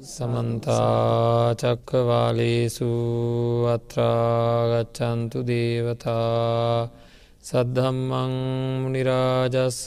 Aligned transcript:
සමන්තා 0.00 1.52
චක්කවාලේසු 1.54 2.88
අත්‍රාගච්චන්තු 3.68 5.44
දේවතා 5.44 6.88
සද්ධම්මං 7.42 8.32
මනිරාජස්ස 8.82 9.80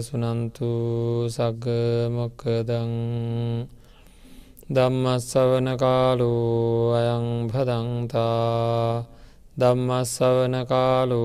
සුනන්තු 0.00 0.68
සග්ගමොක්කදං 1.28 2.92
දම්මස්සවන 4.70 5.68
කාලු 5.76 6.32
අයං 6.92 7.48
භදන්තා 7.48 9.04
දම්මස්සවන 9.56 10.54
කාලු 10.66 11.24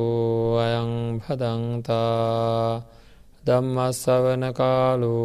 අයං 0.57 1.19
භදන්තා 1.19 3.02
ධම්මස්සවන 3.43 4.43
කාලු 4.53 5.15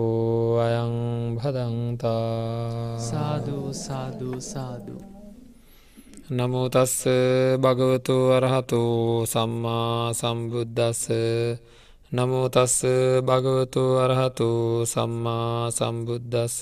අයං 0.58 0.94
භදන්තා. 1.34 2.98
සාධූ 3.00 3.68
සාධූ 3.76 4.40
සාධූ 4.44 5.18
නමුතස්ස 6.30 7.08
භගවතු 7.56 8.16
අරහතු 8.30 8.80
සම්මා 9.24 10.12
සම්බුද්ධස්ස 10.12 11.08
නමුතස්ස 12.12 12.76
භගවතු 13.22 13.84
අරහතු 13.96 14.48
සම්මා 14.84 15.70
සම්බුද්ධස්ස 15.70 16.58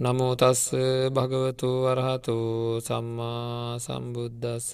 නමුතස්ස 0.00 0.62
භගවතු 1.10 1.70
අරහතු 1.86 2.36
සම්මා 2.80 3.78
සම්බුද්ධස්ස 3.78 4.68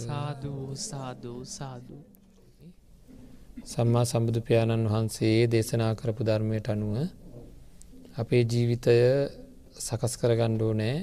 සාධූ 0.00 0.72
සාධූ 0.78 1.44
සාධූ 1.46 2.11
සම්මා 3.62 4.02
සම්බුදු 4.02 4.40
පියාණන් 4.40 4.86
වහන්සේ 4.86 5.46
දේශනා 5.46 5.90
කරපු 5.94 6.22
ධර්මයට 6.22 6.68
අනුව 6.68 6.94
අපේ 8.16 8.42
ජීවිතය 8.44 8.94
සකස් 9.78 10.14
කරගණ්ඩෝ 10.18 10.72
නෑ 10.72 10.96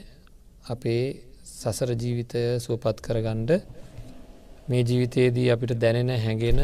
අපේ 0.66 1.04
සසර 1.52 1.92
ජීවිතය 1.94 2.42
සුවපත් 2.60 2.98
කරගණ්ඩ 3.00 3.52
මේ 4.68 4.82
ජීවිතයේදී 4.84 5.48
අපිට 5.50 5.74
දැනෙන 5.76 6.12
හැඟෙන 6.18 6.60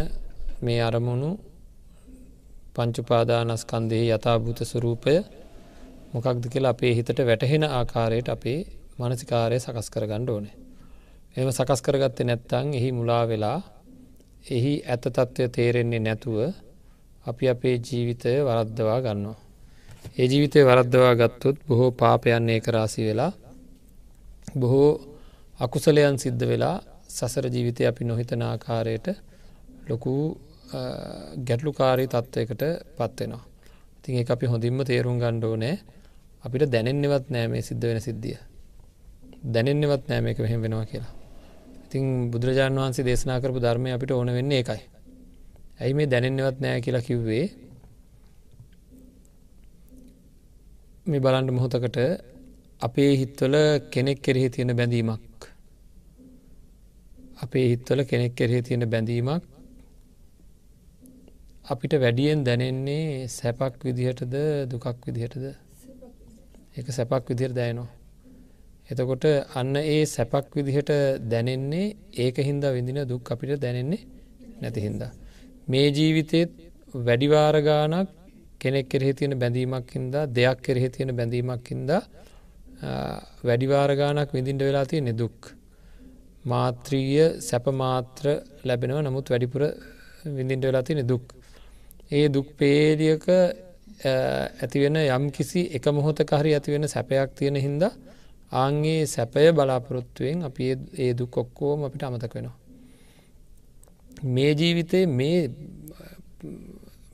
මේ 0.61 0.81
අරමුණු 0.81 1.29
පංචුපාදානස්කන්දෙහි 2.75 4.11
යථභූත 4.11 4.59
ස්වරූපය 4.63 5.15
මොකක්ද 6.13 6.43
කියලා 6.47 6.73
අපේ 6.75 6.93
හිතට 6.93 7.19
වැටහෙන 7.21 7.65
ආකාරයට 7.69 8.29
අපේ 8.29 8.59
මනසිකාරය 8.99 9.57
සකස් 9.59 9.87
කරගණ්ඩ 9.89 10.29
ඕනේ. 10.29 10.55
එම 11.35 11.49
සකස් 11.49 11.81
කරගත්තේ 11.81 12.25
නැත්තං 12.25 12.67
එහි 12.73 12.91
මුලා 12.91 13.23
වෙලා 13.25 13.59
එහි 14.45 14.73
ඇත 14.83 15.03
තත්ත්වය 15.07 15.45
තේරෙන්නේ 15.49 15.99
නැතුව 15.99 16.37
අපි 17.25 17.45
අපේ 17.49 17.75
ජීවිතය 17.79 18.33
වරද්දවා 18.41 18.99
ගන්නවා. 19.01 19.37
ඒ 20.17 20.25
ජීවිතය 20.25 20.59
වරද්දවා 20.61 21.13
ගත්තොත් 21.15 21.57
බොහෝ 21.67 21.91
පාපයන් 21.93 22.49
ඒක 22.49 22.67
රාසි 22.67 23.01
වෙලා 23.07 23.31
බොහෝ 24.55 24.91
අකුසලයන් 25.59 26.17
සිද්ධ 26.17 26.43
වෙලා 26.43 26.77
සසර 27.09 27.45
ජීවිතය 27.47 27.81
අපි 27.85 28.03
නොහිතන 28.03 28.41
ආකාරයට 28.41 29.07
ලොකු 29.89 30.13
ගැටලුකාරී 31.47 32.07
තත්ත්වයකට 32.07 32.63
පත්වෙනවා. 32.97 33.43
ඉතින් 33.97 34.15
ඒ 34.15 34.25
අපි 34.29 34.45
හොඳින්ම 34.45 34.79
තේරුම් 34.83 35.17
ගණ්ඩෝ 35.19 35.55
නෑ 35.55 35.75
අපිට 36.43 36.71
දැනෙන්නෙවත් 36.71 37.25
නෑ 37.29 37.47
මේ 37.47 37.61
සිද්ධ 37.61 37.85
වෙන 37.89 38.01
සිද්ධිය. 38.01 38.37
දැනෙන්නෙවත් 39.45 40.03
නෑම 40.09 40.25
එක 40.27 40.39
මෙහෙම 40.39 40.61
වෙනවා 40.61 40.85
කියලා. 40.85 41.13
ඉතින් 41.85 42.05
බුදුරජාණන් 42.31 42.79
වහන්සේ 42.79 43.05
දේශනා 43.05 43.39
කරපු 43.39 43.59
ධර්මය 43.59 43.89
අපිට 43.91 44.11
ඕන 44.11 44.29
වෙන්නේ 44.29 44.59
එකයි. 44.59 44.81
ඇයි 45.79 45.93
මේ 45.93 46.07
දැනෙන්නවත් 46.07 46.57
නෑ 46.59 46.81
කියලා 46.81 47.07
කිව්වේ? 47.07 47.45
මේ 51.05 51.19
බලන්ඩ 51.19 51.51
මොහොතකට 51.51 51.97
අපේ 52.81 53.11
හිත්වල 53.17 53.55
කෙනෙක් 53.93 54.19
කෙරෙහි 54.21 54.49
තියෙන 54.49 54.71
බැඳීමක්. 54.75 55.39
අපේ 57.37 57.65
හිත්වල 57.71 57.99
කෙනෙක් 58.03 58.33
කෙරෙහි 58.35 58.61
තියෙන 58.61 58.89
බැඳීමක් 58.89 59.43
අපිට 61.65 61.93
වැඩියෙන් 61.95 62.39
දැනෙන්නේ 62.43 63.27
සැපක් 63.29 63.77
විදිහටද 63.83 64.33
දුකක් 64.71 64.97
විදිහටද? 65.05 65.45
එක 66.77 66.87
සැපක් 66.91 67.23
විදිහට 67.29 67.55
දැයනවා 67.55 68.04
එතකොට 68.89 69.25
අන්න 69.55 69.75
ඒ 69.75 70.01
සැපක් 70.05 70.51
විදිහට 70.57 70.91
දැනෙන්නේ 71.31 71.95
ඒක 72.15 72.37
හින්දා 72.39 72.71
විඳින 72.71 72.99
දුක් 73.07 73.31
අපිට 73.31 73.59
දැනෙන්නේ 73.59 74.01
නැති 74.61 74.79
හින්දා. 74.81 75.11
මේ 75.67 75.87
ජීවිතයත් 75.91 76.51
වැඩිවාරගානක් 76.97 78.09
කෙනෙක් 78.61 78.85
කෙරෙහි 78.91 79.13
තියෙන 79.13 79.33
බැඳීමක් 79.41 79.89
හින්දා 79.89 80.23
දෙයක් 80.29 80.59
කෙරෙහි 80.61 80.89
තියෙන 80.89 81.11
බැඳීමක් 81.19 81.65
හින්දා 81.71 82.01
වැඩිවාරගානක් 83.43 84.29
විඳින්ට 84.31 84.61
වෙලා 84.61 84.85
තියෙන 84.85 85.17
දුක්. 85.17 85.39
මාත්‍රීය 86.45 87.25
සැපමාත්‍ර 87.41 88.25
ලැබෙනව 88.67 88.97
නමුත් 89.01 89.27
වැඩිපුර 89.31 89.63
විඳින්ට 90.37 90.63
වෙලා 90.63 90.83
තියෙන 90.83 91.07
දුක්. 91.07 91.25
ඒ 92.11 92.27
දුක් 92.29 92.47
පේලියක 92.59 93.25
ඇතිවෙන 94.61 94.97
යම් 95.09 95.25
කිසි 95.31 95.61
එක 95.75 95.85
මොහොත 95.89 96.19
කරි 96.23 96.51
ඇතිවෙන 96.53 96.85
සැපයක් 96.87 97.29
තියෙන 97.37 97.57
හින්දා 97.57 97.93
ආන්ගේ 98.55 99.01
සැපය 99.07 99.47
බලාපොරොත්තුවෙන් 99.51 100.37
අපි 100.43 100.63
ඒ 100.97 101.11
දු 101.13 101.25
කොක්කෝම 101.27 101.79
අපිට 101.83 102.03
අමතක 102.03 102.33
වෙනවා. 102.33 102.57
මේ 104.25 104.51
ජීවිතය 104.53 104.99
මේ 105.11 105.39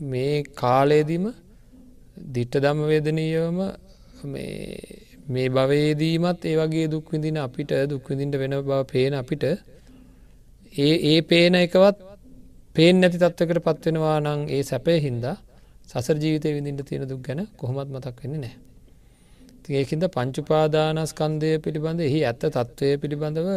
මේ 0.03 0.44
කාලයේදීම 0.56 1.25
දිට්ට 2.28 2.56
දමවේදනීයවම 2.57 3.59
මේ 5.28 5.47
භවේදීමත් 5.50 6.40
ඒ 6.44 6.56
වගේ 6.57 6.88
දුක් 6.88 7.06
විඳින 7.07 7.38
අපිට 7.40 7.72
දුක් 7.88 8.03
විඳින්ට 8.06 8.35
වෙන 8.35 8.56
බව 8.59 8.79
පේන 8.85 9.13
අපිට 9.16 9.44
ඒ 10.78 10.96
ඒ 11.06 11.19
පේන 11.23 11.56
එකවත් 11.58 11.97
පේන 12.75 12.96
නැති 12.97 13.18
තත්වකට 13.19 13.63
පත්වෙනවා 13.66 14.18
නං 14.19 14.41
ඒ 14.50 14.63
සැපය 14.63 14.97
හින්දා 15.00 15.35
සසර 15.90 16.18
ජීවිතය 16.18 16.53
විඳින්ට 16.53 16.88
තියෙන 16.88 17.08
දුක් 17.08 17.22
ගැන 17.22 17.41
කොහොමත් 17.58 17.90
මතක් 17.90 18.18
වෙන්නේ 18.22 18.41
නෑ 18.41 18.56
ඒකින්ද 19.70 20.04
පංචුපාදානස්කන්දය 20.08 21.50
පිළිබඳ 21.60 22.00
එහි 22.02 22.20
ඇත්ත 22.24 22.44
තත්ත්වය 22.48 22.98
පිළිබඳව 22.98 23.50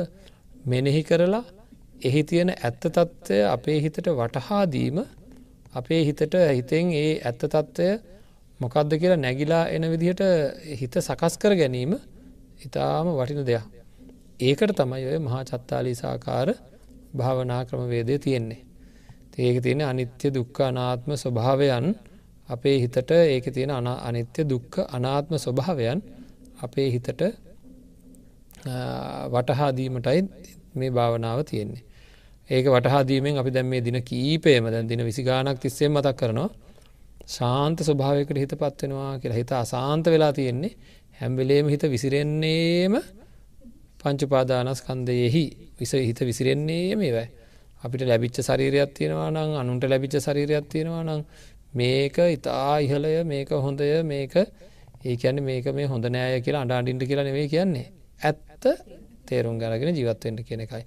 මෙනෙහි 0.67 1.03
කරලා 1.03 1.45
එහි 2.03 2.23
තියෙන 2.23 2.51
ඇත්ත 2.51 2.83
තත්ත්වය 2.89 3.39
අපේ 3.47 3.79
හිතට 3.81 4.09
වටහාදීම 4.11 4.99
අපේ 5.75 6.05
හිතට 6.05 6.35
හිතෙන් 6.51 6.93
ඒ 6.95 7.13
ඇත්ත 7.21 7.43
තත්ත්වය 7.45 7.89
මොකක්ද 8.61 8.93
කියලා 8.95 9.17
නැගිලා 9.17 9.65
එන 9.69 9.85
විදිහට 9.91 10.23
හිත 10.81 10.95
සකස් 10.99 11.35
කර 11.39 11.55
ගැනීම 11.55 11.97
ඉතාම 12.61 13.07
වටින 13.11 13.43
දෙයක්. 13.43 13.65
ඒකට 14.41 14.77
තමයි 14.77 15.05
ඔය 15.07 15.19
මහා 15.19 15.43
චත්තාලී 15.45 15.95
සාකාර 15.95 16.49
භාවනා 17.17 17.65
ක්‍රමවේදය 17.65 18.19
තියෙන්නේ. 18.19 18.63
ඒක 19.39 19.57
තියෙන 19.63 19.83
අනිත්‍ය 19.83 20.29
දුක්ඛ 20.31 20.61
අනාත්ම 20.61 21.11
ස්වභාවයන් 21.15 21.87
අපේ 22.49 22.77
හිතට 22.79 23.11
ඒක 23.11 23.47
තියෙන 23.49 23.73
අනිත්‍ය 24.01 24.43
දුක්ඛ 24.45 24.79
අනාත්ම 24.89 25.35
ස්වභාවයන් 25.37 25.99
අපේ 26.63 26.89
හිතට 26.91 27.23
වටහාදීමටයි 29.33 30.21
මේ 30.75 30.91
භාවනාව 30.91 31.39
තියෙන්නේ. 31.45 31.83
ඒක 32.51 32.67
වටහාදීමෙන් 32.67 33.39
අපි 33.39 33.51
දැම් 33.51 33.67
මේ 33.67 33.81
දින 33.81 33.99
කීපයම 34.03 34.65
දැන් 34.67 34.87
දින 34.87 35.03
විසිගානක් 35.03 35.59
තිස්සේ 35.59 35.89
මතක් 35.89 36.17
කරනවා 36.17 36.51
ශාන්ත 37.27 37.79
ස්වභාවයකට 37.81 38.37
හිත 38.37 38.53
පත්වෙනවා 38.55 39.13
කියලා 39.19 39.39
හිත 39.39 39.53
අසාන්ත 39.55 40.05
වෙලා 40.07 40.33
තියෙන්නේ 40.33 40.73
හැම්වෙලේම 41.19 41.67
හිත 41.69 41.85
විසිරෙන්නේම 41.87 42.95
පංචුපාදානස්කන්දයෙහි 44.01 45.45
විස 45.79 45.93
හිත 46.01 46.21
විසිරෙන්නේ 46.23 46.97
මේවයි. 46.97 47.29
අපිට 47.83 48.03
ලැබිච්ච 48.03 48.37
ශරීරයක් 48.41 48.91
තියෙනවා 48.93 49.31
නම් 49.31 49.51
අනුන්ට 49.55 49.85
ලැබිච්ච 49.85 50.15
ශරීරයක් 50.19 50.65
තියෙනවා 50.69 51.03
නම් 51.03 51.21
මේක 51.75 52.17
ඉතා 52.29 52.79
ඉහළය 52.81 53.13
මේක 53.25 53.51
හොඳය 53.67 53.91
මේක 54.05 54.35
ඒ 54.37 55.17
කියන්න 55.17 55.43
මේක 55.43 55.67
මේ 55.75 55.87
හොඳ 55.87 56.05
නෑය 56.09 56.41
කියලා 56.41 56.65
අඩාඩින්ට 56.67 57.05
කියලා 57.05 57.25
නෙවේ 57.25 57.49
කියන්නේ 57.49 57.87
ඇත්ත 58.23 58.65
තේරුම් 59.27 59.59
ගරගෙන 59.59 59.97
ජීවත්වෙන්ට 59.97 60.47
කියන 60.49 60.61
එකයි. 60.61 60.85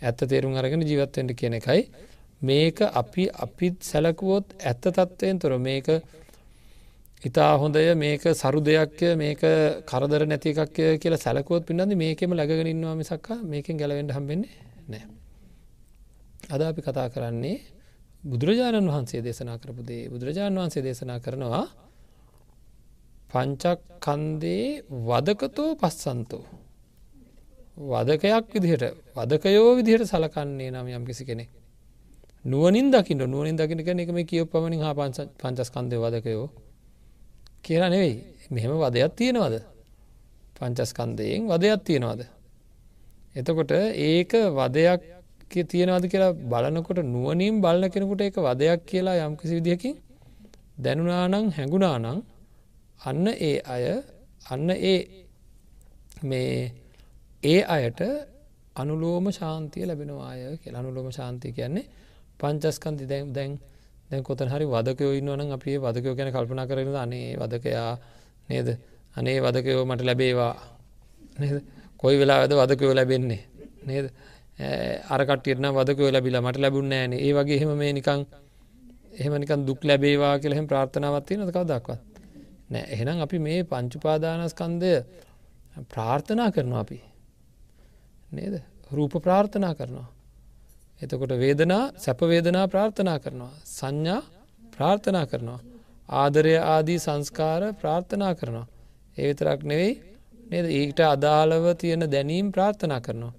ඇත්ත 0.00 0.20
තේරුම් 0.24 0.54
අරගෙන 0.54 0.82
ජීවත්වෙන්ට 0.82 1.34
කියන 1.34 1.54
එකයි 1.58 1.80
මේක 2.42 2.80
අපි 2.92 3.24
අපිත් 3.36 3.82
සැලකුවොත් 3.82 4.54
ඇත්ත 4.60 4.84
තත්ත්වයෙන් 4.88 5.38
තොර 5.38 5.58
මේක 5.58 5.88
ඉතා 7.22 7.52
හොඳය 7.58 7.82
මේක 7.96 8.22
සරු 8.34 8.60
දෙයක්ය 8.60 9.16
මේක 9.16 9.42
කරදර 9.84 10.22
නැති 10.26 10.54
එකක් 10.54 10.78
කියලා 11.02 11.18
සැලකුවත් 11.18 11.66
පින්නද 11.66 11.96
මේකෙම 11.96 12.30
läගගෙනන්නවා 12.32 12.94
මිසක්කා 12.94 13.38
මේකෙන් 13.44 13.76
ගැලවෙන්ට 13.76 14.12
හම්බෙන්නේ 14.12 14.54
නෑ. 14.88 15.04
අද 16.50 16.60
අපි 16.62 16.80
කතා 16.80 17.08
කරන්නේ 17.08 17.77
බුදුරජාණන් 18.22 18.88
වහන්සේ 18.88 19.22
දේශනා 19.22 19.58
කරපුදේ 19.58 20.08
බුදුරජාණන් 20.08 20.58
වහන්සේ 20.58 20.82
දේශනා 20.82 21.18
කරනවා 21.18 21.66
පංචක් 23.30 23.78
කන්දේ 24.00 24.82
වදකතෝ 25.02 25.70
පස්සන්තෝ. 25.76 26.44
වදකයක් 27.84 28.46
විදිහට 28.54 28.84
වදකයෝ 29.14 29.70
විදිහට 29.76 30.06
සලකන්නේ 30.06 30.70
නම් 30.70 30.86
යම් 30.88 31.04
කිසි 31.04 31.24
කෙනෙ. 31.24 31.44
නුවනින් 32.44 32.90
දකිට 32.90 33.22
නුවනින් 33.24 33.56
දකින 33.56 33.80
කෙන 33.80 33.98
එක 33.98 34.10
මේ 34.10 34.24
කියව 34.24 34.46
පමණින් 34.46 34.80
හා 34.80 34.94
පංචස්කන්දය 35.40 35.96
වදකයෝ 35.96 36.46
කියලා 37.62 37.88
නෙවෙයි 37.88 38.16
මෙහෙම 38.50 38.72
වදයක් 38.74 39.12
තියෙනවද 39.14 39.54
පංචස්කන්දයෙන් 40.56 41.46
වදයක් 41.46 41.80
තියෙනවාද. 41.82 42.20
එතකොට 43.34 43.70
ඒක 44.02 44.32
වදයක් 44.50 45.00
තියෙනවාද 45.48 46.04
කියලා 46.06 46.32
බලනකොට 46.32 46.98
නුවනින් 47.04 47.60
බලන 47.60 47.90
කෙනෙකුට 47.90 48.20
එක 48.20 48.36
වදයක් 48.38 48.80
කියලා 48.84 49.16
යම්කිසි 49.22 49.54
විදිහකින් 49.54 49.94
දැනුනානං 50.78 51.50
හැඟුණානං 51.50 52.22
අන්න 53.00 53.26
ඒ 53.40 53.56
අය 53.66 53.84
අන්න 54.46 54.70
ඒ 54.70 54.98
මේ 56.22 56.72
ඒ 57.42 57.60
අයට 57.66 58.00
අනුලෝම 58.76 59.26
ශාන්තිය 59.30 59.86
ලැබෙනවාය 59.86 60.58
කියලා. 60.58 60.80
අනුලෝම 60.80 61.08
ශාන්තිය 61.10 61.52
කියන්නේ 61.52 61.86
පංචස්කන්ති 62.40 63.04
දැන් 63.06 63.32
දැන් 63.32 63.58
දැන් 64.10 64.22
කොතන 64.22 64.48
හරි 64.48 64.66
වදකයෝ 64.66 65.12
ඉන්නවනම් 65.12 65.52
අපි 65.52 65.78
වදකයෝ 65.78 66.14
ගැන 66.14 66.32
කල්පනා 66.32 66.66
කරන 66.66 66.96
අනේ 66.96 67.36
වදකයා 67.36 67.92
නේද? 68.48 68.68
අනේ 69.16 69.36
වදකයෝ 69.38 69.84
මට 69.84 70.02
ලැබේවා 70.02 70.54
නේද? 71.38 71.56
කොයි 71.96 72.16
වෙලාද 72.18 72.52
වදකයෝ 72.52 72.94
ලැබෙන්නේ 72.94 73.42
නේද? 73.84 74.06
අරකටයන 75.08 75.66
වදකයෝ 75.70 76.10
ලැබිලා 76.12 76.42
මට 76.42 76.58
ලැබුණ 76.58 76.92
ෑන 76.92 77.12
ඒ 77.14 77.32
වගේ 77.32 77.56
එහෙම 77.56 77.72
මේ 77.76 77.92
නිකං 77.92 78.26
එහෙම 79.14 79.34
නිකන් 79.34 79.66
දුක් 79.66 79.84
ලැබේවා 79.84 80.34
කියලහෙම 80.38 80.66
ප්‍රාර්ථනාවත්තිය 80.66 81.36
නොකව 81.36 81.58
දක්වත් 81.64 82.00
නෑ. 82.70 82.84
එහෙනම් 82.86 83.20
අපි 83.20 83.38
මේ 83.38 83.60
පංචුපාදානස්කන්දය 83.64 84.92
ප්‍රාර්ථනා 85.84 86.50
කරනවා 86.50 86.80
අපි. 86.80 86.98
නේද? 88.32 88.54
රූප 88.92 89.14
ප්‍රාර්ථනා 89.22 89.74
කරනවා. 89.74 90.08
එතකොට 91.00 91.32
වේදනා 91.38 91.84
සැපවේදනා 91.96 92.66
ප්‍රාර්ථනා 92.68 93.18
කරනවා. 93.18 93.52
සංඥා 93.64 94.22
ප්‍රාර්ථනා 94.74 95.26
කරනවා. 95.26 95.60
ආදරය 96.12 96.54
ආදී 96.66 96.98
සංස්කාර 96.98 97.62
ප්‍රාර්ථනා 97.74 98.34
කරනවා. 98.34 98.66
ඒ 99.16 99.26
විතරක් 99.28 99.60
නෙවෙයි 99.62 99.92
නේද? 100.50 100.66
ඊට 100.70 101.00
අදාළව 101.06 101.66
තියෙන 101.76 102.10
දැනීම් 102.10 102.52
ප්‍රාර්ථනා 102.52 103.00
කරනවා. 103.00 103.34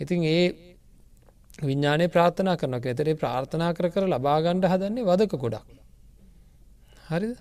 ඉතින් 0.00 0.24
ඒ 0.26 0.44
විඤ්ඥානය 1.60 2.06
ප්‍රාර්ථනා 2.08 2.56
කරනක 2.56 2.86
එතරේ 2.86 3.14
ප්‍රාර්ථනා 3.14 3.70
කර 3.72 3.86
කර 3.90 4.04
ලබාගණ්ඩ 4.06 4.66
හදන්නේ 4.66 5.04
වදක 5.04 5.34
ගොඩක්. 5.36 5.66
හරිද? 7.08 7.34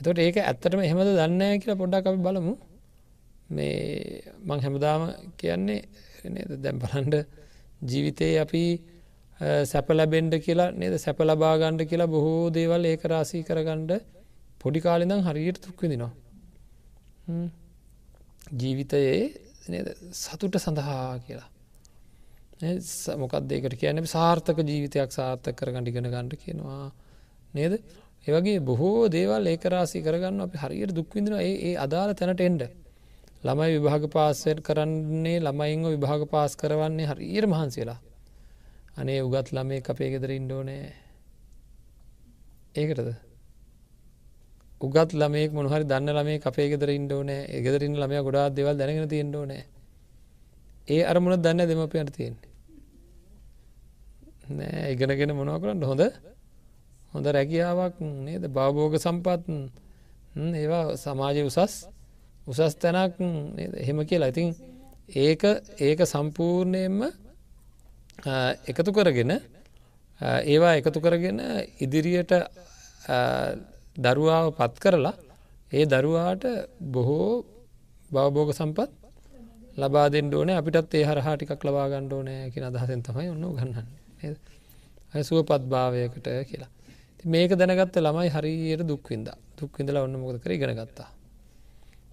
එතට 0.00 0.18
ඒක 0.18 0.36
ඇත්තටම 0.40 0.80
එහෙමද 0.80 1.10
දන්නෑ 1.10 1.60
කියලා 1.60 1.80
පොඩ්ඩක් 1.82 2.08
අපි 2.10 2.20
බලමු. 2.26 2.54
මේ 3.50 4.22
මං 4.42 4.64
හැමදාම 4.64 5.02
කියන්නේ 5.36 5.80
දැම් 6.64 6.78
බලන්ඩ 6.78 7.14
ජීවිතයේ 7.84 8.40
අපි 8.40 8.64
සැප 9.64 9.88
ලැබෙන්ඩ 9.90 10.34
කියලා 10.40 10.70
නේද? 10.72 10.94
සැප 10.98 11.18
ලබාගණ්ඩ 11.20 11.88
කියලා 11.90 12.08
බොහෝ 12.08 12.50
දේවල් 12.50 12.84
ඒක 12.84 13.04
රාසී 13.04 13.42
කරගණ්ඩ 13.42 13.92
පොඩි 14.60 14.80
කාලිදං 14.80 15.26
හරියට 15.28 15.60
තුක්විදිනවා 15.60 16.12
ජීවිතයේ 18.60 19.18
සතුට 20.14 20.56
සඳහා 20.58 21.18
කියලා. 21.26 21.48
මොකක් 22.60 23.34
දෙකට 23.42 23.76
කියන 23.76 24.06
සාර්ථක 24.06 24.58
ජීවිතයක් 24.60 25.10
සාර්ථක 25.10 25.56
කරගන්න 25.56 25.86
ඉගෙන 25.86 26.04
ගණඩ 26.04 26.36
කියනවා. 26.36 26.92
නේද? 27.54 27.82
ඒවගේ 28.26 28.60
බොහෝ 28.60 29.08
දේවල් 29.08 29.46
ඒකරාසි 29.46 30.02
කරගන්න 30.02 30.40
අපි 30.40 30.58
හරියට 30.58 30.94
දුක්විදින 30.94 31.34
ඒ 31.34 31.76
අදාළ 31.76 32.14
තැනට 32.14 32.40
එන්ඩ 32.40 32.62
ළමයි 33.44 33.76
විභාග 33.76 34.08
පාස්සයට 34.08 34.62
කරන්නේ 34.62 35.40
ළමයිංව 35.40 35.90
විභාග 35.90 36.22
පාස් 36.30 36.56
කරවන්නේ 36.56 37.06
හරියට 37.06 37.46
මහන්සේලා 37.46 38.00
අනේ 38.96 39.20
උගත් 39.20 39.50
ළමේ 39.50 39.82
අපේ 39.84 40.10
ගෙදර 40.10 40.30
ඉන්ඩෝනෑ 40.30 40.92
ඒකටද? 42.74 43.10
උගත් 44.80 45.10
ළමෙක් 45.12 45.52
මොහරි 45.52 45.84
දන්න 45.84 46.10
ළමේ 46.12 46.40
අපේ 46.44 46.68
ගෙදර 46.68 46.90
ඉන්ඩෝනෑ 46.90 47.46
එගෙදරින් 47.50 47.94
ළමය 47.94 48.22
ගොඩා 48.22 48.48
දෙවල් 48.50 48.76
දැනගෙන 48.76 49.08
තියෙන්ඩෝනෑ 49.08 49.62
ඒ 50.88 51.02
අරමුණ 51.02 51.40
දන්න 51.40 51.64
දෙමපියන්ට 51.64 52.12
තියෙන්නේ. 52.12 52.50
නෑ 54.50 54.92
ඉගෙනගෙන 54.92 55.32
මොනව 55.32 55.56
කරන්න 55.56 55.82
හොඳ? 55.82 56.02
හොඳ 57.12 57.26
රැකියාවක් 57.28 57.96
නේද? 58.20 58.44
භවභෝග 58.48 58.94
සම්පත් 58.98 59.44
ඒවා 60.54 60.96
සමාජය 60.96 61.42
උසස් 61.42 61.74
උසස් 62.46 62.74
තැනක් 62.76 63.16
එහෙම 63.76 63.98
කියලා. 64.02 64.28
ඉතින් 64.28 64.48
ඒක 65.16 65.42
ඒක 65.80 66.00
සම්පූර්ණයෙන්ම 66.04 67.00
එකතු 68.66 68.90
කරගෙන 68.92 69.32
ඒවා 70.44 70.74
එකතු 70.74 71.00
කරගෙන 71.00 71.40
ඉදිරියට 71.78 72.32
දරුවාව 73.96 74.46
පත් 74.52 74.74
කරලා 74.78 75.14
ඒ 75.72 75.84
දරුවාට 75.86 76.44
බොහෝ 76.88 77.44
බවබෝග 78.10 78.52
සම්පත් 78.52 79.03
ලබා 79.76 80.06
දෙන්න 80.08 80.34
ඕනේ. 80.34 80.56
අපිටත් 80.56 80.94
ඒ 80.94 81.04
හරහා 81.04 81.34
ටිකක් 81.36 81.62
ලබා 81.64 81.86
ගන්න 81.88 82.12
ඕනේ 82.12 82.50
කියන 82.50 82.64
අදහසෙන් 82.64 83.02
තමයි 83.02 83.28
ඔන්න 83.30 83.44
ගන්නන්නේ 83.54 84.34
අය 85.14 85.22
සුවපත් 85.22 85.64
භාවයකට 85.64 86.26
කියලා. 86.48 86.70
මේක 87.24 87.52
දැනගත්ත 87.52 87.96
ළමයි 87.96 88.30
හරියට 88.30 88.82
දුක්වින්ද 88.84 89.28
දුක්විඳලා 89.58 90.02
ඔන්න 90.02 90.16
මොකද 90.16 90.38
කර? 90.42 90.50
ඉගෙන 90.50 90.72
ගත්තා. 90.72 91.08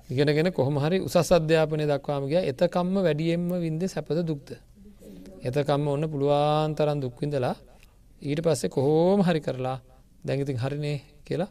ඉගෙනගෙන 0.10 0.52
කොහොම 0.52 0.78
හරි 0.78 0.98
උසස් 1.00 1.31
අධ්‍යාපනය 1.31 1.86
දක්වාම 1.86 2.24
ගිය. 2.28 2.42
එතකම්ම 2.44 2.96
වැඩියෙන්ම 2.98 3.50
වින්ද 3.60 3.84
සැපද 3.86 4.19
දුක්ද? 4.24 4.50
එතකම්ම 5.42 5.88
ඔන්න 5.88 6.06
පුළුවන් 6.12 6.75
තරන් 6.75 7.00
දුක්විඳලා 7.00 7.56
ඊට 8.22 8.42
පස්සේ 8.42 8.69
කොහෝම 8.69 9.22
හරි 9.22 9.40
කරලා 9.40 9.78
දැඟිතින් 10.25 10.57
හරිනේ 10.57 10.98
කියලා 11.25 11.50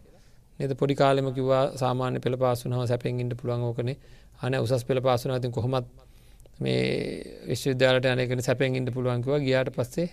නද? 0.61 0.73
පොඩි 0.75 0.95
කාලෙම 0.95 1.29
කිවා 1.33 1.65
සාමාන්‍ය 1.77 2.19
පෙළ 2.21 2.37
පාසුනාව 2.37 2.85
සැපෙන්ගින්ට 2.87 3.35
පුළුවන් 3.41 3.62
ඕකනේ. 3.62 3.97
අන 4.41 4.55
උසස් 4.57 4.85
පෙළ 4.85 5.01
පාසුන 5.01 5.33
ඇති 5.33 5.51
කොහොමත් 5.51 5.87
මේ 6.61 6.81
විශ්වවිද්‍යාලට 7.49 8.07
අනකන 8.07 8.43
සැපෙන්ගින්ට 8.43 8.91
පුළුවන්කිව 8.93 9.33
ගියාට 9.47 9.71
පස්සේ 9.73 10.09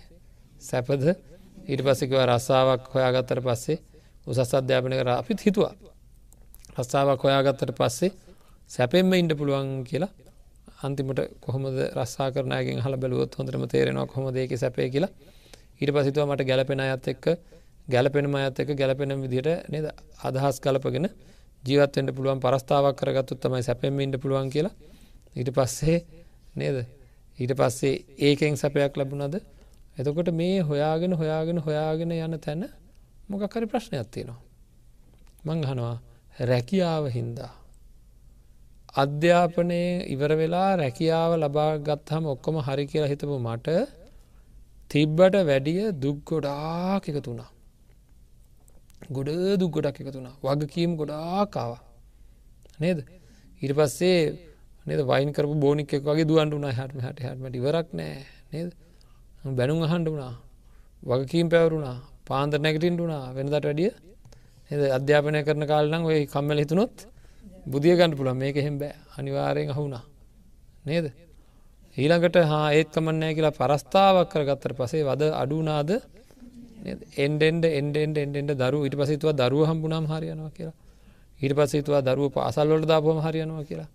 සැපද? 0.60 1.04
ඊට 1.68 1.82
පස්සෙකව 1.82 2.16
රස්සාාවක් 2.22 2.84
හොයාගත්තර 2.94 3.40
පස්සේ 3.40 3.78
උසස් 4.26 4.54
අධ්‍යාපනය 4.54 4.94
කර 5.00 5.10
අපිත් 5.14 5.40
හිතුවා. 5.40 5.74
රස්සාාවක් 6.76 7.20
හොයාගත්තට 7.20 7.72
පස්සේ 7.72 8.12
සැපෙන්ම 8.70 9.12
ඉන්ඩ 9.14 9.32
පුළුවන් 9.34 9.70
කියලා. 9.84 10.12
අන්තිමට 10.80 11.20
කොහොමද 11.40 11.78
රස්සා 11.96 12.28
කරනයගෙන් 12.30 12.80
හල 12.80 12.96
බැලුවොත් 12.96 13.32
හොඳටම 13.34 13.64
තේරෙනවා 13.66 14.06
කොම 14.06 14.24
දෙක 14.30 14.52
සැපය 14.56 14.88
කියලා. 14.90 15.12
ඊට 15.80 15.92
පසිතුව 15.94 16.24
මට 16.26 16.48
ගැලපෙන 16.50 16.80
අයත් 16.80 17.08
එක්ක 17.08 17.26
ගැලපෙනම 17.88 18.34
අයත් 18.34 18.60
එක 18.60 18.70
ගැලපෙන 18.76 19.14
විදිට 19.22 19.48
නද? 19.70 19.86
අදහස් 20.22 20.60
කලපගෙන 20.60 21.08
ජීවත්වෙන්ට 21.64 22.14
පුළුවන් 22.16 22.40
පරස්ථාවක් 22.40 22.96
කරගත්තුත් 23.00 23.40
තමයි 23.42 23.62
සැපෙන්ම 23.62 24.00
ඉන්ඩ 24.00 24.20
පුළුවන් 24.22 24.50
කියලා. 24.50 24.74
ඊට 25.36 25.50
පස්සේ 25.56 25.98
නේද? 26.56 26.76
ඊට 27.38 27.54
පස්සේ 27.60 27.94
ඒකෙන් 28.18 28.56
සැපයක් 28.56 28.96
ලැබුණද? 28.96 29.40
එතකොට 29.98 30.30
මේ 30.32 30.60
හොයාගෙන 30.62 31.12
හොයාගෙන 31.12 31.58
හොයාගෙන 31.58 32.12
යන 32.12 32.38
තැන 32.40 32.62
මොකක්කරි 33.28 33.66
ප්‍රශ්නයක් 33.66 34.10
තියෙනවා. 34.10 34.40
මං 35.46 35.64
හනවා 35.64 35.96
රැකියාව 36.40 37.04
හින්දා. 37.10 37.52
අධ්‍යාපනය 39.02 39.82
ඉවර 40.14 40.32
වෙලා 40.36 40.70
රැකියාව 40.76 41.32
ලබා 41.36 41.72
ගත්හම 41.78 42.24
ඔක්කොම 42.34 42.56
හරි 42.66 42.84
කියලා 42.86 43.12
හිතපු 43.12 43.36
මට 43.38 43.68
තිබ්බට 44.90 45.34
වැඩිය 45.50 45.82
දුක් 46.02 46.18
ගොඩාක් 46.24 47.08
එකතුුණා. 47.10 47.50
ගොඩ 49.08 49.30
දුක් 49.60 49.70
ගොඩක් 49.72 50.00
එකතුුණා 50.00 50.36
වගකීම් 50.42 50.90
ගොඩාකාව 50.96 51.72
නේද? 52.80 52.98
ඊට 53.62 53.74
පස්සේ 53.74 54.20
නද 54.86 55.00
වයින් 55.04 55.30
කරපු 55.32 55.54
බෝනික් 55.56 55.92
එක 55.94 56.02
වගේ 56.04 56.28
දුවන්ටුන 56.30 56.66
හටම 56.68 57.00
හට 57.00 57.18
හටමට 57.22 57.58
ඉවරක් 57.60 57.88
නෑ 57.92 58.16
නේද? 58.52 58.70
බැනුම් 59.58 59.80
අහන්ඩ 59.82 60.08
වුණා 60.08 60.34
වගකීම් 61.02 61.48
පැවරුණා. 61.48 61.96
පාන්ත 62.26 62.52
නැගටින්ටුනා 62.56 63.24
වෙනදට 63.36 63.54
වැඩිය 63.60 63.90
අධ්‍යාපනය 64.98 65.40
කරන 65.46 65.64
කාලනම් 65.66 66.02
ඔය 66.04 66.18
කම්මල 66.26 66.58
හිතුනොත් 66.62 66.96
බුදිය 67.66 67.94
ගන්න 67.96 68.16
පුළන් 68.18 68.36
මේක 68.36 68.56
එහෙම 68.56 68.76
බෑ. 68.78 68.94
අනිවාරයෙන් 69.18 69.70
අහුුණා. 69.72 70.04
නේද? 70.84 71.06
ඊළඟට 71.96 72.36
හා 72.50 72.66
ඒත් 72.72 72.88
කමන්නෑ 72.94 73.32
කියලා 73.36 73.58
පරස්ථාවක් 73.58 74.28
කරගත්තර 74.32 74.72
පසේ 74.78 75.02
වද 75.02 75.22
අඩුනාද 75.34 75.90
එන්ඩෙන්ඩ 77.16 77.64
එන්ඩෙන්ඩ 77.70 78.16
එන්ඩෙන්ඩ 78.16 78.52
දරු 78.54 78.78
ඉට 78.86 78.96
පසිතුව 78.96 79.32
දරුව 79.32 79.62
හම්බුනම් 79.66 80.06
හරියනවා 80.06 80.50
කියලා. 80.50 80.76
ඊට 81.40 81.54
පසිතුවා 81.54 82.02
දරුව 82.02 82.32
පාසල්වලට 82.32 82.86
දාපුම 82.86 83.18
හරියනවා 83.20 83.64
කියලා. 83.64 83.88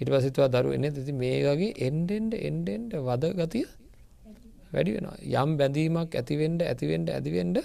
ඉට 0.00 0.08
පසිතුවා 0.08 0.48
දරු 0.48 0.72
එන්න 0.72 0.84
ඇති 0.84 1.12
මේගේ 1.14 1.70
එන්ඩෙන්ඩ 1.78 2.32
එන්ඩෙන්ඩ 2.40 2.92
වද 2.98 3.24
ගතිය 3.34 3.66
වැඩි 4.72 4.90
වෙනවා. 4.96 5.16
යම් 5.36 5.50
බැඳීමක් 5.56 6.12
ඇතිවෙන්ඩ 6.14 6.60
ඇතිවෙන්ඩ 6.62 7.08
ඇතිවෙන්ඩ 7.10 7.58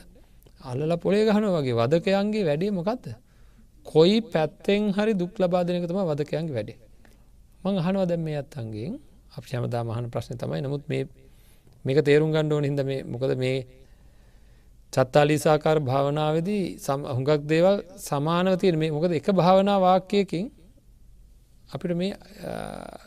අල්ල 0.61 0.91
පොලේ 0.97 1.23
ගහන 1.27 1.45
වගේ 1.55 1.75
වදකයන්ගේ 1.75 2.43
වැඩේ 2.49 2.71
මොකක්ද 2.71 3.05
කොයි 3.85 4.17
පැත්තෙන් 4.23 4.93
හරි 4.95 5.13
දුක් 5.13 5.33
ලබාදනක 5.35 5.85
තම 5.87 5.99
වදකයන්ගේ 6.11 6.55
වැඩේ. 6.57 6.77
මං 7.63 7.75
අහනවා 7.77 8.05
දැම් 8.05 8.21
මේ 8.21 8.37
අත්තන්ගෙන් 8.37 8.93
අප 9.37 9.43
හැමදා 9.45 9.83
මහන 9.83 10.05
ප්‍රශ්න 10.13 10.37
තමයි. 10.37 10.61
නමුත් 10.61 10.83
මේ 10.87 11.03
මේක 11.85 11.99
තේරුම් 12.01 12.29
ගණ්ඩෝන 12.31 12.63
හිද 12.63 12.81
මේ 12.83 13.03
මොකද 13.03 13.31
මේ 13.37 13.82
චත්තාලිසාකාර 14.93 15.77
භාවනාවදී 15.81 16.65
හුඟක් 17.15 17.41
දේවල් 17.45 17.77
සමානව 17.99 18.53
තියෙන. 18.61 18.75
මේ 18.77 18.91
මොකද 18.91 19.11
එක 19.11 19.27
භාවනා 19.31 19.77
වාක්‍යයකින් 19.79 20.45
අපිට 21.69 21.93
මේ 21.95 22.13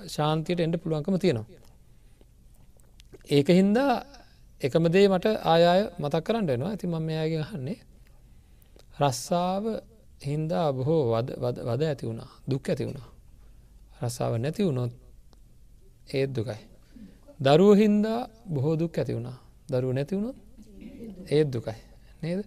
ශාන්තියට 0.06 0.60
එන්ඩ 0.60 0.76
පුළුවන්කම 0.82 1.16
තියෙනවා. 1.18 1.46
ඒක 3.28 3.48
හින්දා 3.50 3.92
එකම 4.60 4.84
දේ 4.88 5.06
මට 5.08 5.26
ආයාය 5.44 5.82
මතක් 5.98 6.24
කරන්න 6.26 6.46
වෙනවා. 6.46 6.70
ඇති 6.72 6.86
මම 6.86 7.08
යාගේ 7.10 7.42
හන්නේ 7.42 7.78
රස්සාාව 9.00 9.64
හින්දා 10.20 10.66
බොහෝ 10.72 11.02
වද 11.68 11.82
ඇති 11.82 12.04
වුණා. 12.08 12.30
දුක් 12.50 12.64
ඇති 12.68 12.84
වුණා. 12.84 13.08
රස්සාාව 14.02 14.34
නැති 14.38 14.62
වුණොත් 14.64 14.92
ඒත් 16.08 16.30
දුකයි. 16.30 16.60
දරුව 17.40 17.72
හින්දා 17.76 18.20
බොහෝ 18.46 18.74
දුක් 18.76 18.92
ඇති 18.94 19.12
වුණා. 19.16 19.38
දරුව 19.70 19.92
නැති 19.92 20.14
වුණොත් 20.16 20.36
ඒත් 21.28 21.48
දුකයි. 21.48 21.78
නේද? 22.22 22.40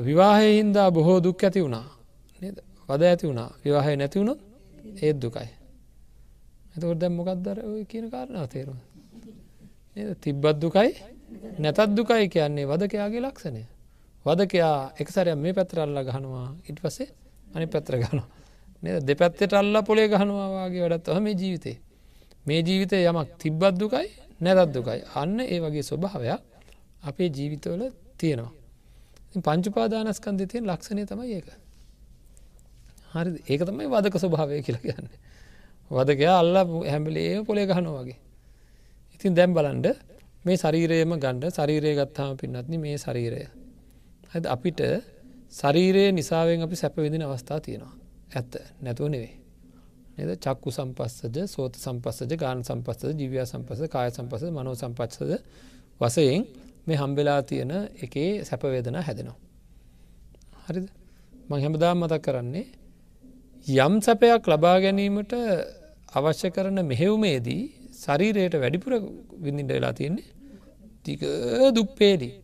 විවාහය 0.00 0.48
හින්දා 0.58 0.88
බොහෝ 0.90 1.18
දුක් 1.20 1.42
ඇති 1.44 1.60
වුණා. 1.60 1.86
නේද? 2.40 2.56
වද 2.88 3.02
ඇති 3.02 3.26
වුණා. 3.26 3.50
විවාහය 3.64 3.96
නැති 3.96 4.18
වුණොත් 4.18 4.40
ඒත් 5.02 5.18
දුකයි. 5.18 5.48
එතකොට 6.74 6.98
දැම් 6.98 7.14
මොකක්දර 7.18 7.56
ඔය 7.60 7.84
කියන 7.84 8.06
කාරණාව 8.10 8.46
තේරුව 8.48 8.78
තිබ්බත් 10.20 10.56
දුකයි 10.56 10.90
නැතත් 11.58 11.90
දුකයි 11.96 12.28
කියන්නේ 12.28 12.66
වදකයාගේ 12.66 13.20
ලක්ෂණය. 13.20 13.64
වදකයා 14.26 14.76
එක්සරයක් 15.00 15.36
මේ 15.36 15.52
පැත්තරල්ල 15.52 15.98
ගහනවා. 16.06 16.48
ඉට 16.68 16.78
පසේ 16.80 17.08
අනි 17.54 17.66
පැත්‍ර 17.66 17.94
ගනවා 17.98 18.28
දෙපැත්තට 19.00 19.52
අල්ල 19.52 19.76
පොලේ 19.84 20.08
ගහනවාගේ 20.08 20.82
වැඩත් 20.82 21.08
හම 21.08 21.22
මේ 21.22 21.34
ජීවිතේ. 21.34 21.76
මේ 22.46 22.60
ජීවිතය 22.60 22.96
යමක් 23.02 23.28
තිබ්බත් 23.38 23.74
දුකයි 23.80 24.08
නැදත් 24.40 24.72
දුකයි. 24.74 25.00
අන්න 25.14 25.40
ඒ 25.42 25.60
වගේ 25.60 25.82
ස්වභාවයක් 25.82 26.42
අපේ 27.02 27.28
ජීවිතවල 27.28 27.82
තියෙනවා. 28.18 28.52
පංචුපාදානස්කන්ධ 29.40 30.46
තියෙන් 30.46 30.66
ලක්ෂණය 30.66 31.04
තමයි 31.06 31.32
ඒක. 31.32 31.48
හරි 33.12 33.30
ඒක 33.46 33.60
තමයි 33.62 33.86
වදක 33.86 34.14
ස්වභාවය 34.16 34.62
කියලා 34.62 34.82
කියන්නේ. 34.82 35.18
වදකයා 35.90 36.36
අල්ල 36.38 36.56
හැම්බලේ 36.84 37.42
පොලේ 37.42 37.66
ගහනෝ 37.66 37.96
වගේ. 37.98 38.18
ඉතින් 39.14 39.34
දැම් 39.34 39.54
බලන්ඩ 39.54 39.86
මේ 40.44 40.56
ශරීරයම 40.56 41.10
ගණ්ඩ 41.16 41.50
ශරීරය 41.50 41.92
ගත්තාම 41.94 42.36
පින්නත්න 42.36 42.74
මේ 42.78 42.96
ශරීරය. 42.98 43.42
ඇද 44.32 44.44
අපිට 44.46 44.80
ශරීරයේ 45.52 46.10
නිසාවෙන් 46.12 46.62
අපි 46.62 46.76
සැපවිදින 46.76 47.22
අවස්ථා 47.22 47.60
තියෙනවා. 47.60 47.94
ඇත්ත. 48.32 48.52
නැතුව 48.82 49.08
නෙවේ 49.08 49.34
නද? 50.18 50.30
චක්කු 50.36 50.70
සම්පස්සජ 50.70 51.46
සෝත 51.46 51.74
සම්පස්සජ 51.76 52.32
ගාන 52.36 52.58
සම්පස්සද 52.62 53.14
ජීවයා 53.14 53.46
සම්පස 53.46 53.80
කාය 53.88 54.10
සම්පස 54.10 54.42
මනෝ 54.50 54.74
සම්පත්සද 54.74 55.32
වසයෙන් 56.00 56.44
මේ 56.86 56.96
හම්බෙලා 56.96 57.40
තියෙන 57.42 57.72
එකේ 58.04 58.30
සැපවේදන 58.44 58.98
හැදෙනවා. 58.98 59.38
හරිද? 60.66 60.86
මං 61.48 61.60
හැමදා 61.60 61.94
මතක් 61.94 62.22
කරන්නේ 62.26 62.66
යම් 63.66 63.94
සැපයක් 64.00 64.44
ලබා 64.46 64.76
ගැනීමට 64.80 65.32
අවශ්‍ය 66.12 66.48
කරන 66.50 66.78
මෙහෙවුමේදී 66.84 67.62
ශරීරයට 67.94 68.54
වැඩිපුර 68.62 68.92
විඳින්ට 69.44 69.72
වෙලා 69.72 69.92
තියෙන්නේ 69.92 70.28
තික 71.04 71.20
දුක්පේදී 71.74 72.34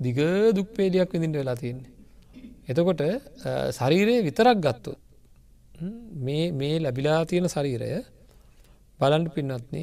දිග 0.00 0.18
දුක්පේඩියක් 0.56 1.10
විඳින්ට 1.14 1.36
වෙලා 1.36 1.56
තියෙන්නේ. 1.56 1.90
එතකොට 2.68 3.02
ශරීරයේ 3.72 4.24
විතරක් 4.26 4.58
ගත්තොත් 4.58 4.98
මේ 6.58 6.74
ලැබිලා 6.78 7.20
තියෙන 7.24 7.48
ශරීරය 7.48 7.90
බලන්ඩ 9.00 9.28
පින්නත්න 9.34 9.76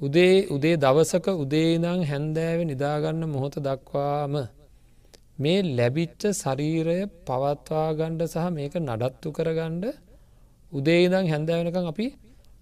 උදේ 0.00 0.46
උදේ 0.48 0.76
දවසක 0.76 1.26
උදේනං 1.34 2.02
හැන්දෑව 2.04 2.60
නිදාගන්න 2.64 3.22
මොහොත 3.26 3.56
දක්වාම 3.58 4.34
මේ 5.38 5.58
ලැබිච්ච 5.70 6.22
ශරීරය 6.34 6.98
පවත්වා 7.24 7.88
ගණ්ඩ 7.92 8.22
සහ 8.26 8.46
මේක 8.50 8.74
නඩත්තු 8.80 9.28
කරගණ්ඩ 9.32 9.84
උදේදං 10.72 11.26
හැන්දෑවනකං 11.26 11.86
අපි 11.86 12.06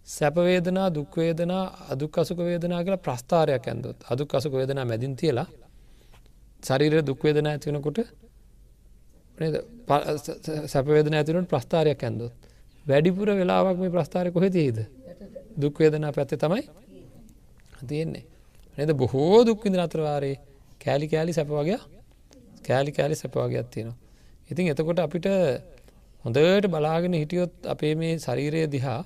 සැපවේදනා 0.08 0.88
දුක්වේදනා 0.90 1.64
අදුක් 1.92 2.18
අසුක 2.18 2.38
වේදනා 2.40 2.80
කියලා 2.82 3.04
ප්‍රස්ථාරයක් 3.06 3.66
ඇන්දොත් 3.66 3.98
අදුක් 4.08 4.30
අසුක 4.34 4.52
වේදනා 4.52 4.84
මැදින් 4.84 5.14
තියලා 5.16 5.48
ශරීර 6.62 7.02
දුක්වේදනා 7.02 7.52
ඇතිවෙනකොට 7.52 7.98
සැපවේදන 9.38 11.14
ඇතිනට 11.14 11.48
ප්‍රස්ථාරයක් 11.48 12.02
ඇන්දොත්. 12.02 12.32
වැඩිපුර 12.86 13.28
වෙලාවක් 13.32 13.78
මේ 13.78 13.90
ප්‍රස්ථාරය 13.90 14.30
කොහෙ 14.30 14.50
තියේද? 14.50 14.78
දුක්වේදනා 15.56 16.12
පැත්තේ 16.12 16.38
තමයි 16.38 16.62
තියෙන්නේ. 17.92 18.24
නද? 18.78 18.90
බොහෝ 19.02 19.40
දුක්විඳ 19.46 19.78
අතරවාරයේ 19.86 20.38
කෑලි 20.84 21.06
කෑලි 21.08 21.32
සැප 21.32 21.50
වගේ 21.58 21.80
කෑලි 22.66 22.92
කෑලි 22.92 23.16
සැප 23.16 23.34
වගේයක් 23.36 23.68
තියෙනවා. 23.74 23.98
ඉතින් 24.50 24.70
එතකොට 24.72 25.00
අපිට 25.06 25.28
හොඳට 26.24 26.66
බලාගෙන 26.74 27.14
හිටියොත් 27.22 27.54
අපේ 27.66 27.94
මේ 27.94 28.14
ශරීරය 28.18 28.64
දිහා 28.74 29.00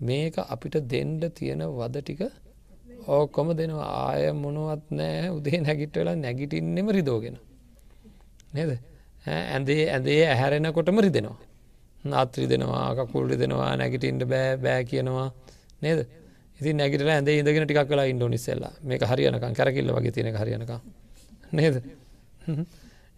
මේක 0.00 0.36
අපිට 0.46 0.76
දෙන්ඩ 0.92 1.22
තියෙන 1.34 1.62
වද 1.78 1.96
ටික 2.00 2.22
ඕකොම 3.08 3.48
දෙනවා. 3.60 3.88
ආය 4.08 4.32
මොනුවත් 4.44 4.84
නෑ 4.90 5.30
උදේ 5.36 5.60
නැගිට 5.60 5.96
වෙලා 5.96 6.16
නැගිටින්නෙම 6.16 6.88
රිදෝගෙන. 6.98 7.36
නේද? 8.54 8.70
ඇඳේ 9.26 9.82
ඇඳේ 9.90 10.20
ඇහැරෙනකොටම 10.26 10.98
රිදෙනවා. 11.06 11.38
නාත්‍රී 12.04 12.48
දෙනවා 12.48 12.88
කකුල්රි 12.98 13.36
දෙනවා 13.38 13.72
නැගිටින්ට 13.76 14.24
බෑ 14.32 14.56
බෑ 14.56 14.82
කියනවා. 14.84 15.28
නේද? 15.82 16.00
ඉති 16.60 16.72
නැගට 16.72 17.02
ඇද 17.08 17.28
ඉදගෙන 17.30 17.66
ටික් 17.66 17.80
කලා 17.88 18.06
ඉන්ඩෝනිස්සෙල්ලා 18.06 18.72
මේ 18.82 18.98
හරියනකම් 19.02 19.54
කැරකිල්ල 19.54 19.90
වගේ 19.90 20.12
තියෙන 20.12 20.36
හරියනක 20.36 20.72
නේද? 21.52 21.76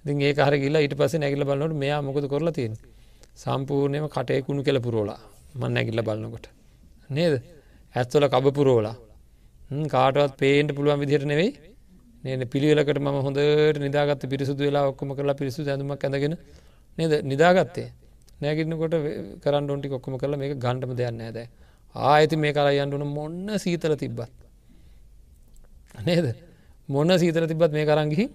ඉතින් 0.05 0.23
ඒ 0.23 0.33
හරකිල්ලා 0.41 0.83
ඊට 0.85 0.95
පස 0.95 1.15
නැගිල 1.17 1.45
බලන්නට 1.45 1.77
මෙයා 1.77 2.01
මොකද 2.03 2.27
කරලා 2.33 2.53
තියෙන් 2.53 2.75
සම්පූර්ණයම 3.37 4.07
කටයකුණු 4.09 4.63
කෙල 4.63 4.79
පුරෝලා 4.81 5.21
මන් 5.55 5.73
නැගිල්ල 5.77 6.03
බලන්නකොට 6.03 6.47
නේද? 7.11 7.35
ඇත්වල 7.95 8.27
කබ 8.29 8.55
පුරෝලා 8.59 8.97
කාටවත් 9.87 10.37
පේන්ට 10.39 10.73
පුළුවන් 10.73 11.01
විදිහට 11.03 11.27
නෙවෙයි. 11.27 11.51
නේද? 12.25 12.43
පිළිවෙලකට 12.53 13.01
ම 13.01 13.09
හොඳට 13.27 13.79
නිදාගත්ත 13.79 14.25
පිරිසුදු 14.33 14.63
වෙලා 14.65 14.89
ඔක්කොම 14.91 15.13
කරලා 15.15 15.37
පිරිසු 15.37 15.61
ඇඳුමක් 15.65 16.05
ඇඳගෙන 16.05 16.37
නේද? 16.99 17.13
නිදාගත්තේ. 17.25 17.89
නෑගින්නකොට 18.41 18.97
කරන්න 19.43 19.71
ොන්ටි 19.71 19.89
ඔක්කොම 19.91 20.17
කරලා 20.17 20.39
මේක 20.39 20.57
ගණ්ඩම 20.57 20.93
දෙයන්න 20.97 21.21
ඇද 21.21 21.39
ආයති 22.05 22.37
මේ 22.37 22.53
කර 22.53 22.69
යන්ටුන 22.75 23.07
මොන්න 23.09 23.59
සීතල 23.59 23.95
තිබ්බත්? 23.97 24.31
නේද? 26.05 26.27
මොන්න 26.89 27.19
සීතල 27.19 27.47
තිබත් 27.47 27.73
මේ 27.73 27.85
කරංගිහි 27.85 28.27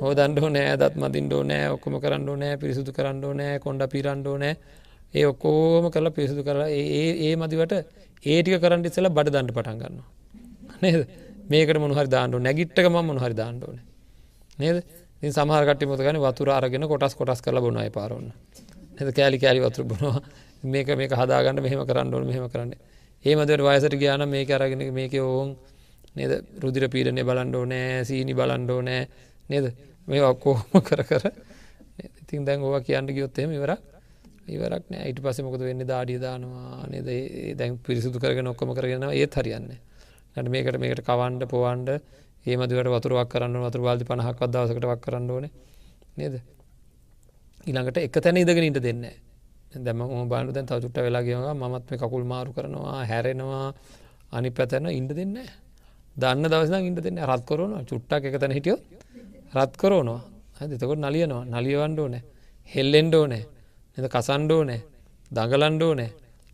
හෝ 0.00 0.12
දන්ඩෝ 0.14 0.48
නෑ 0.48 0.76
දත් 0.76 0.94
මදින්ඩෝ 0.96 1.42
නෑ 1.44 1.68
ඔක්කොම 1.68 2.00
කරන්නඩෝ 2.00 2.36
නෑ 2.36 2.56
පිරිසුදු 2.56 2.92
කරන්නඩෝ 2.92 3.32
නෑ 3.34 3.58
කොඩ 3.58 3.82
පිරන්ඩෝ 3.86 4.36
නෑ 4.36 4.54
ඒ 5.14 5.24
ඔක්කෝම 5.24 5.90
කරලා 5.90 6.10
පිරිසුදු 6.10 6.42
කරලා 6.42 6.68
ඒ 6.70 7.10
ඒ 7.24 7.34
මදිවට 7.36 7.74
ඒටික 8.24 8.60
කරන්න 8.60 8.84
ඉස්සල 8.84 9.08
බඩ 9.10 9.34
දන්ට 9.34 9.52
පටන් 9.52 9.78
ගන්න 9.78 9.98
නේද? 10.82 11.02
මේකට 11.48 11.78
මොහරි 11.78 12.08
දාන්නඩ 12.08 12.40
නැගිට්ටක 12.40 12.88
ම 12.88 12.98
මොහරි 13.10 13.34
දාන්නඩෝන 13.34 13.78
නේද? 14.58 14.82
ඉ 15.22 15.30
සමහරකට 15.30 15.82
මොතගන 15.84 16.20
වතුර 16.20 16.50
අරගෙන 16.50 16.86
කොටස් 16.86 17.14
කොටස් 17.14 17.42
කල 17.42 17.60
බොනයි 17.60 17.90
පාරන්න 17.90 18.28
එද 18.98 19.08
කෑලි 19.12 19.38
කෑලි 19.38 19.60
වතුර 19.60 19.84
බොනවා. 19.84 20.22
මේක 20.64 20.86
මේක 20.88 21.12
හදාගන්න 21.12 21.60
මෙහෙම 21.60 21.84
කරන්න 21.84 22.14
ඕන 22.14 22.26
මෙහෙම 22.26 22.48
කරන්න. 22.48 22.74
ඒමදර 23.24 23.60
වයසට 23.60 23.94
ගාන 23.96 24.28
මේක 24.28 24.50
අරගෙන 24.50 24.92
මේක 24.92 25.14
ඕවන් 25.14 25.56
නේද? 26.14 26.32
රුදිර 26.58 26.88
පීරණය 26.88 27.22
බලන්ඩෝ 27.22 27.64
නෑ 27.64 28.04
සීනි 28.04 28.34
බලන්ඩෝ 28.34 28.80
නෑ 28.82 29.08
නේද? 29.48 29.74
මේ 30.08 30.22
ඔක්කෝම 30.22 30.82
කර 30.82 31.02
කර 31.04 31.30
ඉතින් 32.22 32.44
දැන් 32.44 32.62
ඕවා 32.62 32.80
කියන්න 32.80 33.06
ගියොත්තෙම 33.08 33.52
ඉවරක් 33.52 33.80
ඉවරක් 34.48 34.84
නෑ. 34.90 35.10
ඉට 35.10 35.20
පස 35.20 35.42
මොකද 35.42 35.60
වෙන්න? 35.60 35.86
දාඩිය 35.86 36.18
දානවා 36.18 36.86
නේද? 36.88 37.08
දැන් 37.56 37.78
පිරිසුදු 37.78 38.18
කරගෙන 38.18 38.46
ඔක්කොම 38.46 38.74
කරගෙන 38.74 39.06
ඒත් 39.10 39.34
හරියන්නේ 39.34 39.78
ට 40.36 40.48
මේකට 40.48 40.78
මේකට 40.78 41.02
කවන්ඩ 41.02 41.48
පොවන්ඩ 41.50 41.88
ඒමදිවට 42.46 42.92
වතුරුවක් 42.94 43.30
කරන්න 43.30 43.64
වතුර 43.64 43.82
වාල්දි 43.82 44.06
පණහක් 44.06 44.42
අදවසකට 44.42 44.86
වක් 44.86 45.00
කරන්න 45.02 45.30
ඕන. 45.30 45.48
නේද? 46.16 46.40
ඊළඟට 47.66 48.04
එක 48.04 48.20
තැන 48.22 48.42
ඉදගෙන 48.42 48.68
ඉට 48.70 48.82
දෙන්න 48.82 49.06
දැම 49.76 49.98
බානු 50.28 50.52
දැන් 50.52 50.66
තවචුට්ට 50.66 50.98
වෙලාගේවා 50.98 51.54
මත් 51.54 51.84
මේ 51.90 51.98
කකුල් 51.98 52.24
මාරු 52.24 52.52
කරනවා 52.52 53.04
හැරෙනවා 53.04 53.66
අනි 54.32 54.50
පැතැන 54.50 54.86
ඉන්ඩ 54.90 55.12
දෙන්න 55.12 55.36
දන්න 56.16 56.44
දවසන 56.44 56.86
ඉට 56.86 57.00
දෙන්න 57.00 57.18
රත් 57.24 57.42
කරන 57.44 57.72
චුට්ටක් 57.84 58.24
එක 58.24 58.36
තැන 58.36 58.52
හිටියෝ 58.52 58.78
රත් 59.54 59.72
කරෝනවා. 59.76 60.20
හතකොට 60.58 60.98
නලියනවා. 60.98 61.44
නලියවන්ඩෝ 61.46 62.08
නෑ 62.08 62.22
හෙල්ලෙන්ඩෝ 62.70 63.24
නෑ 63.26 63.44
එද 63.96 64.06
කසන්ඩෝ 64.06 64.62
නෑ 64.64 64.80
දඟලන්ඩෝ 65.30 65.92
නෑ 65.94 66.10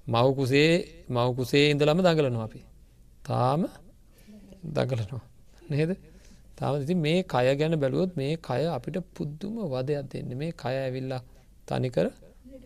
මවකුසේ 0.06 0.73
මවකුසේ 1.09 1.64
ඉඳලම 1.71 1.99
දඟලනවා 1.99 2.44
අපි. 2.44 2.61
තාම 3.25 3.62
දගලනවා 4.66 5.25
නේද? 5.71 5.90
තාම 6.56 6.83
ඉති 6.83 6.94
මේ 6.97 7.18
කය 7.25 7.47
ගැන 7.54 7.75
බැලුවොත් 7.76 8.12
මේ 8.16 8.37
කය 8.38 8.62
අපිට 8.68 8.99
පුද්දුම 9.14 9.54
වදයක් 9.66 10.04
දෙන්න. 10.11 10.30
මේ 10.35 10.52
කය 10.54 10.75
ඇවිල්ලා 10.76 11.23
තනිකර 11.68 12.06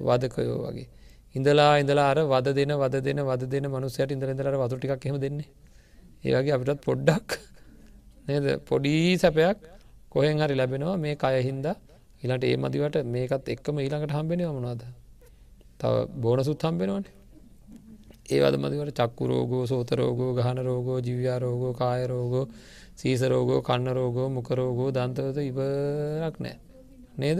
වදකයෝ 0.00 0.58
වගේ. 0.64 0.88
ඉඳලා 1.34 1.72
ඉඳලා 1.82 2.08
අර 2.12 2.18
වද 2.24 2.54
දෙන 2.58 2.72
වද 2.74 3.02
දෙන 3.02 3.20
වද 3.22 3.42
දෙන 3.46 3.66
මනුස්සයට 3.66 4.12
ඉඳල 4.12 4.30
ඉඳලර 4.34 4.56
වතු 4.56 4.76
ටිකක් 4.78 5.04
එහෙම 5.06 5.18
දෙන්නේ. 5.20 5.48
ඒවගේ 6.24 6.54
අපිටත් 6.56 6.80
පොඩ්ඩක් 6.80 7.28
නේද? 8.28 8.46
පොඩි 8.60 8.94
සැපයක් 9.16 9.58
කොහෙන් 10.10 10.40
හරි 10.40 10.54
ලැබෙනවා 10.54 10.96
මේ 10.96 11.14
කය 11.16 11.36
හින්දා. 11.42 11.76
ඉලට 12.22 12.44
ඒ 12.44 12.56
මදිවට 12.56 12.96
මේකත් 13.06 13.52
එක්කම 13.54 13.76
ඊළඟට 13.78 14.16
හම්බෙනවා 14.18 14.56
මොනවාද? 14.56 14.82
තව 15.80 15.94
බෝන 16.22 16.44
සුත් 16.44 16.62
හම්බෙනවනේ 16.62 17.18
ඒවද 18.28 18.56
මදිවට 18.60 18.98
චක්කු 18.98 19.24
රෝගෝ 19.26 19.64
සෝත 19.66 19.90
රෝගෝ 19.90 20.30
ගහන 20.34 20.58
රෝගෝ 20.60 20.98
ජීව්‍යා 21.00 21.38
රෝගෝ 21.38 21.72
කාය 21.72 22.02
රෝගෝ 22.06 22.44
සීස 22.94 23.22
රෝගෝ 23.32 23.60
කන්න 23.62 23.88
රෝගෝ 23.98 24.28
මොකරෝගෝ 24.28 24.88
දන්තවත 24.90 25.38
ඉවරක් 25.50 26.36
නෑ 26.44 26.56
නේද? 27.18 27.38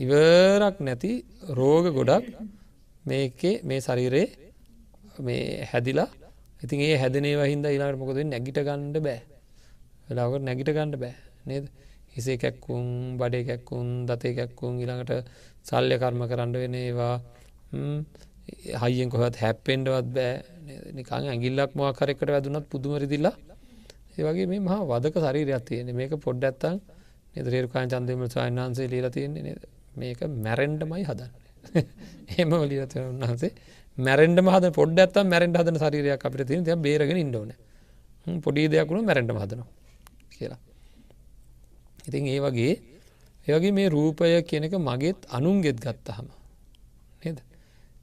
ඉවරක් 0.00 0.76
නැති 0.80 1.10
රෝග 1.52 1.86
ගොඩක් 1.96 2.26
මේකේ 3.04 3.54
මේ 3.62 3.80
ශරීරයේ 3.80 4.28
මේ 5.18 5.64
හැදිලා. 5.64 6.08
ඉතින් 6.62 6.80
ඒ 6.80 6.96
හැදනේ 6.96 7.34
වහින්ද 7.36 7.66
ඉලාට 7.66 7.98
මොකද 7.98 8.18
නැගිට 8.24 8.60
ගණ්ඩ 8.60 8.96
බෑ. 9.00 9.20
වෙලාකට 10.08 10.44
නැගිට 10.48 10.70
ගණ්ඩ 10.70 10.96
බෑ. 11.02 11.14
නේද? 11.46 11.64
හිසේ 12.14 12.36
කැක්කුම් 12.36 12.84
බඩේ 13.20 13.44
කැක්කුම් 13.44 13.86
දතේ 14.08 14.34
කැක්කුම් 14.34 14.80
ඉළඟට 14.82 15.12
සල්්‍ය 15.64 15.96
කර්ම 16.02 16.22
කරන්න 16.30 16.54
වෙන 16.54 16.74
ඒවා. 16.76 17.16
හයියෙන් 18.82 19.10
කොහත් 19.10 19.36
හැප්පෙන්ඩවත් 19.36 20.08
බෑ. 20.16 20.32
නිකං 20.96 21.28
ඇගිල්ලක් 21.32 21.72
මවාකරෙකට 21.74 22.30
වැදුනත් 22.34 22.66
පුදුමරිදිල්ලා 22.72 23.36
ඒවගේ 24.18 24.46
මේ 24.46 24.60
මහා 24.60 24.80
වදක 24.84 25.14
ශරීරයක් 25.24 25.62
තියෙන 25.68 25.92
මේක 25.94 26.16
පොඩ්ඩ 26.26 26.48
ඇත්තන් 26.48 26.80
නිදරේරුකාන් 27.34 27.92
චන්දම 27.92 28.22
සායන්හන්සේ 28.28 28.88
ලීලා 28.92 29.12
තියෙන්නේ 29.16 29.44
නේද? 29.48 29.62
මේක 29.92 30.20
මැරෙන්ඩමයි 30.38 31.04
හදන්න. 31.04 31.30
එම 32.38 32.50
වලියත 32.52 32.94
උන්හන්සේ 32.96 33.52
මැරෙන්ඩ 33.98 34.40
හද 34.46 34.72
පොඩ් 34.72 34.98
ඇත්තම් 34.98 35.26
මැරෙන්ට 35.26 35.56
හදන 35.56 35.78
ශරීරයක් 35.78 36.24
අපිට 36.24 36.46
තින 36.46 36.64
ය 36.64 36.76
බේරගෙන 36.78 37.18
ඉන්නවන 37.18 37.52
පොඩි 38.40 38.68
දෙයක්ුණු 38.68 39.02
මැරෙන්ට 39.02 39.32
හදනවා 39.34 39.68
කියලා. 40.30 40.60
ඉතින් 42.06 42.26
ඒ 42.26 42.40
වගේ 42.40 42.74
ඒවගේ 43.46 43.72
මේ 43.72 43.88
රූපය 43.88 44.42
කියනක 44.42 44.74
මගේත් 44.80 45.26
අනුන්ගෙත් 45.28 45.78
ගත්තහම 45.78 46.28
නේද? 47.22 47.38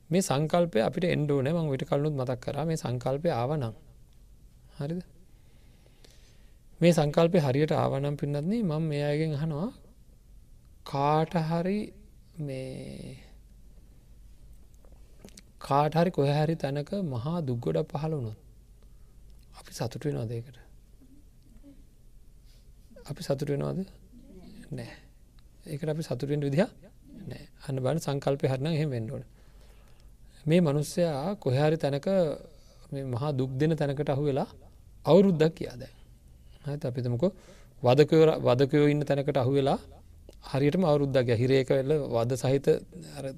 මේ 0.10 0.22
සංකල්පය 0.22 0.80
අපිට 0.82 1.06
එන්ඩෝ 1.08 1.42
නෑ 1.42 1.54
මං 1.54 1.70
විට 1.70 1.86
කලුත් 1.86 2.14
මතක් 2.14 2.40
කර 2.40 2.58
මේ 2.66 2.78
සංකල්පය 2.78 3.30
ආවනම්. 3.32 3.74
හරිද? 4.78 5.02
මේ 6.82 6.94
සංකල්පය 6.94 7.40
හරියට 7.40 7.74
ආවනම් 7.74 8.16
පින්නත්න්නේ 8.16 8.64
මං 8.64 8.84
මේ 8.84 9.04
අයගෙන් 9.04 9.36
හනවා 9.36 9.70
කාට 10.88 11.34
හරි 11.44 11.80
මේ 12.40 13.18
කාටහරි 15.60 16.12
කොහැරි 16.12 16.56
තැනක 16.56 16.92
මහා 17.06 17.38
දුක්ගොඩ 17.42 17.84
පහළ 17.86 18.14
වුණොත් 18.14 18.40
අපි 19.60 19.72
සතුට 19.74 20.04
වෙනවා 20.04 20.26
දේකට 20.26 20.68
අපි 23.06 23.22
සතුට 23.24 23.44
වෙනවාද? 23.46 23.80
නෑ. 24.72 24.92
ඒකට 25.66 25.90
අපි 25.90 26.04
සතුටෙන් 26.04 26.42
විදිහ 26.42 26.68
නෑ. 27.28 27.44
අන්න 27.66 27.78
බන 27.78 28.00
සංකල්පය 28.00 28.48
හරන 28.48 28.68
එහෙම 28.68 28.90
වෙන්ඩෝන 28.90 29.24
මේ 30.46 30.62
මනුස්සයා 30.62 31.36
කොහැරි 31.36 31.78
තැනක 31.78 32.08
මහා 33.14 33.32
දුක් 33.32 33.52
දෙන 33.52 33.76
තැනකට 33.76 34.10
අහු 34.10 34.24
වෙලා 34.24 34.50
අවුරුද්දක් 35.06 35.54
කියාද 35.56 35.84
හත 36.66 36.82
අපිතමකො 36.86 37.28
වදකව 37.84 38.22
වදකයෝ 38.40 38.88
ඉන්න 38.88 39.04
තැනකට 39.04 39.38
අහු 39.38 39.52
වෙලා 39.52 39.80
හරියටම 40.44 40.84
අවුරුද්දක් 40.84 41.30
හිරේක 41.42 41.70
වෙල්ල 41.70 41.94
වද 42.10 42.32
සහිත 42.38 42.68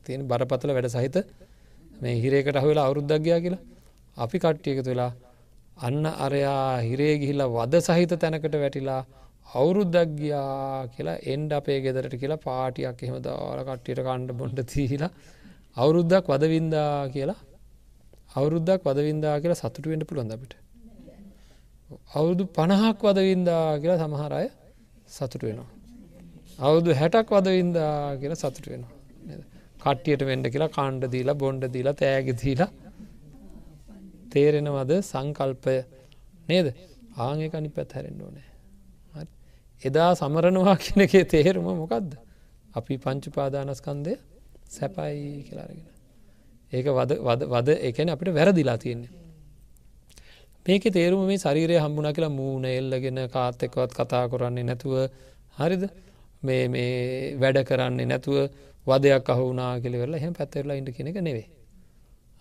තියෙන 0.06 0.22
බරපතල 0.27 0.72
වැඩ 0.77 0.89
සහිත 0.89 1.15
මේ 2.01 2.15
හිරේකට 2.24 2.56
අහවෙලා 2.56 2.86
අවුරුද්දක් 2.88 3.24
ගයා 3.25 3.39
කියලා. 3.46 3.62
අපි 4.18 4.38
කට්ටියකතු 4.39 4.89
වෙලා 4.89 5.12
අන්න 5.77 6.03
අරයා 6.18 6.82
හිරේ 6.82 7.13
ගිහිල්ලා 7.22 7.50
වද 7.50 7.74
සහිත 7.82 8.13
තැනකට 8.15 8.56
වැටිලා 8.63 9.01
අවුරුද්දක් 9.56 10.10
ගියා 10.20 10.88
කියලා 10.94 11.18
එන්ඩ 11.34 11.51
අපේ 11.53 11.79
ගෙදරට 11.82 12.15
කියලා 12.22 12.46
පාටියක් 12.48 13.03
එහෙම 13.03 13.18
දාල 13.22 13.60
කට්ටියට 13.68 14.06
කණ්ඩ 14.08 14.38
බොන්ඩ 14.39 14.60
තිීලා 14.74 15.12
අවුරුද්දක් 15.77 16.25
වදවින්දා 16.34 16.96
කියලා 17.15 17.39
අවුරුද්දක් 18.36 18.82
වදවින්දා 18.88 19.36
කියලා 19.41 19.62
සතුටුවෙන්ට 19.62 20.10
පුළුවන් 20.10 20.36
අපිට? 20.36 20.54
අවුරුදු 22.15 22.43
පණහක් 22.50 23.02
වදවින්දා 23.08 23.65
කියලා 23.82 24.02
සමහරය 24.02 24.47
සතුට 25.08 25.43
වෙනවා. 25.43 25.69
අවුදු 26.60 26.91
හැටක් 26.93 27.32
වදවින්දා 27.32 28.17
කියලා 28.22 28.39
සතුට 28.41 28.67
වෙනවා. 28.67 28.93
කට්ටියට 29.82 30.24
වෙන්ඩ 30.30 30.45
කියලා 30.54 30.69
කාණ්ඩ 30.69 31.04
දීලා 31.13 31.36
බොන්්ඩ 31.36 31.65
දීලා 31.76 31.93
තෑගදීලා 31.93 32.69
තේරෙනවද 34.34 34.91
සංකල්පය? 35.02 35.76
නේද? 36.50 36.67
ආංක 37.17 37.54
අනි 37.56 37.69
පැත් 37.69 37.93
හැරෙන්ඩ 37.93 38.22
ඕනෑ. 38.22 38.48
එදා 39.82 40.10
සමරනවා 40.15 40.76
කියනකේ 40.78 41.24
තේරුම 41.26 41.69
මොකක්ද 41.74 42.12
අපි 42.76 42.98
පංචුපාදානස්කන්දය 42.98 44.13
සැපයි 44.69 45.24
කියලාරගෙන 45.48 45.88
ඒක 46.74 46.86
වද 46.89 47.12
වද 47.54 47.78
එකන 47.89 48.13
අපිට 48.15 48.34
වැරදිලා 48.34 48.78
තියෙන්නේ. 48.78 49.13
මේක 50.65 50.84
තේරුම 50.93 51.24
මේ 51.26 51.38
ශරීරය 51.38 51.80
හම්බුණ 51.80 52.12
කියලා 52.12 52.34
මූුණ 52.34 52.69
එල්ලගෙන 52.72 53.24
කාත් 53.30 53.63
එක්වත් 53.63 53.98
කතා 53.98 54.24
කරන්නේ 54.28 54.67
නැතුව 54.69 54.93
හරිද? 55.58 55.84
මේ 56.41 56.63
මේ 56.67 57.36
වැඩ 57.36 57.60
කරන්නේ 57.63 58.06
නැතුව 58.06 58.38
වදයක් 58.88 59.30
අහුනා 59.30 59.73
කෙලවෙල 59.80 60.13
එහෙම 60.13 60.34
පැත්තරලා 60.34 60.75
ඉට 60.75 60.91
කෙනෙක 60.97 61.17
නෙවේ. 61.19 61.47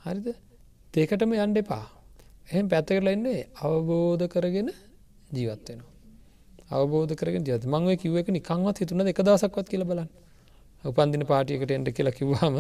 හරිද? 0.05 0.27
දෙකටම 0.95 1.33
යන්ඩ 1.37 1.59
එපා. 1.59 1.85
එහෙම 2.51 2.67
පැත්තකරලා 2.69 3.13
ඉන්නේ 3.13 3.41
අවබෝධ 3.61 4.27
කරගෙන 4.27 4.71
ජීවත්වෙනවා. 5.35 5.93
අවබෝධ 6.71 7.15
කරගෙන 7.15 7.45
ජත 7.45 7.65
මංව 7.67 7.97
කිව 7.97 8.17
එක 8.17 8.29
නිකංවත් 8.31 8.79
හිතුන 8.81 9.07
එක 9.07 9.21
දසක්වත් 9.21 9.67
කියල 9.69 9.85
බලන්න. 9.85 10.09
උපන්දින 10.85 11.27
පාටියකට 11.27 11.71
එන්ට 11.71 11.91
කියලා 11.91 12.13
කිව්වාම 12.13 12.57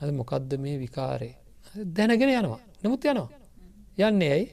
අද 0.00 0.08
මොකක්ද 0.12 0.52
මේ 0.58 0.78
විකාරය 0.78 1.30
දැනගෙන 1.88 2.30
යනවා. 2.30 2.60
නමුත් 2.82 3.04
යනවා. 3.04 3.28
යන්නේ 4.00 4.30
ඇයි? 4.32 4.46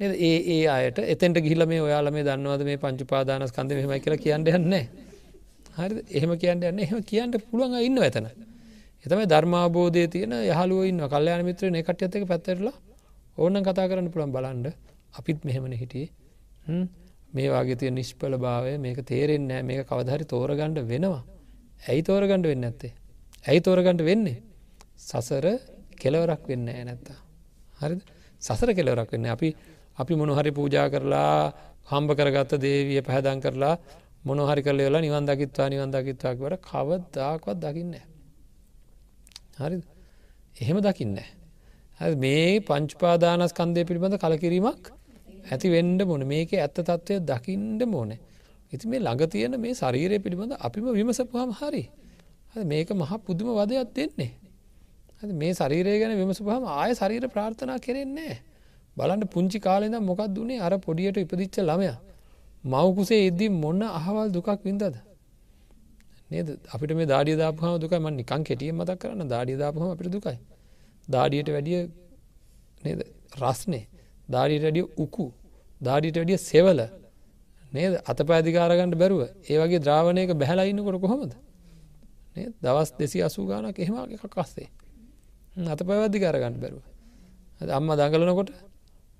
ඒ 0.00 0.38
ඒ 0.46 0.62
අයට 0.68 0.98
එතෙන්ට 1.04 1.38
ගිහිල 1.38 1.66
මේ 1.66 1.80
ඔයාල 1.80 2.10
මේ 2.10 2.24
දන්නවද 2.24 2.62
මේ 2.64 2.78
පංචුපාදානස් 2.78 3.52
කන්ද 3.52 3.70
මෙමයි 3.78 4.00
කියලා 4.00 4.22
කියන්න 4.22 4.48
යන්නේ. 4.50 4.84
හරි 5.76 6.02
එහෙම 6.10 6.32
කියන්න 6.36 6.64
යන්න 6.64 6.78
එහෙම 6.80 7.00
කියන්න 7.04 7.38
පුළුවන් 7.42 7.78
ඉන්න 7.80 7.98
ඇතන 8.00 8.28
එතම 9.04 9.22
ධර්මාබෝධය 9.26 10.04
තියෙන 10.08 10.34
යහලුව 10.42 10.82
ඉන්න 10.84 11.02
කල්්‍යයාන 11.06 11.42
මිත්‍ර 11.44 11.70
එකට 11.72 12.02
ඇතක 12.02 12.26
පැත්තරලා 12.26 12.74
ඕන්න 13.38 13.62
කතා 13.62 13.86
කරන්න 13.86 14.10
පුළන් 14.10 14.32
බලන්ඩ 14.32 14.66
අපිත් 15.14 15.44
මෙහෙමන 15.44 15.72
හිටියේ. 15.74 16.08
මේ 17.32 17.48
වගේ 17.50 17.76
තිය 17.76 17.90
නිෂ්පල 17.90 18.34
භාවය 18.38 18.72
මේක 18.78 18.98
තේරෙන්නේ 19.04 19.60
මේක 19.62 19.86
කවදහරි 19.86 20.24
තෝරගණ්ඩ 20.26 20.78
වෙනවා. 20.84 21.22
ඇයි 21.82 22.02
තෝරගණ්ඩ 22.02 22.46
වෙන්න 22.46 22.64
ඇත්තේ 22.64 22.92
ඇයි 23.44 23.60
තෝරගණ්ඩ 23.60 24.02
වෙන්නේ? 24.02 24.42
සසර 24.98 25.46
කෙලවරක් 25.96 26.42
වෙන්න 26.46 26.68
ඇ 26.70 26.84
නැත්තා 26.84 27.18
හරි 27.80 28.00
සසර 28.42 28.72
කෙලවරක් 28.72 29.10
වෙන්න 29.12 29.28
අපි 29.28 29.48
අපි 29.98 30.14
මොනහරි 30.14 30.52
පූජා 30.52 30.88
කරලා 30.88 31.52
හම්බ 31.86 32.10
කරගත්ත 32.12 32.58
දේවිය 32.58 33.00
පැහැදන් 33.02 33.40
කරලා 33.40 33.74
මොනහරි 34.26 34.62
කල 34.62 34.80
වෙලා 34.80 35.00
නිවන් 35.00 35.24
දකිත්වා 35.24 35.68
නිවන් 35.68 35.90
දකිත්වාකට 35.90 36.60
කවදදාකවත් 36.64 37.58
දකින්න 37.58 37.96
හරි 39.58 39.80
එහෙම 40.56 40.78
දකින්න 40.80 41.18
මේ 42.18 42.60
පංචුපාදානස් 42.62 43.52
කන්දය 43.52 43.84
පිළිබඳ 43.84 44.16
කලකිරීමක් 44.18 44.84
ඇති 45.46 45.66
වෙන්ඩ 45.70 46.00
මොන 46.04 46.24
මේක 46.26 46.56
ඇත්ත 46.56 46.78
තත්ත්වය 46.80 47.20
දකිින්ඩ 47.24 47.82
මෝනේ 47.88 48.20
ඉති 48.72 48.86
මේ 48.86 49.00
ළඟ 49.00 49.28
තියෙන 49.28 49.54
මේ 49.56 49.74
ශරීරය 49.74 50.18
පිළිබඳ 50.18 50.52
අපිම 50.58 50.86
විමසපුහම 50.90 51.52
හරි. 51.52 51.84
මේක 52.64 52.90
මහ 52.92 53.12
පුදුම 53.18 53.48
වදයක් 53.50 53.92
දෙන්නේ. 53.92 54.32
මේ 55.32 55.52
ශරීරය 55.52 55.98
ගැන 55.98 56.12
විමසපුහම 56.14 56.66
ආය 56.68 56.92
ශරීර 56.92 57.24
ප්‍රාර්ථනා 57.28 57.78
කෙරෙන්නේ 57.78 58.34
බලන්ට 58.96 59.30
පුංචි 59.30 59.58
කාලෙද 59.60 59.94
මොකක් 60.00 60.22
දුන්නේ 60.28 60.60
අර 60.60 60.72
පොඩියට 60.78 61.16
ඉපදිච්ච 61.16 61.56
ළමයා. 61.60 61.96
මවකුසේ 62.66 63.20
එද්දී 63.28 63.50
මොන්න 63.62 63.82
අහවල් 63.90 64.28
දුකක් 64.30 64.48
වින්දද? 64.64 64.84
නේද? 66.30 66.48
අපිට 66.74 66.92
මේ 66.98 67.06
දාඩිය 67.06 67.36
දාපහම 67.36 67.78
දුකයි. 67.82 67.98
මන් 67.98 68.14
නිකං 68.20 68.42
කෙටිය 68.48 68.72
මතක් 68.72 68.98
කරන්න 69.00 69.28
දාඩිය 69.28 69.56
දාපහම 69.62 69.88
අපිට 69.94 70.10
දුකයි. 70.10 70.38
දාඩියට 71.08 71.48
වැඩිය 71.48 71.80
නේද? 72.82 73.00
රස්නේ. 73.40 73.84
දාඩියට 74.28 74.64
වැඩිය 74.66 74.86
උකු. 74.98 75.26
දාඩියට 75.80 76.16
වැඩිය 76.16 76.38
සෙවල. 76.40 76.80
නේද? 77.72 77.92
අත 78.04 78.18
පැදිකාරගන්නට 78.24 78.96
බැරුව. 78.96 79.20
ඒ 79.50 79.56
වගේ 79.60 79.80
ද්‍රාවණයක 79.80 80.30
බැහලයින්නකොට 80.34 81.00
කොහොමද? 81.00 81.32
දවස් 82.62 82.90
දෙසි 82.98 83.22
අසූ 83.22 83.46
ගානක් 83.46 83.78
එහෙම 83.78 83.96
එකක් 84.16 84.38
අස්සේ. 84.38 84.68
අත 85.66 85.80
පැවැදදි 85.80 86.18
කාරගන්න 86.20 86.56
බැරුව. 86.60 86.82
අම්ම 87.70 87.88
දඟලනකොට 87.92 88.50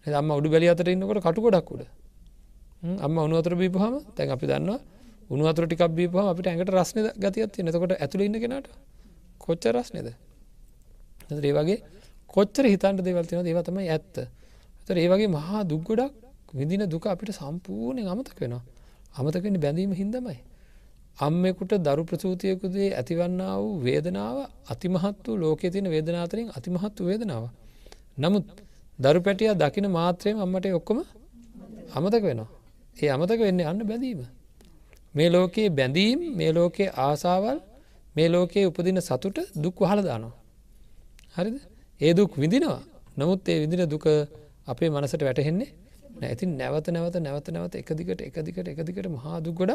අම්ම 0.07 0.31
උඩු 0.31 0.49
බැලි 0.51 0.69
අතර 0.69 0.89
ඉන්නකොට 0.89 1.21
කටු 1.21 1.41
ගොඩක් 1.41 1.71
උඩ. 1.73 1.87
අම්ම 2.83 3.19
උනුවතර 3.19 3.55
බීපහම 3.55 3.95
තැන් 4.15 4.31
අපි 4.31 4.47
දන්නවා 4.47 4.81
උනුවතර 5.31 5.65
ටිකක් 5.67 5.83
බීපහම 5.91 6.19
අපිට 6.25 6.47
ඇඟට 6.47 6.73
රස්න 6.73 6.99
ගතියත් 7.17 7.59
නතකොට 7.63 7.93
ඇතුළ 7.95 8.23
ඉන්න 8.23 8.37
කෙනට 8.37 8.69
කොච්ච 9.39 9.65
රස්නේද 9.69 10.09
ඒ 11.31 11.53
වගේ 11.53 11.79
කොච්චර 12.29 12.65
හිතන්ට 12.65 13.01
දෙවල්තින 13.01 13.43
දේවතම 13.43 13.79
ඇත්ත. 13.81 14.17
තර 14.87 14.97
ඒ 14.97 15.09
වගේ 15.09 15.29
මහා 15.29 15.61
දුක්ගොඩක් 15.65 16.13
විදින 16.53 16.83
දුක 16.87 17.07
අපිට 17.07 17.33
සම්පූර්ණය 17.33 18.03
අමතක 18.07 18.39
වෙනවා. 18.41 18.63
අමතකෙන 19.15 19.57
බැඳීම 19.57 19.93
හින්දමයි 19.93 20.39
අම්මෙකුට 21.19 21.73
දරු 21.79 22.03
ප්‍රසූතියකුදේ 22.05 22.89
ඇතිවන්න 22.93 23.41
වූ 23.55 23.73
වේදනාව 23.81 24.39
අතිමහත් 24.69 25.25
වූ 25.25 25.37
ලෝකෙ 25.37 25.71
තියෙන 25.71 25.89
වේදනාතරින් 25.89 26.49
අතිමහත් 26.51 26.97
වූ 26.97 27.09
වේදනාව. 27.09 27.45
නමුත් 28.19 28.47
දරු 28.99 29.21
පැටිය 29.21 29.51
දකින 29.55 29.87
මාත්‍රයෙන් 29.91 30.37
අම්මට 30.39 30.67
ඔක්කොම 30.73 30.99
අමතක 31.97 32.23
වෙනවා. 32.23 32.49
ඒ 32.97 33.09
අමතක 33.09 33.41
වෙන්න 33.41 33.61
අන්න 33.63 33.81
බැඳීම. 33.83 34.21
මේ 35.15 35.29
ලෝකයේ 35.29 35.69
බැඳීම් 35.71 36.21
මේ 36.35 36.51
ලෝකයේ 36.53 36.91
ආසාවල් 36.99 37.59
මේ 38.17 38.29
ලෝකයේ 38.29 38.67
උපදින 38.67 39.01
සතුට 39.01 39.39
දුක් 39.57 39.77
වහල 39.81 40.01
දානවා. 40.03 40.35
හරිද 41.37 41.57
ඒ 42.01 42.13
දුක් 42.13 42.33
විඳිනවා 42.35 42.83
නමුත් 43.17 43.49
ඒ 43.49 43.59
විදින 43.63 43.83
දුක 43.87 44.07
අපේ 44.67 44.89
මනසට 44.89 45.23
වැටහෙන්නේ 45.23 45.71
නැතින් 46.17 46.51
නැවත 46.55 46.87
නැවත 46.89 47.17
නැවත 47.19 47.47
නැවත 47.49 47.75
එකදිකට 47.75 48.21
එකදිකට 48.21 48.69
එකදිකට 48.69 49.09
මහා 49.09 49.39
දුක් 49.41 49.55
ගොඩ 49.55 49.73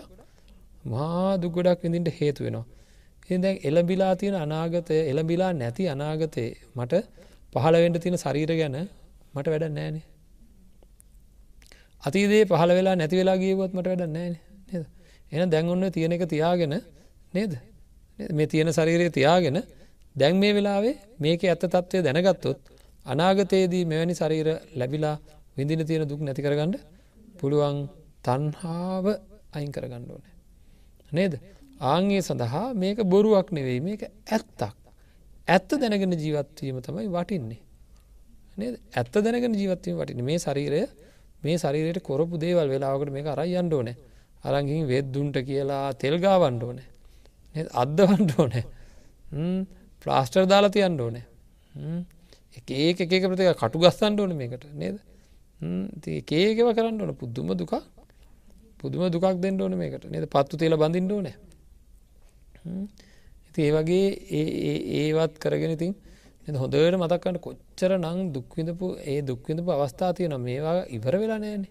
මහා 0.85 1.31
දුක් 1.37 1.51
ගොඩක් 1.53 1.81
විඳින්ට 1.83 2.09
හේතු 2.11 2.41
වෙනවා. 2.43 2.65
එදැන් 3.29 3.57
එළබිලා 3.63 4.13
තියෙන 4.15 4.37
අනාගතය 4.37 4.95
එළබිලා 5.11 5.51
නැති 5.53 5.83
අනාගතයේ 5.87 6.49
මට 6.75 6.93
පහළවෙන්ට 7.53 7.97
තියෙන 8.03 8.17
ශරීර 8.17 8.51
ගැන 8.53 8.77
මට 9.33 9.47
වැඩ 9.47 9.65
නෑනේ. 9.69 10.03
අතිදේ 12.03 12.43
පහල 12.45 12.71
වෙලා 12.71 12.95
නැති 12.95 13.15
වෙලා 13.15 13.37
ගියවොත් 13.37 13.71
මට 13.73 13.87
වැඩ 13.91 14.03
නෑ 14.07 14.29
නේද. 14.67 14.85
එන 15.31 15.49
දැන් 15.49 15.69
ඔන්න 15.69 15.85
තියෙන 15.89 16.11
එක 16.11 16.23
තියාගෙන 16.27 16.73
නේද 17.33 17.53
මේ 18.29 18.47
තියෙන 18.47 18.69
ශරීරය 18.69 19.09
තියාගෙන 19.09 19.57
දැන් 20.15 20.35
මේ 20.37 20.53
වෙලාවේ 20.53 20.95
මේක 21.19 21.43
ඇත්ත 21.43 21.63
තත්ත්වය 21.65 22.01
දැනගත්තොත් 22.01 22.59
අනාගතයේදී 23.05 23.83
මෙවැනි 23.85 24.15
ශරීර 24.15 24.47
ලැබිලා 24.75 25.15
විඳින 25.57 25.85
තියෙන 25.85 26.07
දුක් 26.07 26.21
නැති 26.21 26.41
කරගන්න 26.41 26.73
පුළුවන් 27.39 27.77
තන්හාාව 28.23 29.05
අයින් 29.53 29.71
කරගන්න 29.71 30.05
ඕන. 30.07 30.23
නේද 31.11 31.33
ආංගේ 31.83 32.21
සඳහා 32.21 32.67
මේක 32.75 32.97
බොරුවක් 33.05 33.47
නෙවෙයි 33.51 33.81
මේක 33.81 34.01
ඇත්තක් 34.05 34.61
ඇත්ත 35.47 35.69
දැනගෙන 35.73 36.13
ජීවත්වීම 36.15 36.77
තමයි 36.81 37.07
වටින්නේ. 37.09 37.61
නේද 38.57 38.73
ඇත්ත 38.93 39.13
දැනගෙන 39.17 39.53
ජීවත්වීම 39.53 39.97
වටින 39.99 40.23
මේ 40.23 40.39
ශරීරය 40.39 40.81
මේ 41.43 41.57
ශරීරයට 41.57 42.01
කොරපු 42.03 42.37
දේවල් 42.37 42.67
වෙලාවකට 42.73 43.11
මේක 43.11 43.27
අරයි 43.27 43.55
අන්ඩ 43.61 43.73
ඕන. 43.73 43.89
අරංගින් 44.43 44.87
වෙද්දුන්ට 44.87 45.37
කියලා 45.49 45.85
තෙල්ගාවන්ඩ 46.01 46.63
ඕන. 46.63 46.79
අද්දවන්ඩ 47.83 48.31
ඕන. 48.41 48.53
ප්ලාස්ටර් 50.03 50.45
දාලා 50.45 50.73
තියන්න 50.75 50.99
ඕන. 50.99 51.17
ඒ 52.57 52.89
එක 52.89 52.99
ප්‍රතික 53.31 53.57
කටු 53.61 53.77
ගස්සන්ඩ 53.83 54.19
ඕන 54.19 54.35
මේකට. 54.35 54.65
නේද? 54.73 54.97
ඒකේකව 56.07 56.69
කරන්න 56.77 57.01
ඕන. 57.01 57.15
පුද්දුම 57.15 57.53
දුකක්. 57.53 57.73
පුදුම 58.79 59.03
දුකක් 59.09 59.41
දෙන්න 59.41 59.61
ඕන 59.61 59.77
මේකට. 59.77 60.05
නේද? 60.09 60.25
පත්තු 60.27 60.57
තේල 60.57 60.77
බඳින්ට 60.77 61.11
ඕන. 61.11 61.27
ඉති 63.49 63.61
ඒ 63.67 63.71
වගේ 63.75 64.07
ඒවත් 65.01 65.33
කරගෙන 65.43 65.73
ඉතින් 65.77 65.93
හොඳට 66.61 66.97
මතක්කට 66.97 67.41
කොච්චර 67.81 67.97
නං 67.97 68.31
දුක්විඳපු 68.33 68.87
ඒ 69.03 69.21
දුක්විඳපු 69.21 69.69
අවස්ථා 69.75 70.11
තියෙන 70.13 70.35
මේවා 70.39 70.85
ඉවර 70.87 71.15
වෙලා 71.15 71.39
නෑන 71.39 71.63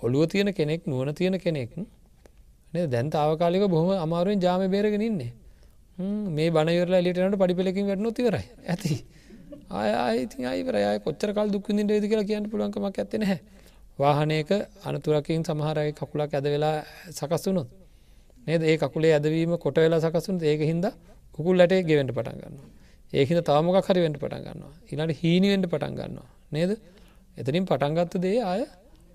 ඔළුව 0.00 0.24
තියෙන 0.28 0.50
කෙනෙක් 0.54 0.86
නුවන 0.86 1.10
තියෙන 1.14 1.36
කෙනෙක් 1.38 1.70
දැන් 2.86 3.10
තාවකාලික 3.10 3.64
බොහම 3.68 3.90
අමාරුවෙන් 3.96 4.40
ජාම 4.40 4.62
බේරගෙන 4.70 5.02
ඉන්නේ. 5.02 5.32
මේ 6.30 6.50
බනයවරල 6.50 6.96
ලිටනට 6.98 7.36
පඩිපෙලකින් 7.36 7.86
වැටනො 7.86 8.10
තිවරයි 8.12 8.46
ඇති. 8.66 8.94
ආයති 9.72 10.46
අයිවරය 10.46 10.82
කොච්චර 11.00 11.30
කල් 11.32 11.48
දුක්විඳින් 11.48 11.90
ේද 11.90 12.04
කියලා 12.04 12.28
කියන්න 12.30 12.50
පුළුවන්කමක් 12.50 12.96
ඇත්තෙන 12.96 13.26
හැ 13.30 13.38
වාහනයක 13.98 14.50
අනතුරකින් 14.84 15.42
සමහරයි 15.44 15.92
කකුලක් 15.92 16.32
ඇද 16.32 16.46
වෙලා 16.46 16.76
සකස් 17.10 17.44
වුණොත් 17.46 17.68
නේද? 18.46 18.62
ඒ 18.62 18.76
කකුලේ 18.78 19.12
ඇදවීම 19.14 19.52
කොට 19.58 19.78
වෙලා 19.78 20.00
සකසුන් 20.00 20.36
ඒක 20.44 20.60
හින්ද 20.62 20.86
කුකුල්ලටේ 21.34 21.82
ගෙවෙන්ට 21.82 22.12
පටන් 22.16 22.38
ගන්නවා. 22.42 22.68
ඒහිද 23.12 23.40
තාමොක් 23.42 23.86
හරිවෙන්ට 23.86 24.18
පටන් 24.18 24.42
ගන්නවා. 24.44 24.72
ඉනට 24.90 25.20
හීනිවෙන්ට 25.22 25.66
පටන් 25.66 25.94
ගන්නවා. 25.94 26.28
නේද? 26.52 26.70
එතනින් 27.36 27.64
පටන්ගත්ත 27.64 28.18
දේ 28.18 28.40
අය 28.42 28.62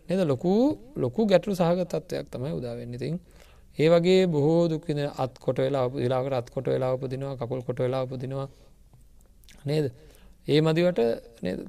නද? 0.09 0.21
ලොකු 0.25 0.53
ලොකු 0.95 1.27
ගැටලු 1.27 1.53
සහග 1.55 1.85
තත්වයක් 1.85 2.27
තමයි 2.31 2.53
උදාවෙන්න 2.53 2.93
ඉතින් 2.93 3.19
ඒ 3.77 3.89
වගේ 3.89 4.25
බොහෝ 4.27 4.67
දුක්කින 4.67 4.99
අත් 5.17 5.33
කොට 5.39 5.57
වෙලා 5.57 5.85
වෙලාකට 5.89 6.33
අත් 6.33 6.49
කොට 6.49 6.67
වෙලා 6.67 6.91
උපදිනවා 6.93 7.35
කකුල් 7.37 7.61
කොට 7.61 7.79
වෙලා 7.79 8.03
උපදිනවා. 8.03 8.47
නේද? 9.65 9.85
ඒ 10.47 10.59
මදිවට 10.61 10.99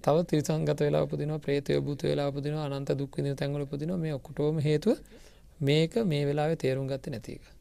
තව 0.02 0.16
තිරිසංගත 0.24 0.80
වෙලා 0.80 1.02
උපදිනවා 1.02 1.38
ප්‍රේතය 1.38 1.80
බුත 1.80 2.02
වෙලා 2.02 2.28
උපදින 2.28 2.56
අනන්ත 2.58 2.90
දුක්විදින 2.92 3.36
තැන්වල 3.36 3.62
උපදින 3.62 3.92
මේ 3.96 4.14
ඔක්කොටෝම 4.14 4.56
හේතුව 4.58 4.96
මේක 5.60 5.92
මේ 6.04 6.22
වෙලාවේ 6.26 6.56
තේරුම් 6.56 6.86
ගත්ත 6.86 7.06
නැතික 7.06 7.53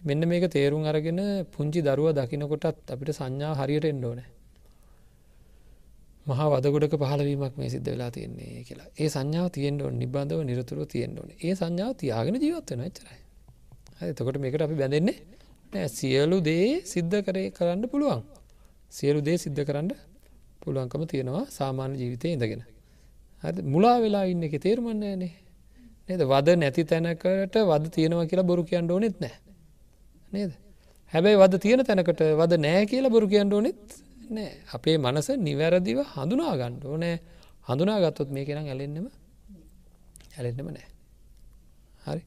මෙන්න 0.00 0.28
මේක 0.28 0.44
තේරුම් 0.48 0.84
අරගෙන 0.84 1.20
පුංචි 1.46 1.80
දරුව 1.82 2.12
දකිනකොටත් 2.12 2.90
අපිට 2.90 3.10
සංඥා 3.10 3.52
හරියට 3.54 3.84
එන්ඩෝනෑ 3.84 4.28
මහා 6.26 6.48
වදගොඩක 6.52 6.94
පහලවීමක් 6.96 7.54
මේ 7.56 7.68
සිද්ධ 7.68 7.88
වෙලා 7.88 8.10
තියෙන්නේ 8.10 8.62
කියලා. 8.64 8.88
ඒ 8.98 9.08
සංඥාව 9.08 9.48
තියෙන්ඩ 9.48 9.82
නිබන්ධව 9.94 10.40
නිරතුරුව 10.44 10.86
තියෙන්ඩෝන 10.86 11.30
ඒ 11.38 11.54
සංඥාව 11.54 11.92
තියාගෙන 11.96 12.36
ජීවත්වන 12.36 12.82
චරයි 12.90 13.20
එතකොට 14.02 14.38
මේකට 14.38 14.62
අපි 14.62 14.74
බැඳෙන්නේ 14.74 15.88
සියලු 15.88 16.38
දේ 16.40 16.68
සිද්ධ 16.84 17.16
කරේ 17.20 17.50
කරන්න 17.50 17.84
පුළුවන්. 17.88 18.22
සියලු 18.92 19.20
දේ 19.20 19.36
සිද්ධ 19.36 19.62
කරන්න 19.64 19.90
පුළුවන්කම 20.62 21.02
තියෙනවා 21.06 21.44
සාමාන්‍ය 21.50 21.94
ජීවිතය 21.96 22.28
ඉඳගෙන. 22.28 22.62
හරි 23.42 23.62
මුලා 23.64 23.96
වෙලා 24.00 24.24
ඉන්න 24.24 24.42
එක 24.42 24.56
තේරුමන්නේනේ 24.58 25.32
නේද? 26.08 26.22
වද 26.22 26.48
නැති 26.56 26.82
තැනකට 26.84 27.54
වද 27.62 27.84
තියෙනවා 27.90 28.26
කියලා 28.26 28.44
බොරු 28.44 28.62
කියන්න 28.64 28.90
ඕනෙත් 28.90 29.16
නෑ 29.20 29.49
නේද? 30.30 30.52
හැබැයි 31.12 31.40
වද 31.42 31.54
තියෙන 31.58 31.84
තැනකට 31.84 32.22
වද 32.40 32.58
නෑ 32.58 32.86
කියලා 32.86 33.10
බොරු 33.10 33.26
කියන්න 33.28 33.52
ඕනෙත් 33.52 33.80
නෑ. 34.30 34.50
අපේ 34.74 34.96
මනස 34.98 35.28
නිවැරදිව 35.38 36.00
හඳුනා 36.14 36.54
ගණ්ඩ 36.60 36.84
ඕනෑ. 36.86 37.16
හඳුනා 37.68 37.98
ගත්තොත් 38.04 38.30
මේ 38.30 38.44
කෙනම් 38.44 38.66
ඇලෙන්නෙම 38.66 39.06
ඇලෙන්නෙම 40.38 40.68
නෑ. 40.68 40.88
හරි. 42.06 42.22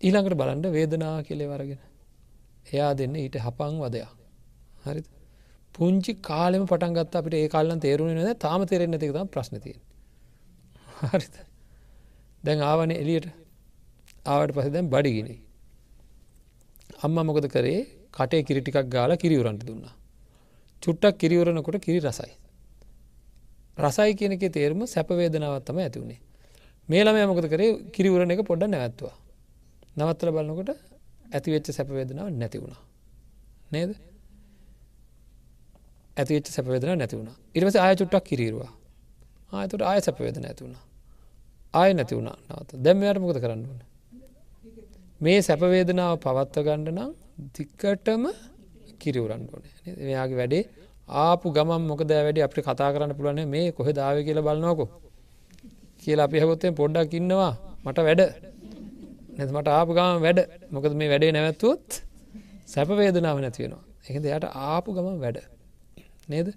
ඊළඟට 0.00 0.38
බලන්ඩ 0.40 0.66
වේදනා 0.70 1.16
කෙලෙ 1.22 1.46
වරගෙන 1.46 1.80
එයා 2.72 2.92
දෙන්න 2.94 3.16
ඊට 3.16 3.38
හපං 3.38 3.80
වදයා 3.82 4.10
හරිද? 4.84 5.06
පුංචි 5.74 6.14
කාලෙම 6.22 6.64
පටන් 6.66 6.94
ගත්ත 6.94 7.20
අපිට 7.20 7.34
ඒ 7.34 7.48
කාලන් 7.48 7.80
තේරුණ 7.80 8.16
නද 8.16 8.38
තාම 8.38 8.64
තේරෙන්න 8.66 8.98
තික 8.98 9.12
තම 9.12 9.28
ප්‍රශ්නතිය 9.28 9.76
හරිත 11.02 11.36
දැන් 12.44 12.62
ආවන 12.62 12.94
එලියට 12.94 13.28
ආවට 14.26 14.54
පස 14.54 14.70
දැන් 14.70 14.90
බඩිගිනි. 14.90 15.36
අම්ම 16.98 17.18
මොකද 17.26 17.46
කරේ? 17.46 17.86
කටේ 18.12 18.42
කිරිටිකක් 18.42 18.88
ගාල 18.88 19.16
කිරිවරන්ට 19.16 19.62
දුන්නා. 19.62 19.94
චුට්ටක් 20.82 21.18
කිරිවරණකොට 21.18 21.78
කිරි 21.78 22.00
රසයි. 22.00 22.32
රසයි 23.78 24.12
කියනක 24.14 24.44
තේරුම 24.52 24.82
සැපවේදනාවත්තම 24.86 25.78
ඇතිවුණේ 25.78 26.20
මේලම 26.88 27.16
මොකද 27.30 27.46
කරේ? 27.46 27.70
කිරිවරණ 27.90 28.30
එක 28.30 28.42
පොඩ්ඩ 28.42 28.68
නැවත්වා 28.68 29.14
නවත්තල 29.96 30.30
බලන්නකොට 30.30 30.70
ඇතිවෙච්ච 31.32 31.66
සැපවේදනාව 31.70 32.28
නැති 32.32 32.58
වුණා. 32.58 32.82
නේද? 33.72 33.90
ඇතිවෙච්ච 36.16 36.48
සැපවේදන 36.48 36.90
නැතිවුණ 36.94 37.30
ඉරිවස 37.54 37.76
ආය 37.76 37.94
චුට්ටක් 37.96 38.24
කිරීවා 38.24 38.70
ආයතුට 39.52 39.82
ආය 39.82 40.00
සැපවේදන 40.00 40.44
ඇතිවුණ 40.44 40.76
ආය 41.74 41.90
නැති 41.94 42.14
වුණ. 42.14 42.30
නවත 42.48 42.70
දැම්මයට 42.84 43.20
මොකද 43.22 43.38
කරන්න 43.42 43.62
වන 43.64 43.80
මේ 45.20 45.38
සැපවේදනාව 45.40 46.12
පවත්ව 46.24 46.62
ගණ්ඩ 46.66 46.90
නම් 46.96 47.10
දික්කටම 47.54 48.24
කිරිවරන්න 49.00 49.42
ඕනේ. 49.52 49.72
එයාගේ 50.04 50.38
වැඩේ 50.40 50.62
ආපු 51.22 51.52
ගමන් 51.56 51.82
මොකද 51.90 52.12
වැඩි? 52.16 52.44
අපට 52.46 52.58
කතා 52.66 52.90
කරන්න 52.94 53.14
පුළන 53.18 53.40
මේ 53.54 53.72
කොහෙ 53.72 53.92
දාව 53.98 54.18
කියලා 54.26 54.46
බලන්නකෝ 54.48 54.88
කියලා 56.02 56.26
අපි 56.28 56.40
හැකොත්තෙන් 56.42 56.78
පොඩ්ඩක් 56.80 57.16
ඉන්නවා. 57.20 57.52
මට 57.84 57.98
වැඩ. 58.08 58.22
නැමට 59.36 59.70
ආපු 59.78 59.90
ගම 59.98 60.22
වැඩ. 60.26 60.40
මොකද 60.74 60.92
මේ 61.00 61.10
වැඩේ 61.12 61.32
නැවැත්තුවොත් 61.36 61.88
සැපවේදනාව 62.72 63.38
නැතිවෙනවා 63.44 63.84
එක 64.08 64.16
දෙයට 64.24 64.46
ආපු 64.68 64.88
ගම 64.96 65.08
වැඩ. 65.24 65.38
නේද? 66.30 66.48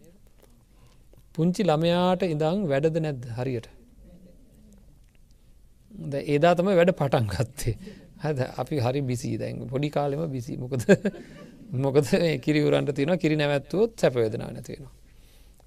පුංචි 1.34 1.62
ළමයාට 1.63 2.21
ඉඳං 2.34 2.62
වැඩද 2.71 2.95
නැද්ද 3.06 3.26
හරියට? 3.38 3.67
ඒදා 6.26 6.54
තම 6.56 6.71
වැඩ 6.80 6.93
පටන් 7.00 7.28
ගත්තේ. 7.34 7.76
හද 8.21 8.49
අපි 8.57 8.79
හරි 8.79 9.01
බිසි 9.03 9.36
දැන් 9.38 9.67
පොඩි 9.67 9.89
කාලෙම 9.89 10.25
බිසි 10.29 10.57
මොකද 10.57 10.88
මොකද 11.86 12.10
කිරිවරන්ට 12.41 12.95
තින 12.95 13.13
කිරි 13.17 13.38
නැවත්තුවත් 13.38 13.95
සැපවේදනා 13.97 14.49
නැතිවෙනවා 14.49 14.99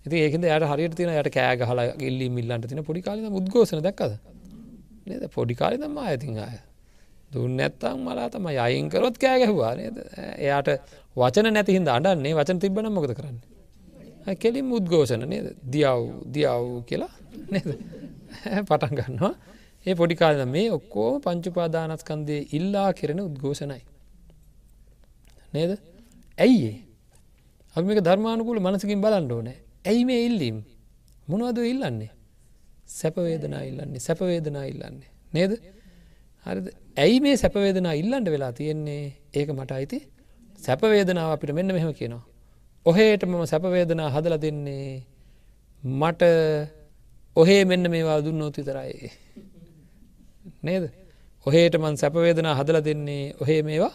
ඉති 0.07 0.17
ඒකද 0.19 0.45
යට 0.45 0.67
හරියට 0.71 0.97
තින 0.97 1.11
යට 1.11 1.31
කෑ 1.33 1.57
හල 1.63 1.81
ඉල්ලි 2.03 2.29
මිල්ලන්ට 2.31 2.69
තින 2.69 2.83
පොඩි 2.85 3.01
කාලම 3.01 3.37
උද්ගෝසන 3.41 3.81
දක්කද? 3.81 4.19
නේද? 5.07 5.25
පොඩි 5.31 5.55
කාලි 5.55 5.79
දම්ම 5.79 5.99
ඇතින් 6.03 6.39
අය 6.39 6.59
දුන්න 7.31 7.57
ඇත්තම් 7.59 8.05
මලා 8.05 8.29
තම 8.29 8.49
යයින්කරොත් 8.53 9.17
කෑ 9.17 9.41
ගැහවා 9.41 9.73
නේද? 9.75 9.97
එයාට 10.39 10.69
වචන 11.17 11.49
නැතිහින්ද 11.51 11.89
අඩන්නේ 11.89 12.35
වචන 12.35 12.61
තිබන 12.61 12.91
මොකද 12.91 13.15
කරන්නේ? 13.15 14.37
කෙලින් 14.37 14.69
උද්ගෝෂණ 14.71 15.25
නේද? 15.27 15.49
දියව් 15.67 16.05
දියව් 16.29 16.69
කියලා 16.85 17.13
නේද? 17.51 17.73
පටන් 18.69 19.01
ගන්නවා. 19.01 19.33
ඒ 19.87 19.95
පොඩි 19.95 20.15
කාලන 20.15 20.49
මේ 20.49 20.69
ඔක්කෝම 20.71 21.17
පංචුපාදානස්කන්දය 21.25 22.37
ඉල්ලා 22.59 22.89
කෙරෙන 22.93 23.21
උද්ඝෝෂණයි. 23.21 23.83
නේද? 25.55 25.73
ඇයි 26.39 26.73
අපික 27.77 28.01
ධර්මානුකූල 28.09 28.61
මනසකින් 28.67 29.01
බලන්න 29.05 29.33
ඕනෑ. 29.33 29.59
ඇයි 29.87 30.05
මේ 30.05 30.21
ඉල්ලීම්? 30.29 30.59
මොනවද 31.29 31.59
ඉල්ලන්නේ? 31.73 32.11
සැපවේදනා 32.99 33.63
ඉල්ලන්නේ 33.71 34.05
සැපවේදනා 34.07 34.65
ඉල්ලන්නේ. 34.73 35.11
නේද? 35.33 35.53
හරි 36.47 36.61
ඇයි 36.97 37.19
මේ 37.21 37.37
සැපවේදනා 37.37 37.95
ඉල්ලන්ට 38.03 38.29
වෙලා 38.35 38.53
තියෙන්නේ? 38.53 39.05
ඒක 39.35 39.49
මට 39.59 39.71
අයිති. 39.71 39.99
සැපවේදනාව 40.59 41.33
අපිට 41.35 41.53
මෙන්න 41.59 41.75
මෙහෙම 41.77 41.93
කියනවා. 42.01 42.25
ඔහේට 42.87 43.23
මම 43.25 43.45
සැපවේදනා 43.47 44.09
හදල 44.11 44.37
දෙන්නේ 44.45 44.89
මට 45.83 46.23
ඔහේ 47.37 47.63
මෙන්න 47.65 47.91
මේවා 47.91 48.19
දුන්නෝත් 48.25 48.57
විතරයි. 48.59 49.11
නේද? 50.63 50.85
ඔහේට 51.47 51.77
මන් 51.77 51.97
සැපවේදනා 51.97 52.55
හදල 52.55 52.79
දෙන්නේ 52.81 53.35
ඔහේ 53.41 53.61
මේවා 53.63 53.95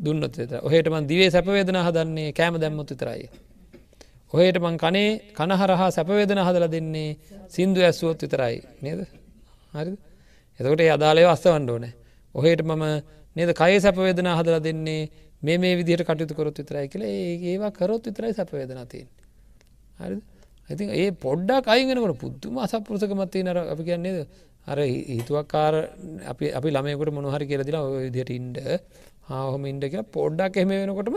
දුන්නොත් 0.00 0.34
විතර 0.34 0.60
ඔහේට 0.62 0.88
මන් 0.88 1.08
දිවේ 1.08 1.30
සැපවේදනා 1.30 1.84
හදන්නේ 1.84 2.28
කෑම 2.32 2.54
දැම්මොත් 2.56 2.90
විතරයි. 2.90 3.28
ඔහේට 4.34 4.58
මං 4.58 4.76
කනේ 4.78 5.10
කනහරහා 5.32 5.90
සැපවේදන 5.90 6.40
හදල 6.40 6.66
දෙන්නේ 6.68 7.10
සින්දු 7.48 7.80
ඇස්සුවොත් 7.80 8.22
විතරයි. 8.22 8.56
නේද? 8.82 9.00
හරි 9.72 9.96
එතකොට 10.60 10.80
ඒ 10.80 10.90
අදාලය 10.90 11.26
අස්තවන්න 11.26 11.70
ඕනෑ. 11.70 11.92
ඔහේට 12.34 12.62
මම 12.62 12.84
නේද 13.36 13.50
කය 13.54 13.80
සැපවේදන 13.80 14.28
හදල 14.28 14.58
දෙන්නේ 14.60 15.02
මේ 15.42 15.58
මේ 15.58 15.74
විදිහට 15.74 16.04
කටයුතු 16.04 16.34
කොරොත් 16.34 16.56
විතරයි 16.56 16.88
කියල 16.88 17.04
ඒවා 17.04 17.72
කරොත් 17.72 18.04
විතරයි 18.04 18.32
සැපවේදනතින් 18.32 19.06
හරි 19.98 20.16
ඇති 20.68 20.84
ඒ 20.96 21.10
පොඩ්ඩක් 21.18 21.66
අයිගෙනකට 21.66 22.18
පුද්දුම 22.18 22.58
අසපුරසකමත්ති 22.58 23.42
නර 23.42 23.58
අපි 23.66 23.82
කියන්නේද 23.84 24.18
අර 24.66 24.78
හිතුවක්කාර 24.78 25.74
අපි 26.24 26.52
අපි 26.52 26.68
ළමයකට 26.70 27.12
මොනහරි 27.12 27.46
කියලදිලා 27.46 27.82
ඔය 27.86 28.04
විදිහට 28.08 28.30
ඉන්ඩ 28.30 28.58
හාහොම 29.28 29.64
ඉන්ඩ 29.66 29.84
කියලා 29.84 30.12
පොඩ්ඩක් 30.12 30.56
එහෙම 30.56 30.72
වෙනකොටම 30.72 31.16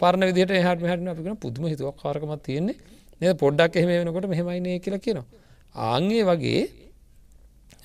පරණ 0.00 0.26
විදිට 0.30 0.54
හට 0.56 0.82
හට 0.82 1.12
අපින 1.12 1.36
පුදුම 1.36 1.64
හිතුවක් 1.66 1.96
කාරකමත් 2.02 2.42
තියෙන්නේ. 2.42 2.76
නද? 3.20 3.36
පොඩ්ඩක් 3.36 3.76
එහෙම 3.76 3.90
වෙනකොට 3.92 4.28
මෙහෙමයිනය 4.32 4.78
කියලා 4.80 5.04
කියනවා. 5.06 5.26
ආංගේ 5.74 6.22
වගේ 6.24 6.62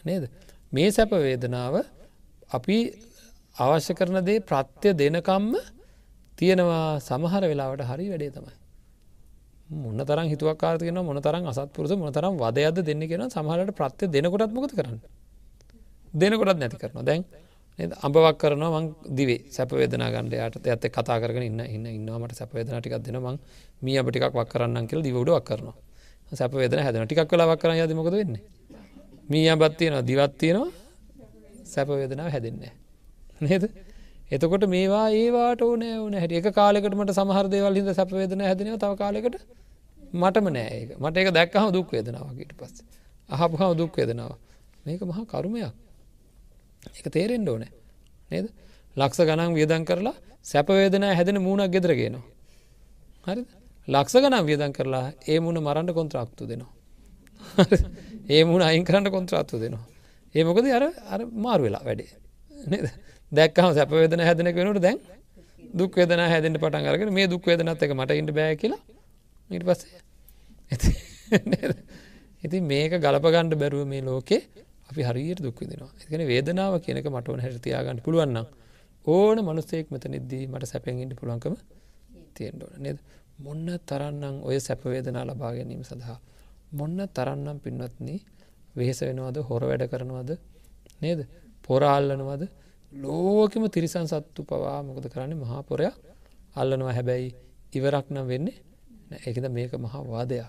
නේද? 0.06 0.24
මේ 0.72 0.90
සැප 0.92 1.12
වේදනාව 1.20 1.76
අපි 2.50 2.78
අවශ්‍ය 3.56 3.94
කරන 3.94 4.20
දේ 4.26 4.40
ප්‍රත්‍ය 4.42 4.94
දෙනකම්ම 4.94 5.54
තියෙනවා. 6.38 7.00
සමහර 7.00 7.44
වෙලාවට 7.52 7.84
හරි 7.84 8.08
වැඩේ 8.10 8.32
තමයි. 8.32 8.54
මොන්න 9.70 9.98
තරම් 10.00 10.28
හිතුවක් 10.28 10.58
කාරතියන 10.58 10.94
මොන 10.96 11.18
තරම් 11.18 11.48
අසත්පුරුස 11.48 11.92
මොන 11.98 12.14
තරම් 12.14 12.38
වදයද 12.38 12.78
දෙන්න 12.82 13.02
කියෙන 13.02 13.26
සමහලට 13.28 13.74
ප්‍රත්‍ය 13.74 14.08
දෙනකොටත් 14.08 14.54
මොකද 14.54 14.72
කරන්න. 14.72 15.00
දෙනකොටත් 16.14 16.60
නැති 16.60 16.78
කරනවා. 16.78 17.04
දැන් 17.04 17.26
අඹවක් 18.00 18.38
කරනවා 18.38 18.72
මං 18.76 18.86
දිවේ 19.10 19.42
සැපවේදන 19.50 20.06
ගණඩයට 20.06 20.68
ඇත 20.68 20.86
කතා 20.88 21.18
කරන 21.20 21.44
ඉන්න 21.44 21.60
ඉන්න 21.68 21.86
ඉන්නමට 21.88 22.36
සැපවේදන 22.36 22.78
ටිකක් 22.78 23.02
දෙන 23.02 23.18
මං 23.18 23.40
මිය 23.82 23.98
අප 23.98 24.08
ටිකක් 24.08 24.32
වක් 24.32 24.48
කරන්න 24.48 24.88
කියල 24.88 25.02
දිවඩුවක් 25.02 25.44
කරනවා. 25.44 25.76
සැපවේදන 26.32 26.80
හැදන 26.80 27.08
ටිකක් 27.08 27.26
කලාවක් 27.26 27.60
කරන 27.60 27.82
යදමකද 27.82 28.14
වෙන්න? 28.14 28.38
මී 29.30 29.50
අබත්තියනවා 29.50 30.06
දිවත්තියනවා 30.06 30.70
සැපවේදනාව 31.66 32.30
හැදෙන්නේ 32.30 32.74
නේද? 33.42 33.64
එතකොට 34.36 34.66
මේවා 34.68 35.06
ඒවාට 35.14 35.62
ඕනෑ 35.62 35.98
ඕන 36.00 36.16
හැට. 36.16 36.34
එක 36.34 36.48
කාලෙකටමට 36.54 37.14
සමහර 37.14 37.48
දේවල් 37.50 37.80
හිද 37.80 37.90
සැපවේදන 37.94 38.42
හැදනව. 38.42 38.76
තව 38.78 38.92
කාලෙකට 39.02 39.36
මටම 40.14 40.48
නෑ 40.50 40.80
මට 40.98 41.18
ඒක 41.18 41.32
දැක්කහම 41.34 41.72
දුක් 41.74 41.90
වේදනාවගේට 41.92 42.54
පස්ස. 42.60 42.84
අහපුහම 43.30 43.74
දුක් 43.78 43.94
වේදනාව 43.94 44.38
මේක 44.86 45.02
මහා 45.04 45.26
කරුමයක්. 45.26 45.74
එක 46.92 47.06
තේරෙන්ඩ 47.10 47.50
ඕනෑ. 47.50 47.72
නේද? 48.32 48.48
ලක්ෂ 48.96 49.22
ගනන් 49.22 49.52
වියදන් 49.54 49.86
කරලා 49.86 50.16
සැපවේදනා 50.44 51.14
හැදෙන 51.14 51.42
මූුණක් 51.42 51.72
ගෙදරගෙනවා 51.72 52.24
හරි 53.28 53.44
ලක්ෂ 53.88 54.16
ගනම් 54.18 54.46
වියදන් 54.46 54.74
කරලා 54.74 55.06
ඒ 55.28 55.40
මුණ 55.40 55.60
මරන්ඩ 55.60 55.92
කොන්ත්‍රාක්තු 55.94 56.48
දෙනවා. 56.48 56.72
ඒ 58.30 58.44
මුණ 58.44 58.62
අයින් 58.62 58.86
කරන්න 58.86 59.12
කොන්ත්‍රාත්තු 59.12 59.60
දෙනවා. 59.60 59.86
ඒ 60.36 60.44
මොකද 60.44 60.68
අර 60.72 60.86
අර 61.08 61.22
මාරු 61.38 61.64
වෙලා 61.64 61.84
වැඩේ. 61.84 62.12
නේද? 62.68 62.88
දැක්කම 63.32 63.72
සැපවේදන 63.78 64.22
හැදෙන 64.22 64.48
වෙනට 64.58 64.82
දැන් 64.82 65.00
දුක් 65.74 65.96
වෙදන 65.96 66.22
හැදෙන්ට 66.24 66.60
පටන් 66.60 66.90
අරගෙන 66.92 67.14
මේ 67.14 67.28
දුක් 67.28 67.46
වෙදනත් 67.46 67.84
එක 67.84 67.94
මට 67.94 68.12
ඉට 68.22 68.32
බෑ 68.38 68.56
කියලා 68.56 68.82
ඊට 69.50 69.66
පස්සේ. 69.68 70.00
ඉති 72.44 72.58
මේක 72.62 72.94
ගලපගණ්ඩ 73.04 73.56
බැරුව 73.62 73.88
මේ 73.88 74.02
ලෝකේ 74.02 74.42
අපි 74.90 75.02
හරියට 75.10 75.42
දුක්විදිනවා 75.46 75.92
එකන 76.04 76.24
වේදනාව 76.32 76.74
කියනක 76.86 77.08
මටවන 77.10 77.42
හැටිතියාගන්න 77.46 78.00
පුළුවන්නම් 78.06 78.46
ඕන 79.08 79.38
මනුස්සෙක් 79.48 79.88
මෙතනිද්දී 79.96 80.44
මට 80.48 80.72
සැපෙන්ගින්ට 80.72 81.18
පුළුවන්කම 81.20 81.56
තියෙන්ටෝන 82.36 82.76
නේද? 82.78 82.98
මොන්න 83.38 83.68
තරන්නම් 83.90 84.36
ඔය 84.48 84.58
සැපවේදනා 84.60 85.26
ලබා 85.30 85.52
ගැනීම 85.56 85.84
සඳහා 85.84 86.20
මොන්න 86.72 87.00
තරන්නම් 87.18 87.58
පින්වත්න 87.66 88.10
වෙහෙස 88.76 89.00
වෙනවාද 89.08 89.38
හොර 89.50 89.64
වැඩ 89.70 89.84
කරනවද 89.92 90.32
නේද? 91.02 91.20
පොරාල්ලනවද 91.66 92.44
ලෝකම 92.96 93.64
තිරිසන් 93.68 94.08
සත්තු 94.08 94.42
පවා 94.44 94.80
මොකද 94.84 95.06
කරන්නේ? 95.10 95.36
මහා 95.36 95.62
පොරයක් 95.64 95.96
අල්ලනවා. 96.56 96.94
හැබැයි 96.94 97.36
ඉවරක් 97.74 98.08
නම් 98.10 98.28
වෙන්නේ 98.28 98.58
එකද 99.26 99.46
මේක 99.50 99.72
මහා 99.78 100.02
වාදයක්. 100.06 100.48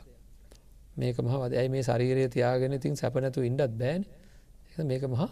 මේක 0.96 1.16
මහවද 1.18 1.52
ඇයි 1.52 1.68
මේ 1.68 1.82
ශරීරය 1.82 2.28
තියාගෙන 2.28 2.80
තින් 2.80 2.94
සැපනැතු 2.94 3.40
ඉන්ඩත් 3.42 3.72
බෑන? 3.72 4.02
මේක 4.82 5.02
මහා 5.04 5.30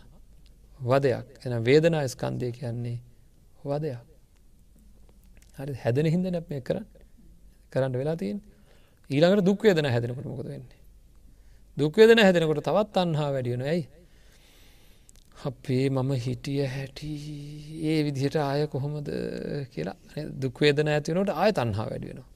වදයක්. 0.81 1.27
එන 1.45 1.53
වේදනා 1.65 2.05
ස්කන්දය 2.07 2.53
කියන්නේ 2.53 2.99
වදයක්. 3.65 3.99
හරි. 5.57 5.75
හැදෙන 5.75 6.07
හිද 6.07 6.21
නැ 6.27 6.43
මේ 6.51 6.61
කරන්න 6.61 6.87
කරන්න 7.73 7.93
වෙලා 7.95 8.17
තියෙන් 8.17 8.39
ඊළඟට 9.11 9.45
දුක්වේදන 9.45 9.87
හැදෙනකට 9.87 10.27
මොකද 10.27 10.47
වෙන්නේ? 10.47 10.81
දුක්වේදන 11.77 12.19
හැදෙනකොට 12.19 12.63
තවත් 12.63 12.97
අන්හා 12.97 13.31
වැඩියන 13.33 13.63
ඇයි? 13.63 13.89
අපේ 15.35 15.91
මම 15.91 16.11
හිටිය 16.17 16.67
හැටි 16.67 17.11
ඒ 17.85 17.99
විදිහට 18.03 18.37
ආය 18.39 18.67
කොහොමද 18.67 19.09
කියලා. 19.75 19.97
දුක්වේදන 20.43 20.89
ඇතිවනට 20.89 21.31
ආය 21.35 21.51
තන්හා 21.53 21.87
වැඩියෙනවා 21.91 22.29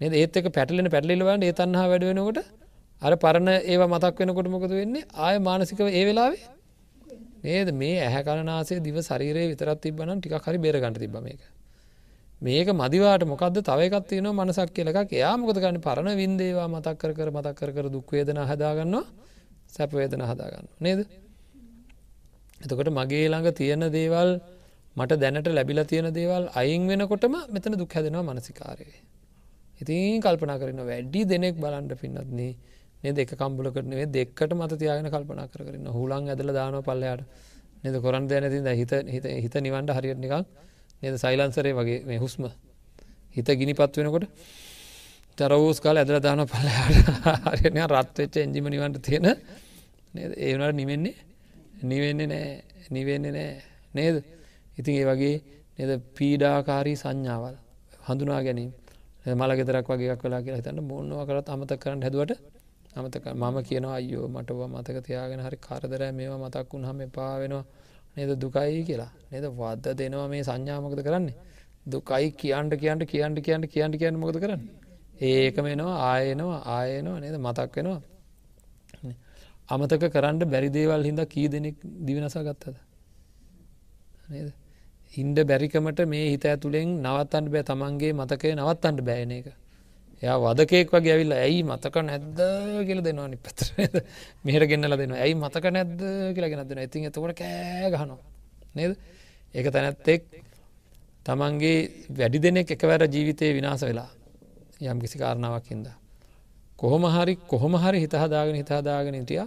නද? 0.00 0.12
ඒත් 0.14 0.36
එක 0.36 0.48
පැටලෙන 0.52 0.90
පැටලිලවන්න 0.90 1.42
ඒ 1.42 1.52
තන්හා 1.52 1.88
වැඩුවෙනකොට 1.88 2.38
අර 3.02 3.12
පරණ 3.16 3.48
ඒව 3.48 3.82
මතක් 3.86 4.16
වෙනකොට 4.20 4.48
මොකද 4.48 4.70
වෙන්නේ? 4.72 5.04
ආය 5.16 5.36
මානසිකව 5.40 5.86
ඒ 5.90 6.04
වෙලාවේ 6.04 6.42
නේද? 7.44 7.68
මේ 7.74 7.96
ඇහැ 8.00 8.22
කලනාසේ 8.22 8.80
දිව 8.80 8.98
ශරීරයේ 9.00 9.50
විතරත් 9.52 9.80
තිබන 9.80 10.12
ටික 10.16 10.34
හරි 10.40 10.58
බේරගට 10.58 10.98
තිබ 10.98 11.16
මේක. 11.18 11.40
මේක 12.40 12.68
මදිවාට 12.72 13.24
මොකද 13.26 13.62
තවයකත්තියන 13.62 14.28
මනසක් 14.30 14.70
කියලක 14.72 15.12
එයා 15.12 15.36
මොකද 15.36 15.58
ගන්න 15.58 15.80
පරණ 15.80 16.14
වින්දේවා 16.14 16.68
මතක් 16.68 16.98
කර 16.98 17.12
කර 17.14 17.30
මතක් 17.30 17.56
කර 17.56 17.72
කර 17.72 17.88
දුක්වේදන 17.90 18.44
හදාගන්නවා 18.44 19.06
සැපවේදන 19.68 20.22
හදාගන්න 20.22 20.68
නේද? 20.80 21.08
එතකොට 22.60 22.90
මගේ 22.90 23.26
ළඟ 23.26 23.50
තියෙන 23.52 23.84
දේවල් 23.90 24.30
මට 24.96 25.16
දැනට 25.16 25.48
ලැබිල 25.48 25.80
තියෙන 25.84 26.08
දේවල් 26.12 26.48
අයින් 26.52 26.88
වෙනකොටම 26.88 27.34
මෙතන 27.48 27.74
දුක් 27.74 27.92
හැදෙනවා 27.92 28.24
මනසිකාරයේ. 28.28 28.98
ඉතින් 29.80 30.20
කල්පනා 30.20 30.58
කරන 30.58 30.80
වැඩි 30.82 31.20
දෙනෙක් 31.24 31.54
බලන්ට 31.56 31.94
පින්නත්න්නේ 31.96 32.52
නේ. 33.02 33.12
දෙක 33.12 33.30
කම්බුල 33.32 33.70
කරනේ 33.70 34.06
දෙක්කට 34.08 34.52
මත 34.52 34.72
තියාගෙන 34.74 35.08
කල්පනා 35.08 35.46
කරන්න 35.46 35.86
හුලන් 35.88 36.26
ඇදල 36.26 36.50
දානව 36.50 36.82
පල්ලයාට 36.82 37.22
නද? 37.84 37.96
කොරන් 37.96 38.26
දැන 38.26 38.50
තිද 38.50 38.66
හිත 38.72 38.92
හිත 39.08 39.26
හිත 39.36 39.54
නිවන්ට 39.56 39.90
හරියට 39.90 40.18
නිකක් 40.18 40.34
නද? 41.02 41.14
සයිලන්සරේ 41.16 41.74
වගේ 41.74 42.02
මේ 42.04 42.18
හුස්ම. 42.18 42.50
හිත 43.30 43.48
ගිනි 43.54 43.74
පත් 43.74 43.94
වෙනකොට 43.98 44.26
තරවූස් 45.38 45.78
කාල 45.78 45.96
ඇදල 45.96 46.18
දාන 46.20 46.42
පල්ලයාට 46.44 47.54
හරිනය 47.54 47.86
රත්වෙච්ච 47.86 48.36
එංජිම 48.38 48.66
නිවන්ට 48.66 48.98
තියෙන. 49.00 49.30
ඒවනට 50.40 50.74
නිවෙන්නේ 50.74 51.27
නිවෙන්නේ 51.82 52.26
නෑ 52.26 52.48
නිවෙන්නේ 52.90 53.32
නෑ. 53.32 53.62
නේද? 53.94 54.16
ඉතින් 54.78 54.94
ඒ 54.94 55.06
වගේ 55.06 55.36
නද 55.78 55.90
පීඩාකාරී 56.16 56.96
සංඥාවල් 56.96 57.56
හඳුනා 58.06 58.42
ගැනීම. 58.42 58.72
මල 59.34 59.52
ගෙදරක් 59.56 59.88
වගේක් 59.88 60.22
වෙලා 60.22 60.42
කියලා 60.42 60.60
හිතන්න 60.60 60.80
මොන්නව 60.82 61.20
කරත් 61.26 61.48
අමත 61.48 61.72
කරන්න 61.74 62.02
හැදුවට 62.02 62.32
අමතක 62.96 63.26
මම 63.34 63.56
කියනවා 63.62 63.94
අයෝ 63.94 64.26
මටව 64.28 64.60
මතක 64.66 64.96
තියාගෙන 65.04 65.40
හරි 65.40 65.58
කරදර 65.58 66.02
මේවා 66.12 66.38
මතක් 66.38 66.72
වුණ 66.72 66.84
හම 66.84 67.00
එපා 67.00 67.34
වෙනවා. 67.38 67.64
නේද? 68.16 68.30
දුකයි 68.34 68.82
කියලා. 68.84 69.10
නේද? 69.32 69.44
වද්ද 69.52 69.94
දෙනවා 69.94 70.28
මේ 70.28 70.42
සංඥාමකද 70.42 71.02
කරන්නේ? 71.02 71.36
දුකයි 71.86 72.30
කියන්ට 72.32 72.74
කියන්ට 72.74 73.04
කියන්ට 73.04 73.38
කියන්ට 73.40 73.66
කියන්ට 73.66 73.96
කියන්න 73.96 74.16
මොකද 74.16 74.38
කරන්න? 74.40 74.62
ඒකම 75.22 75.66
එනවා 75.66 75.96
ආයනවා 76.10 76.60
ආයනවා 76.68 77.18
නේද? 77.20 77.36
මතක් 77.38 77.76
වෙනවා. 77.76 78.00
අමතක 79.68 80.04
කරන්න 80.08 80.44
බැරි 80.46 80.70
දේවල් 80.70 81.04
හින්ද 81.04 81.20
කී 81.26 81.48
දෙනෙක් 81.48 81.76
දිවිනසා 82.00 82.42
ගත්තද? 82.42 82.76
නේද? 84.28 84.52
ඉන්ඩ 85.14 85.38
බැරිකමට 85.44 86.00
මේ 86.06 86.30
හිත 86.30 86.44
ඇතුළෙන් 86.44 86.90
නවත්තන්ට 87.02 87.50
බෑ 87.50 87.64
තමන්ගේ 87.64 88.12
මතකය 88.14 88.52
නවත්තන්ට 88.54 89.02
බෑන 89.02 89.32
එක. 89.32 89.46
එයා 90.22 90.36
වදකෙක් 90.38 90.90
වගේ 90.90 91.12
ඇවිල්ල 91.12 91.34
ඇයි 91.34 91.62
මතක 91.64 91.96
නැද්ද? 92.02 92.40
කියල 92.86 93.00
දෙනවා 93.02 93.28
නි 93.28 93.38
පතර 93.38 94.02
මෙහට 94.44 94.68
ගෙන්න්නල 94.70 94.96
දෙන්න 94.96 95.14
ඇයි 95.16 95.34
මතක 95.36 95.64
නැද්ද? 95.70 96.00
කියලා 96.34 96.50
ගෙනදෙන 96.50 96.82
ඉතින් 96.82 97.08
එතකොට 97.08 97.36
කෑ 97.36 97.90
ගහනවා 97.90 98.18
නේද? 98.74 98.96
ඒක 99.54 99.66
තැනැත්තෙක් 99.68 100.22
තමන්ගේ 101.24 101.76
වැඩි 102.14 102.38
දෙනෙක් 102.40 102.70
එකවැර 102.70 103.04
ජීවිතය 103.06 103.52
විනාස 103.54 103.82
වෙලා 103.82 104.08
යම් 104.82 105.00
කිසි 105.00 105.18
කාරණාවක් 105.18 105.66
හින්ද. 105.66 105.88
කොහොම 106.78 107.04
හරි 107.06 107.34
කොහොම 107.48 107.74
හරි 107.76 108.00
හිතහදාගෙන 108.00 108.56
හිතාදාගෙන 108.56 109.14
හිටිය. 109.14 109.46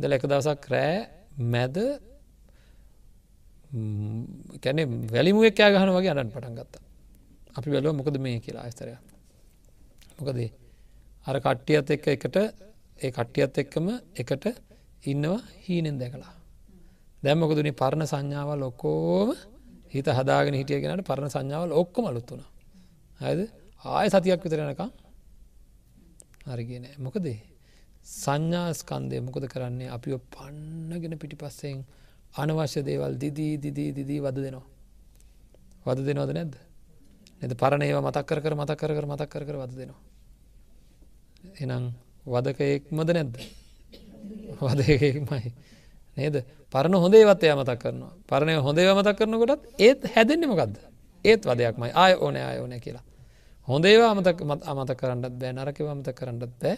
දල 0.00 0.12
එක 0.12 0.24
දවසක් 0.24 0.70
රෑ 0.72 0.96
මැද 1.46 1.76
කැනෙ 4.58 4.82
වැලිමුවක් 5.08 5.54
කෑ 5.54 5.74
ගහන 5.74 5.92
වගේ 5.96 6.12
අඩන් 6.12 6.32
පටන් 6.32 6.56
ගත්තා. 6.56 6.82
අපි 7.56 7.68
වැලුව 7.70 7.94
මොකද 7.96 8.16
මේ 8.18 8.40
කියලා 8.40 8.64
අස්තරය 8.66 8.94
මොකදේ 10.18 10.50
අර 11.26 11.36
කට්ටියත් 11.38 11.90
එක්ක 11.90 12.06
එකට 12.08 12.36
ඒ 12.98 13.10
කට්ටියත් 13.10 13.58
එක්කම 13.58 13.86
එකට 14.14 14.44
ඉන්නවා 15.04 15.40
හීනෙන් 15.64 15.96
දැකලා. 15.98 16.32
දැම්මකොදුනේ 17.22 17.74
පරණ 17.74 18.06
සංඥාවල් 18.06 18.62
ඔක්කෝම 18.62 19.30
හිත 19.88 20.08
හදාගෙන 20.08 20.54
හිටියගෙනට 20.54 21.04
පරණ 21.04 21.30
සංඥාවල් 21.30 21.72
ඔක්කොම 21.74 22.04
අලුත් 22.06 22.30
වුණ. 22.30 22.44
ඇද 23.20 23.40
ආය 23.84 24.08
සතියක් 24.08 24.44
විතරනකම් 24.44 24.90
හරිගෙන 26.46 26.84
මොකදේ 26.98 27.38
සංඥාස්කන්දය 28.10 29.20
මොකද 29.26 29.46
කරන්නේ? 29.52 29.88
අපිෝ 29.96 30.20
පන්නගෙන 30.34 31.14
පිටි 31.22 31.36
පස්සෙන් 31.36 31.84
අනවශ්‍ය 32.34 32.82
දේවල් 32.88 33.14
දිදී 33.22 33.54
දිදී 33.64 33.90
දිදී 33.98 34.20
වද 34.26 34.36
දෙනවා 34.46 34.66
වද 35.86 35.98
දෙනවද 36.08 36.32
නැද්ද? 36.38 36.54
එද 37.42 37.52
පරණ 37.62 37.82
ඒවා 37.86 38.06
මතක් 38.06 38.26
කර 38.28 38.40
කර 38.44 38.54
මතක් 38.60 38.78
කර 38.80 38.92
කර 38.96 39.06
මතක් 39.06 39.30
කර 39.32 39.44
කර 39.48 39.56
වද 39.62 39.72
දෙනවා 39.80 40.02
එනම් 41.62 41.84
වදකයෙක්මද 42.26 43.10
නැද්ද? 43.16 43.34
වදයකෙක්මයි 44.60 45.52
නේද? 46.16 46.36
පරණ 46.72 46.94
හොඳේවත් 46.94 47.42
එය 47.44 47.54
මතක් 47.56 47.78
කරනවා. 47.82 48.12
පරණය 48.28 48.54
හොඳේ 48.60 48.92
මතක් 48.94 49.16
කරනකොටත් 49.18 49.62
ඒත් 49.78 50.00
හැදෙන්නෙ 50.14 50.46
මොකක්ද 50.46 50.76
ඒත් 51.24 51.42
වදයක්මයි. 51.44 51.90
ආය 51.94 52.14
ඕන 52.14 52.36
ආය 52.36 52.58
ඕන 52.60 52.74
කියලා. 52.80 53.04
හොඳේවා 53.68 54.10
අමතක් 54.12 54.38
මත් 54.44 54.60
අමත 54.66 54.92
කරන්නත් 55.00 55.34
බෑ 55.40 55.52
නරකව 55.52 55.88
අමත 55.88 56.08
කරන්නත් 56.18 56.52
බෑ. 56.60 56.76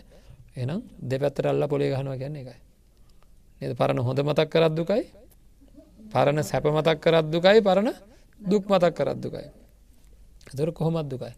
එනම් 0.56 0.80
දෙපැත්තර 1.00 1.46
අල්ල 1.46 1.64
පොලේ 1.68 1.90
ගහනවා 1.90 2.16
කියන්නේ 2.16 2.42
එකයි 2.44 2.60
නද? 3.62 3.74
පරණ 3.76 3.98
හොඳ 3.98 4.18
මතක් 4.20 4.48
කරත් 4.50 4.74
දුකයි? 4.74 5.02
පරණ 6.12 6.42
සැප 6.42 6.64
මතක් 6.66 6.98
කරත් 7.00 7.26
දුකයි? 7.30 7.60
පරණ 7.60 7.90
දුක් 8.40 8.64
මතක් 8.68 8.94
කරත් 8.94 9.18
දුකයි? 9.24 9.48
එතර 10.52 10.72
කොහොමත් 10.72 11.08
දුකයි? 11.08 11.32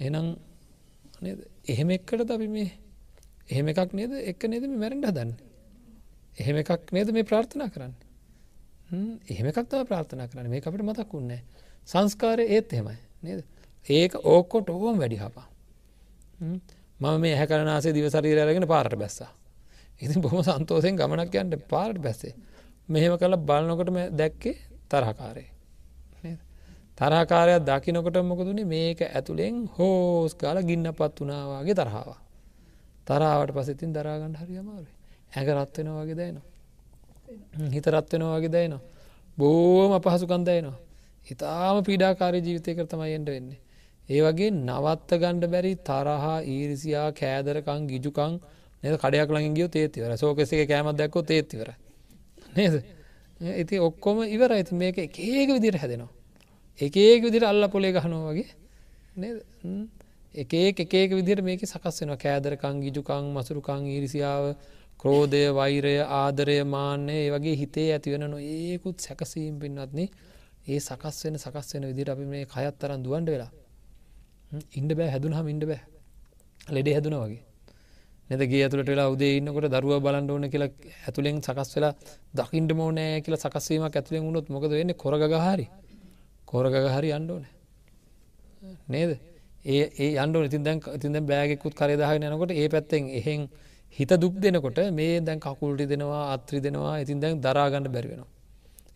එනම් 0.00 0.26
එහෙම 1.68 1.90
එක්කට 1.90 2.30
අපි 2.30 2.48
මේ 2.48 2.70
එහෙම 3.48 3.68
එකක් 3.68 3.92
නේද? 3.92 4.12
එක්ක 4.30 4.42
නේද 4.48 4.64
මේ 4.64 4.80
මැරෙන්ඩ 4.82 5.06
හදන්න? 5.10 5.32
එහෙම 6.38 6.56
එකක් 6.62 6.92
නේද 6.92 7.12
මේ 7.12 7.28
ප්‍රාර්ථනා 7.30 7.70
කරන්න? 7.70 7.94
එහෙම 9.28 9.46
එකක් 9.46 9.62
තව 9.62 9.84
ප්‍රාර්ථනා 9.86 10.28
කරන්න. 10.28 10.50
මේ 10.50 10.62
අපිට 10.64 10.82
මතක් 10.82 11.10
වුන්නේ 11.12 11.42
සංස්කාරය 11.86 12.44
ඒත් 12.48 12.72
එහෙමයි. 12.72 12.98
නේද? 13.22 13.40
ඒක 13.86 14.12
ඕක්කොට 14.24 14.70
ඕවම් 14.70 14.98
වැඩි 14.98 15.22
හපා. 15.22 15.46
මම 17.00 17.16
මේ 17.18 17.34
හැකරනාසේ 17.34 17.92
දිවසරීර 17.92 18.38
අරගෙන 18.38 18.66
පාරට 18.66 18.94
බැස්සා. 18.94 19.30
ඉතින් 20.00 20.20
බොහම 20.20 20.42
සන්තෝසයෙන් 20.42 20.96
ගමනක් 20.96 21.34
යන්ට 21.36 21.68
පාරට 21.68 21.98
බැස්සේ. 21.98 22.34
මෙහෙම 22.88 23.16
කළ 23.16 23.36
බලනොකටම 23.38 23.96
දැක්කේ 24.12 24.56
තරහකාරය. 24.88 25.46
තරහකාරයක් 26.98 27.64
දකිනකොට 27.64 28.16
මොකදුනේ 28.22 28.66
මේක 28.66 29.00
ඇතුළෙන් 29.02 29.56
හෝස් 29.70 30.32
කාල 30.34 30.58
ගින්න 30.62 30.86
පත් 30.92 31.16
වනාවාගේ 31.20 31.74
තරහාව 31.74 32.10
තරාවට 33.06 33.50
පසෙතින් 33.54 33.90
දරාගණඩ 33.90 34.36
හරි 34.36 34.54
අමාරුවේ 34.58 34.94
ඇඟ 35.32 35.50
රත්වෙන 35.56 35.88
වගේ 35.94 36.16
දැනවා 36.16 37.70
හිත 37.70 37.86
රත්වෙන 37.88 38.24
වගේ 38.28 38.50
දැනවා 38.50 38.82
බෝම 39.38 39.92
අපහසුකන් 39.92 40.44
දැනවා 40.44 40.78
ඉතාම 41.26 41.76
පීඩාකාරය 41.82 42.38
ජීවිතය 42.40 42.70
කරතමයි 42.74 43.14
එන්ට 43.14 43.28
වෙන්නේ 43.28 43.60
ඒ 44.10 44.20
වගේ 44.20 44.50
නවත්ත 44.50 45.10
ගණ්ඩ 45.16 45.46
බැරි 45.48 45.72
තරහා 45.80 46.38
ඊරිසියා 46.44 47.08
කෑදරකං 47.12 47.82
ගිජුකං 47.86 48.32
නද? 48.82 48.94
කඩයක් 48.96 49.30
ලඟින් 49.30 49.54
ගියෝ 49.54 49.70
තේතිවර 49.70 50.16
සෝකෙසේ 50.16 50.64
කෑමත් 50.66 50.98
දැක්කෝ 50.98 51.22
තේතිවර 51.24 51.70
නේද? 52.56 52.74
ඉති 53.54 53.78
ඔක්කොම 53.80 54.24
ඉවර 54.26 54.50
ඇති 54.52 54.74
මේක 54.74 54.98
එකේක 54.98 55.48
විදිර 55.50 55.76
හැදෙනවා. 55.76 56.10
එකේක 56.78 57.22
විදිර 57.22 57.44
අල්ල 57.44 57.68
පොලේ 57.68 57.92
ගහනෝ 57.92 58.22
වගේ. 58.28 58.50
නේද? 59.16 59.38
එකේ 60.34 60.66
එකේක 60.70 61.10
විදිර 61.12 61.42
මේක 61.42 61.62
සකස් 61.62 62.02
වෙන 62.02 62.16
කෑදරකං 62.16 62.82
ගිජුකං 62.82 63.32
මසුරුකං 63.32 63.86
ඊරිසියාව 63.86 64.44
ක්‍රෝධය 64.98 65.44
වෛරය 65.52 65.96
ආදරය 66.14 66.58
මාන්‍ය 66.66 67.16
ඒ 67.16 67.30
වගේ 67.30 67.56
හිතේ 67.56 67.88
ඇතිවෙන 67.92 68.26
නො 68.28 68.38
ඒකුත් 68.38 68.96
සැකසීම් 69.00 69.54
පින්නත්න්නේ 69.58 70.08
ඒ 70.66 70.80
සකස් 70.80 71.24
වෙන 71.24 71.38
සකස් 71.38 71.74
වෙන 71.74 71.86
විදිට 71.86 72.10
අපි 72.10 72.26
මේ 72.26 72.44
කයත් 72.46 72.76
තරන් 72.78 73.02
දුවන්ඩ 73.02 73.30
වෙලා 73.30 73.50
ඉන්ඩ 74.72 74.92
බෑ 74.92 75.10
හැදුන 75.10 75.32
හම 75.32 75.48
ඉන්ඩ 75.48 75.64
බෑ. 75.64 75.80
ලෙඩේ 76.68 76.94
හැදුන 76.94 77.16
වගේ. 77.16 77.42
නැදගේ 78.30 78.62
ඇතුළට 78.64 78.90
වෙලා 78.92 79.08
උදේ 79.08 79.30
ඉන්නකොට 79.38 79.68
දරුව 79.74 80.02
බලන්ඩ 80.02 80.30
ඕන 80.30 80.46
කියලා 80.52 80.70
ඇතුළෙන් 81.06 81.38
සකස් 81.42 81.70
වෙලා 81.76 81.92
දකිින්ට 82.34 82.72
මෝනෑ 82.72 83.22
කියලා 83.24 83.42
සකස්වීමක් 83.44 83.96
ඇතුළෙන් 83.96 84.26
වුණොත් 84.26 84.48
මොකද 84.48 84.70
වෙන්න? 84.70 84.92
කොරගහරි 84.94 85.66
කොරග 86.46 86.74
හරි. 86.88 87.10
අන්ඩෝන 87.12 87.44
නේද? 88.88 89.10
ඒ 89.64 89.84
ඒ 89.98 90.10
අන්ඩ 90.16 90.36
ඉතින් 90.40 90.62
දැන් 90.62 90.78
ඉතින් 90.96 91.18
බෑගෙකුත් 91.26 91.74
කරදාහ 91.74 92.12
යනකොට 92.18 92.52
ඒ 92.52 92.68
පැත්තෙන් 92.68 93.10
එහෙන් 93.10 93.48
හිත 93.96 94.12
දුක් 94.20 94.34
දෙනකොට 94.36 94.78
මේ 94.92 95.20
දැන් 95.20 95.38
කකුල්ටි 95.38 95.86
දෙනවා 95.86 96.24
අත්‍රි 96.34 96.60
දෙනවා. 96.60 96.94
ඉතින් 96.98 97.18
දැන් 97.20 97.40
දරාගන්න 97.40 97.86
බැරිවෙනවා 97.88 98.30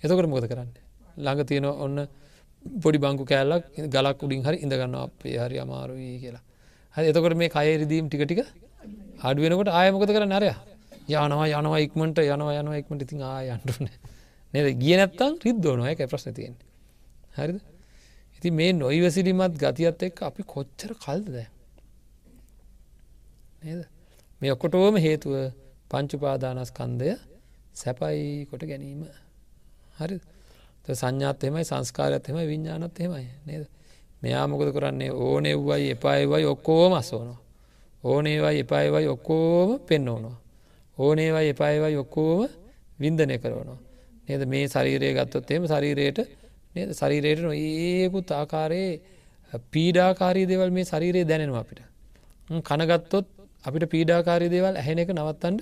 එතකට 0.03 0.29
මොද 0.29 0.47
කරන්න? 0.51 0.71
ළඟ 1.17 1.47
තියෙන 1.49 1.64
ඔන්න 1.64 1.99
පොඩි 2.83 2.98
බංකු 2.98 3.24
කෑල්ලක් 3.31 3.64
ගලක් 3.94 4.18
උඩින් 4.24 4.42
හරි 4.46 4.57
ඉඳගන්න 4.64 4.94
අපේ 4.96 5.37
හරි 5.38 5.57
අමාරුවී 5.64 6.16
කියලා. 6.22 6.44
හරි 6.94 7.07
එතකොට 7.11 7.37
මේ 7.40 7.50
කයරිදීම් 7.57 8.07
ටික 8.09 8.22
ටික 8.27 8.40
අඩුවෙනකොට 9.20 9.70
ආයමකත 9.70 10.11
කර 10.16 10.24
නරය 10.27 10.50
යනවා 11.09 11.46
යනවා 11.53 11.79
ඉක්මට 11.87 12.18
යනවා 12.24 12.55
යනවා 12.61 12.79
ඉක්මට 12.83 13.03
ඉතින් 13.07 13.20
ආයන්ටුන 13.22 13.88
නද? 14.55 14.66
ගිය 14.83 14.94
නැත්තම් 15.00 15.33
රිද්දෝනොය 15.44 15.88
එක 15.92 16.00
ප්‍රශ්න 16.12 16.33
තියෙන් 16.38 16.55
හරිද? 17.38 17.59
ඉති 18.37 18.48
මේ 18.50 18.72
නොයිවසිලිමත් 18.72 19.55
ගතියත් 19.62 20.03
එක් 20.09 20.16
අපි 20.29 20.42
කොච්චර 20.55 20.90
කල්ද 21.05 21.27
නේද? 23.64 23.83
මේ 24.40 24.50
ඔක්කොටෝම 24.57 24.96
හේතුව 25.07 25.35
පංචුපාදානස්කන්දය 25.90 27.11
සැපයි 27.74 28.46
කොට 28.50 28.62
ගැනීම. 28.70 29.03
හරි 29.98 30.16
සංඥාත් 30.85 31.44
එමයි 31.44 31.64
සංස්කාරත් 31.64 32.29
එම 32.29 32.37
විඤ්ඥානත් 32.42 33.01
එමයි 33.01 33.27
නේද? 33.47 33.64
මෙයා 34.23 34.47
මොකද 34.47 34.70
කරන්නේ? 34.73 35.11
ඕන 35.12 35.47
එව්වයි 35.47 35.90
එපායිවයි 35.90 36.47
ඔක්කෝම 36.47 36.92
අසෝනවා 36.92 37.40
ඕනේවයි 38.05 38.61
එපායිවයි 38.61 39.09
ඔක්කෝම 39.09 39.79
පෙන්න 39.81 40.09
ඕනවා 40.09 40.38
ඕනේවයි 40.99 41.49
එපායිවයි 41.49 41.97
ඔක්කෝම 41.97 42.49
වින්දනය 42.99 43.38
කරවනවා 43.38 43.79
නේද? 44.29 44.42
මේ 44.44 44.66
ශරීරය 44.66 45.14
ගත්තොත් 45.14 45.51
එම 45.51 45.64
ශරීරයට 45.64 46.18
නේද? 46.75 46.90
ශරීරයට 46.92 47.40
නො 47.40 47.53
ඒකුත් 47.53 48.29
ආකාරයේ 48.33 48.92
පීඩාකාරී 49.70 50.47
දෙවල් 50.47 50.70
මේ 50.70 50.85
ශරීරයේ 50.85 51.25
දැනෙනවා 51.25 51.61
අපිට. 51.61 51.81
කනගත්තොත් 52.62 53.27
අපිට 53.64 53.85
පීඩාකාරී 53.90 54.51
දේවල් 54.51 54.77
ඇහෙන 54.77 54.99
එක 54.99 55.11
නවත්තන්ට 55.11 55.61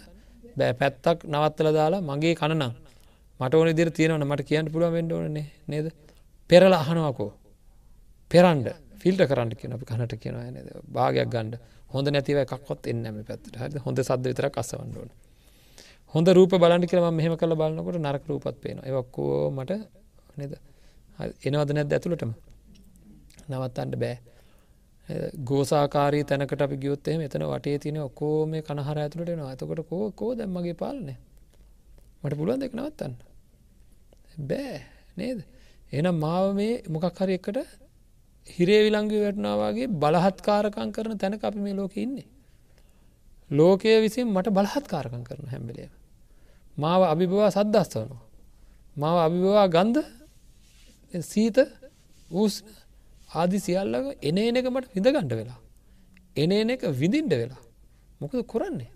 බෑ. 0.56 0.72
පැත්තක් 0.72 1.18
නවත්තල 1.26 1.68
දාලා 1.72 2.02
මගේ 2.02 2.34
කනනම් 2.34 2.72
මට 3.42 3.54
ඕන 3.54 3.74
දිර 3.74 3.90
තියෙනවන. 3.90 4.24
මට 4.24 4.48
කියන්න 4.48 4.72
පුළුව 4.74 4.92
වෙන්ඩ 4.92 5.12
ඕනේ 5.12 5.46
නේද? 5.68 5.86
පෙරල 6.50 6.74
අහනවකෝ. 6.74 7.30
පෙරන්ඩ 8.30 8.68
ෆිල්ට 8.98 9.22
කරන්න 9.24 9.52
කියන 9.56 9.76
අපි 9.76 9.84
කනට 9.84 10.20
කියනවා 10.22 10.50
නද? 10.50 10.68
භාගයක් 10.92 11.28
ගණ්ඩ 11.28 11.54
හොඳ 11.88 12.08
නැතිව 12.08 12.38
එකක්කොත් 12.44 12.86
එන්නම 12.86 13.20
පැත්තට. 13.24 13.56
හද 13.56 13.84
හොඳ 13.86 13.98
සද්ද 14.00 14.24
විතර 14.30 14.48
අසවන්නඩෝන 14.54 15.10
හොඳ 16.14 16.28
රූප 16.30 16.54
බලන්න 16.54 16.84
කියලම 16.84 17.14
මෙහම 17.14 17.34
කළ 17.36 17.54
බලන්නකොට 17.54 17.98
නරක 17.98 18.24
රූපත් 18.28 18.60
පේන 18.60 18.78
එවක්කෝ 18.82 19.50
මට 19.50 19.80
නද? 20.38 20.52
එනවද 21.42 21.72
නැද 21.72 21.92
ඇතුළටම? 21.92 22.32
නවත්තන්ට 23.48 23.96
බෑ. 23.96 24.16
ගෝසාකාරී 25.42 26.24
තැනකට 26.24 26.62
අපි 26.62 26.76
ගියොත්තේ 26.76 27.16
මෙතන 27.18 27.44
වටේ 27.48 27.78
තියන 27.78 27.98
ඔකෝ 28.00 28.46
මේ 28.46 28.62
කනහර 28.62 28.98
ඇතුළට 28.98 29.32
නවා 29.32 29.50
ඇතකොට 29.50 29.82
කෝ 29.88 30.04
කෝ 30.12 30.32
දැම්මගේ 30.34 30.74
පාලනය 30.74 31.14
මට 32.22 32.34
පුළුවන් 32.38 32.60
දෙක 32.60 32.74
නවත්තන්න. 32.74 33.14
බෑ 34.38 34.82
නේද? 35.16 35.38
එනම් 35.92 36.16
මාව 36.16 36.54
මේ 36.54 36.82
මොකක් 36.88 37.18
හරි 37.18 37.34
එකට 37.34 37.58
හිරේ 38.46 38.80
විලංගි 38.86 39.18
වැටනාවගේ 39.24 39.88
බලහත්කාරකං 39.94 40.92
කරන 40.92 41.18
තැනක 41.18 41.42
අපි 41.42 41.58
මේ 41.58 41.74
ලෝක 41.74 41.96
ඉන්නේ. 41.96 42.26
ලෝකය 43.50 44.00
විසින් 44.00 44.26
මට 44.28 44.48
බලහත්කාරකං 44.50 45.24
කරන 45.24 45.46
හැම්බලේ 45.48 45.88
මාව 46.76 47.02
අභිබවා 47.04 47.50
සද්දස්වනවා 47.50 48.22
මාව 48.96 49.16
අභිබවා 49.26 49.66
ගන්ධ 49.68 50.00
සීත 51.22 51.58
ඌස්න 52.30 52.64
ආදි 53.30 53.58
සියල්ලක 53.58 54.16
එන 54.20 54.38
එනක 54.38 54.66
මට 54.66 54.94
විඳ 54.94 55.06
ගණ්ඩ 55.06 55.32
වෙලා. 55.32 55.58
එන 56.36 56.52
එන 56.52 56.70
එක 56.70 56.82
විඳින්ඩ 56.94 57.32
වෙලා. 57.32 57.62
මොකද 58.20 58.46
කොරන්නේ? 58.46 58.90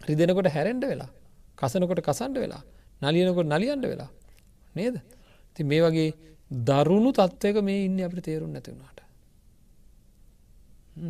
රිදෙනකොට 0.00 0.48
හැරෙන්ඩ 0.48 0.84
වෙලා. 0.84 1.10
කසනකොට 1.58 2.00
කසන්ඩ 2.00 2.38
වෙලා. 2.38 2.62
නලියනකොට 3.02 3.46
නලියන්ඩ 3.46 3.84
වෙලා. 3.84 4.10
නේද? 4.74 4.96
ති 5.54 5.64
මේ 5.64 5.80
වගේ 5.80 6.10
දරුණු 6.50 7.10
තත්ත්වක 7.12 7.56
මේ 7.62 7.84
ඉන්න 7.84 7.98
අපට 8.00 8.20
තේරුම් 8.20 8.52
නැතිවුණට 8.52 9.00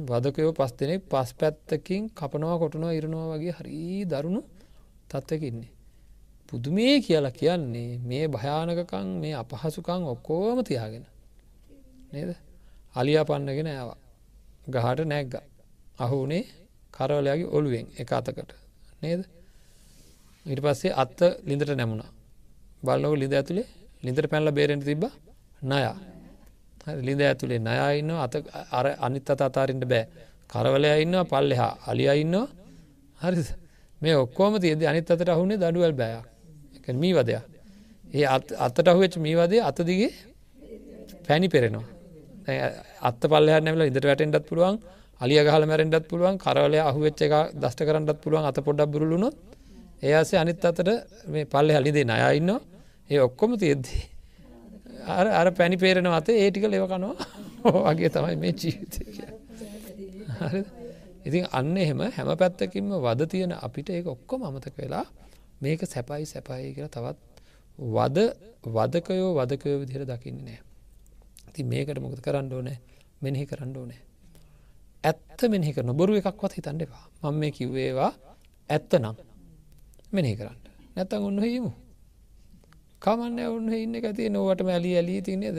වදකයෝ 0.09 0.53
පස් 0.53 0.73
දෙනෙක් 0.73 1.03
පස් 1.05 1.31
පැත්තකින් 1.35 2.11
කපනවා 2.11 2.59
කොටනවා 2.59 2.93
ඉරනවා 2.93 3.27
වගේ 3.33 3.53
හරි 3.53 4.05
දරුණු 4.05 4.41
තත්ත්වක 5.09 5.43
ඉන්නේ. 5.43 5.71
පුදුමේ 6.49 7.01
කියලා 7.01 7.31
කියන්නේ 7.33 7.99
මේ 8.01 8.25
භයානකකං 8.29 9.09
මේ 9.21 9.35
අපහසුකං 9.35 10.03
ඔක්කෝම 10.05 10.59
තියාගෙන. 10.65 11.05
නේද? 12.13 12.31
අලියා 12.95 13.25
පන්නගෙන 13.25 13.69
ඇවා 13.69 13.99
ගහට 14.69 15.01
නැග්ග. 15.05 15.35
අහුනේ 15.99 16.45
කරවලයාගේ 16.95 17.49
ඔළුවෙන් 17.49 17.87
එක 17.99 18.13
අතකට. 18.13 18.51
නේද? 19.03 19.23
ඉට 20.47 20.61
පස්සේ 20.61 20.93
අත්ත 20.93 21.21
ලිඳට 21.45 21.71
නැමුණා. 21.73 22.11
බලනක 22.83 23.15
ලිඳ 23.17 23.35
ඇතුළේ 23.35 23.67
ලිඳට 24.03 24.29
පැල්ල 24.31 24.51
බේරෙන්ට 24.51 24.85
තිබ 24.85 25.05
නයා 25.63 25.95
ලිඳ 26.99 27.21
ඇතුළේ 27.23 27.61
නයඉන්න 27.61 28.11
අත 28.17 28.35
අර 28.71 28.87
අනිත් 28.99 29.31
අත 29.31 29.41
අතාරින්ට 29.41 29.85
බෑ. 29.85 30.05
කරවලය 30.49 30.89
ඉන්නවා 31.05 31.25
පල්ලෙහා 31.25 31.73
අලිය 31.87 32.11
ඉන්නවා. 32.23 32.47
හරි 33.21 33.43
මේ 34.01 34.17
ඔක්කෝම 34.17 34.55
තියද 34.61 34.83
අනිත් 34.85 35.11
අතට 35.11 35.29
අහුනේ 35.29 35.59
දඩුවල් 35.59 35.95
බෑයක්. 35.95 36.27
මී 36.95 37.15
වදයක් 37.15 37.43
ඒ 38.15 38.27
අත්තට 38.59 38.89
අහුවෙච් 38.89 39.15
මී 39.17 39.37
වදේ 39.37 39.63
අතදිගේ 39.63 40.13
පැණි 41.27 41.49
පෙරෙනවා. 41.49 41.87
අත්ත 43.01 43.23
පල්ල 43.23 43.49
නැල 43.61 43.87
ඉදට 43.87 44.05
වැටෙන්ටත් 44.05 44.47
පුළුවන් 44.49 44.77
අලිය 45.21 45.41
ගහල 45.47 45.65
මැරෙන්ටත් 45.71 46.07
පුළුවන් 46.11 46.37
කරවලය 46.39 46.79
අහුවෙච්ච 46.81 47.21
එක 47.27 47.35
දස්ට 47.55 47.81
කරන්නත් 47.87 48.19
පුළුවන් 48.23 48.47
අත 48.51 48.59
පොඩ්ඩක් 48.67 48.93
බුරුලුනොත් 48.95 49.37
ඒයාසේ 50.03 50.39
අනිත් 50.39 50.65
අතට 50.65 50.91
මේ 51.27 51.45
පල්ලෙ 51.47 51.73
හලිදේ 51.79 52.05
නයඉන්න 52.05 52.51
ඒ 53.11 53.21
ඔක්කොම 53.21 53.53
තියෙද්දී 53.59 54.03
අර 55.11 55.27
අර 55.33 55.49
පැණි 55.53 55.77
පේරෙන 55.77 56.11
අතේ 56.13 56.39
ඒටික 56.45 56.67
ලෙවකනවා 56.67 57.15
වගේ 57.87 58.11
තමයි 58.11 58.37
මේ 58.43 58.55
ජීවිතය 58.55 59.01
ඉතින් 61.27 61.45
අන්න 61.53 61.77
එහෙම 61.77 62.01
හැම 62.17 62.33
පැත්තකින්ම 62.37 62.91
වද 63.07 63.31
තියෙන 63.33 63.55
අපිට 63.59 63.89
ඒ 63.91 64.03
ඔක්කොම 64.07 64.41
අමතක 64.43 64.75
වෙලා 64.79 65.07
මේක 65.63 65.81
සැපයි 65.87 66.27
සැපයි 66.27 66.75
කියලා 66.75 66.95
තවත් 66.97 67.19
වද 67.79 68.19
වදකයෝ 68.75 69.33
වදකයෝ 69.39 69.81
විදිහර 69.81 70.05
දකින්නේ 70.07 70.45
නෑ 70.51 70.71
ති 71.53 71.65
මේකට 71.65 72.01
මොකද 72.01 72.21
කරන්න 72.25 72.49
ඕනෑ? 72.51 72.79
මෙනෙහි 73.23 73.47
කරන්න 73.47 73.77
ඕනෑ. 73.77 74.01
ඇත්ත 75.05 75.41
මෙනෙහි 75.53 75.73
කරන 75.77 75.93
බොරු 75.95 76.17
එකක්වත් 76.17 76.57
හිතන්න 76.59 76.81
එපා. 76.85 77.05
මං 77.23 77.35
මේ 77.35 77.53
කිව්වේවා 77.53 78.13
ඇත්ත 78.71 78.97
නම් 79.01 79.17
මෙනෙහි 80.13 80.37
කරන්න. 80.37 80.59
නැතන් 80.97 81.23
ඔන්න 81.23 81.43
හිමු 81.45 81.73
කමන්න 83.03 83.39
ඔන්න 83.49 83.73
ඉන්න 83.75 83.95
ඇති 84.01 84.29
නොවට 84.29 84.63
මැලි 84.63 84.97
ඇලී 84.97 85.21
තිනේද 85.23 85.59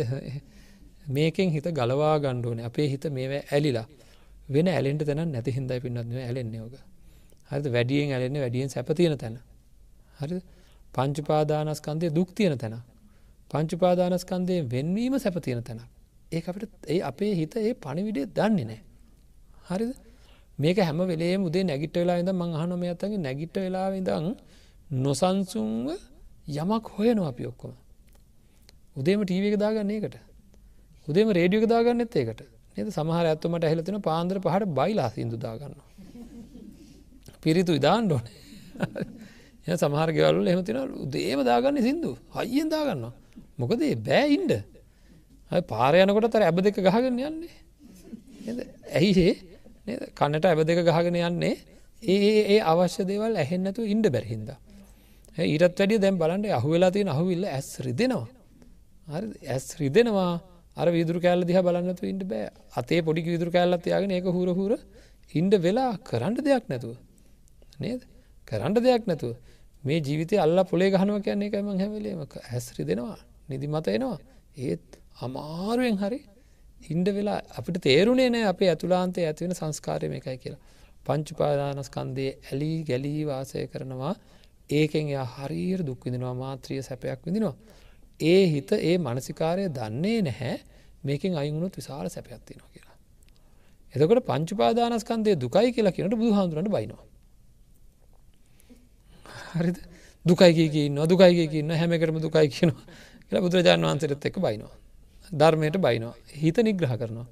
මේකෙන් 1.10 1.52
හිත 1.52 1.68
ගලවා 1.72 2.16
ගණ්ඩුවන 2.20 2.60
අපේ 2.62 2.88
හිත 2.90 3.06
මේව 3.12 3.34
ඇලිලා 3.36 3.88
වෙන 4.50 4.68
ඇලෙන්ට 4.70 5.06
තැන 5.06 5.32
නැති 5.32 5.52
හින්දයි 5.52 5.80
පින්නත්ව 5.80 6.18
ඇලෙන්නේෝක 6.20 6.76
හරිද? 7.52 7.66
වැඩියෙන් 7.68 8.12
ඇලෙන්න 8.12 8.40
වැඩියෙන් 8.40 8.70
සැපතියන 8.70 9.18
තැන. 9.18 9.40
හරි 10.20 10.40
පංචුපාදානස්කන්දය 10.94 12.10
දුක් 12.16 12.30
තියෙන 12.36 12.58
තැන. 12.58 12.78
පංචුපාදානස්කන්දය 13.52 14.56
වෙන්වීම 14.72 15.20
සැපතියන 15.20 15.64
තැන. 15.64 15.82
ඒ 16.32 16.42
අපට 16.42 16.64
ඒ 16.88 17.02
අපේ 17.02 17.34
හිත 17.36 17.56
ඒ 17.58 17.74
පණිවිඩේ 17.76 18.26
දන්නේ 18.38 18.66
නෑ 18.66 18.82
හරිද? 19.70 19.92
මේක 20.60 20.78
හැම 20.78 20.98
වෙලේ 21.04 21.38
මුදේ 21.38 21.64
නැගිට 21.64 21.96
වෙලා 21.96 22.18
ඉඳ 22.20 22.32
මං 22.32 22.52
අහනොම 22.54 22.82
ඇත්තගේ 22.84 23.18
නැගිට 23.18 23.56
වෙලා 23.58 23.88
ඉඳං 23.92 24.36
නොසන්සුන්ව 24.98 25.88
යමක් 26.56 26.86
හොයනවා 26.90 27.30
අපි 27.30 27.44
ඔක්කොම. 27.46 27.74
උදේම 28.96 29.22
ටීවක 29.24 29.58
දාගන්න 29.58 29.90
ඒකට. 29.90 30.18
උදේම 31.08 31.30
රේඩියක 31.30 31.66
දාගන්නත් 31.66 32.16
ඒකට. 32.16 32.44
නද? 32.78 32.90
සමහර 32.90 33.26
ඇත්තමට 33.26 33.64
ඇහලතින 33.64 33.98
පාන්දර 34.02 34.40
පහට 34.40 34.70
බයිලා 34.72 35.10
සිදු 35.10 35.38
දාගන්න 35.38 35.76
පිරිතු 37.42 37.74
ඉදාන්න 37.74 38.12
ඕන. 38.12 38.26
එ 39.68 39.76
සමහර 39.76 40.10
ගෙවල්ල 40.12 40.48
එහමතින 40.48 40.80
උදේම 41.00 41.42
දාගන්න 41.44 41.82
සිින්දු. 41.82 42.12
හයිියෙන් 42.32 42.70
දාගන්න 42.70 43.10
මොකදේ 43.58 43.96
බෑ 44.00 44.30
ඉන්ඩ 44.30 44.54
පාරයනකොට 45.68 46.30
තර 46.30 46.44
ඇබ 46.44 46.62
දෙක 46.62 46.78
ගහගන්න 46.78 47.20
යන්නේ. 47.22 47.54
ඇයිඒ 48.92 49.34
කන්නට 49.86 50.46
ඇබ 50.46 50.62
දෙක 50.64 50.80
ගහගෙන 50.86 51.16
යන්නේ. 51.22 51.56
ඒ 52.04 52.30
ඒ 52.48 52.60
අවශ්‍ය 52.64 53.04
දේවල් 53.06 53.36
ඇහෙන්නතු 53.36 53.82
ඉන්ඩ 53.86 54.08
බැරහින්දා 54.10 54.60
ඊටත් 55.38 55.80
වැඩිය 55.80 56.00
දැම් 56.00 56.18
බලන්ට 56.18 56.50
අහුවෙලා 56.52 56.92
තියෙන 56.92 57.10
අහුවිල්ල 57.10 57.46
ඇස් 57.48 57.70
රිදෙනවා. 57.80 58.28
හරි 59.08 59.48
ඇස් 59.48 59.66
රිදෙනවා. 59.80 60.42
අර 60.78 60.88
විදුර 60.88 61.18
කෑල්ල 61.20 61.44
දිහ 61.44 61.58
බලන්නතු 61.60 62.06
ඉට 62.06 62.24
බෑ. 62.24 62.50
අතේ 62.76 63.02
පොඩි 63.02 63.24
විදුර 63.26 63.50
කෑල්ලත් 63.50 63.86
යාගෙන 63.86 64.12
ඒක 64.12 64.26
හුර 64.28 64.50
හුර 64.50 64.78
ඉන්ඩ 65.34 65.54
වෙලා 65.58 65.98
කරන්න 66.00 66.36
දෙයක් 66.40 66.70
නැතුව. 66.70 66.98
නේද? 67.80 68.02
කරන්න 68.48 68.74
දෙයක් 68.78 69.08
නැතුව. 69.08 69.36
මේ 69.84 70.00
ජීවිතය 70.00 70.38
අල්ල 70.38 70.64
පොලේ 70.66 70.92
ගහනව 70.92 71.18
කියන්නේ 71.24 71.50
එකම 71.50 71.68
හැවලේම 71.76 72.20
ඇස්රි 72.48 72.86
දෙනවා 72.86 73.18
නිදි 73.50 73.68
මත 73.68 73.88
එනවා. 73.90 74.20
ඒත් 74.58 74.88
අමාරුවෙන් 75.20 75.98
හරි 75.98 76.20
ඉන්ඩ 76.90 77.08
වෙලා 77.10 77.40
අපිට 77.58 77.82
තේරුණේ 77.82 78.30
නෑ 78.30 78.46
අපේ 78.46 78.70
ඇතුලාන්තය 78.70 79.26
ඇතිවෙන 79.26 79.56
සංස්කාරයම 79.56 80.14
එකයි 80.14 80.38
කියලා 80.38 80.62
පංචුපාදානස්කන්දේ 81.06 82.32
ඇලී 82.44 82.78
ගැලී 82.84 83.22
වාසය 83.26 83.68
කරනවා 83.68 84.14
ඒකෙන් 84.72 85.08
එයා 85.08 85.26
හරීර 85.28 85.86
දුක් 85.86 86.06
විඳෙනවා 86.06 86.34
මාත්‍රිය 86.34 86.82
සැපයක් 86.82 87.26
විඳිනවා. 87.26 87.56
ඒ 88.20 88.44
හිත 88.48 88.72
ඒ 88.72 88.98
මනසිකාරය 88.98 89.70
දන්නේ 89.70 90.22
නැහැ 90.22 90.56
මේකින් 91.04 91.36
අයිුණුත් 91.36 91.78
විශාල 91.78 92.10
සැපයක්ත්තිනවා 92.10 92.70
කියලා. 92.70 92.96
එතකොට 93.94 94.26
පංචුපාදානස්කන්දය 94.26 95.36
දුකයි 95.38 95.72
කියලා 95.72 95.92
කියනට 95.92 96.16
බුදු 96.16 96.32
හාදුරට 96.34 96.70
බයිනවා. 96.70 97.04
හරිද 99.54 99.78
දුකයිකින්න 100.26 100.96
දුකයිකින්න 101.06 101.70
හැමකරම 101.72 102.18
දුකයි 102.18 102.48
කියනවා 102.50 102.86
කියලා 103.22 103.42
බුදුරජාණන් 103.42 103.86
වහන්සේරත් 103.86 104.26
එක්ක 104.26 104.40
බයිනවා. 104.40 104.83
ධර්මයට 105.34 105.78
බයිනවා 105.78 106.16
හිත 106.36 106.58
නිග්‍රහ 106.60 106.96
කරනවා. 106.96 107.28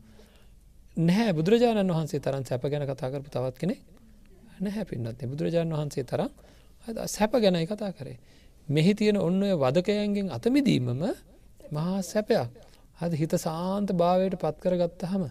නැහැ 0.99 1.33
බුදුරජාණන් 1.33 1.91
වහන්සේ 1.91 2.19
තරන් 2.19 2.43
සැප 2.43 2.63
ගැන 2.63 2.85
කතා 2.85 3.09
කරපු 3.09 3.29
තවත් 3.29 3.55
කෙනෙ 3.57 3.75
නැහැ 4.61 4.85
පින්නත් 4.85 5.21
බුදුරජාණන් 5.23 5.73
වහන්සේ 5.73 6.03
තරම් 6.03 6.31
සැප 7.07 7.31
ගැනයි 7.35 7.67
කතා 7.67 7.91
කරේ. 7.91 8.17
මෙහි 8.67 8.93
තියෙන 8.93 9.17
ඔන්න 9.17 9.43
ඔය 9.43 9.53
වදකයන්ගෙන් 9.55 10.27
අතමිදීමම 10.29 10.89
මහා 11.71 12.01
සැපයක් 12.03 12.49
හද 12.99 13.13
හිත 13.15 13.33
සාන්ත 13.37 13.89
භාවයට 13.93 14.35
පත්කර 14.37 14.73
ගත්තහම 14.77 15.23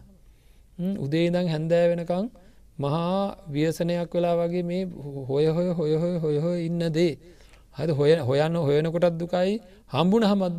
උදේදං 0.98 1.46
හැන්දෑ 1.46 1.86
වෙනකං 1.90 2.26
මහා 2.78 3.36
ව්‍යසනයක් 3.48 4.12
වෙලා 4.12 4.34
වගේ 4.38 4.64
මේ 4.64 4.82
හොය 5.28 5.46
හොය 5.48 5.68
හොය 5.72 5.92
හොය 5.96 6.14
හොය 6.18 6.36
හොය 6.38 6.58
ඉන්න 6.66 6.82
දේ 6.90 7.12
හද 7.76 7.90
හොය 7.92 8.10
හොයන්න 8.20 8.56
හොයනකොටත් 8.60 9.14
දුකයි 9.14 9.52
හම්බුණ 9.90 10.24
හමත් 10.24 10.52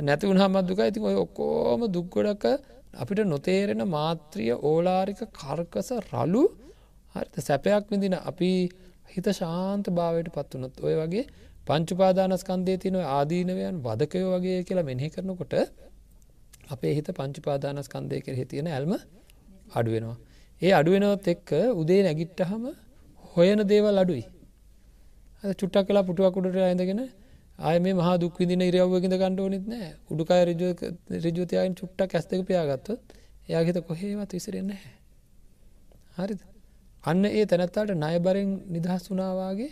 දුකයි 0.00 0.06
නැතිවුණ 0.06 0.38
හමත් 0.38 0.66
දුකයි 0.66 0.88
ඉතින් 0.88 1.02
ඔය 1.02 1.16
ඔක්කෝම 1.16 1.80
දුක්ගොඩක 1.88 2.44
අපිට 2.94 3.20
නොතේරෙන 3.24 3.82
මාත්‍රිය 3.86 4.52
ඕලාරික 4.52 5.20
කර්කස 5.32 5.90
රලු 6.04 6.42
හරිත 7.14 7.36
සැපයක් 7.38 7.84
විදින 7.86 8.14
අපි 8.14 8.70
හිත 9.08 9.26
ශාන්ත 9.32 9.86
භාවයට 9.90 10.30
පත් 10.30 10.50
වනොත් 10.52 10.80
ඔය 10.80 10.94
වගේ 10.96 11.24
පංචුපාදානස්කන්දය 11.66 12.74
තියන 12.78 12.96
ආදීනවයන් 12.96 13.76
වදකයෝ 13.80 14.30
වගේ 14.34 14.58
කියලා 14.62 14.84
මෙනෙහි 14.84 15.10
කරනකොට 15.10 15.54
අපේ 16.68 16.94
හිත 16.94 17.08
පංචුපාදානස්කන්දය 17.12 18.20
කෙරෙහි 18.20 18.44
තියෙන 18.46 18.68
ඇල්ම 18.68 18.92
අඩුවෙනවා. 19.70 20.18
ඒ 20.62 20.72
අඩුවෙනවත් 20.72 21.26
එක්ක 21.28 21.50
උදේ 21.74 22.00
නැගිට්ටහම 22.02 22.64
හොයන 23.34 23.60
දේවල් 23.68 23.96
අඩුයි. 23.98 24.24
චුට්ටක් 25.54 25.86
කලා 25.86 26.02
පුටුවකුඩට 26.02 26.60
ඇඳගෙන 26.60 27.00
ආය 27.60 27.78
මේ 27.78 27.94
මහා 27.94 28.16
දුක් 28.18 28.34
විදින 28.36 28.62
ඉරව්වකිද 28.62 29.12
කණ්ඩ 29.12 29.40
ඕනෙත් 29.40 29.66
නෑ. 29.66 29.90
උඩුකාය 30.08 30.42
රජෝතයන් 31.24 31.74
චුට්ටක් 31.74 32.12
ඇස්තක 32.12 32.40
පියාගත්තොත් 32.44 33.00
එයාගෙත 33.48 33.78
කොහේවත් 33.84 34.32
විසරෙන්න 34.32 34.72
හැ. 34.72 34.92
හරිද? 36.18 36.40
අන්න 37.04 37.24
ඒ 37.26 37.44
තැනැත්තාට 37.46 37.92
නයබරෙන් 37.98 38.50
නිදහස් 38.68 39.04
වනාවාගේ 39.08 39.70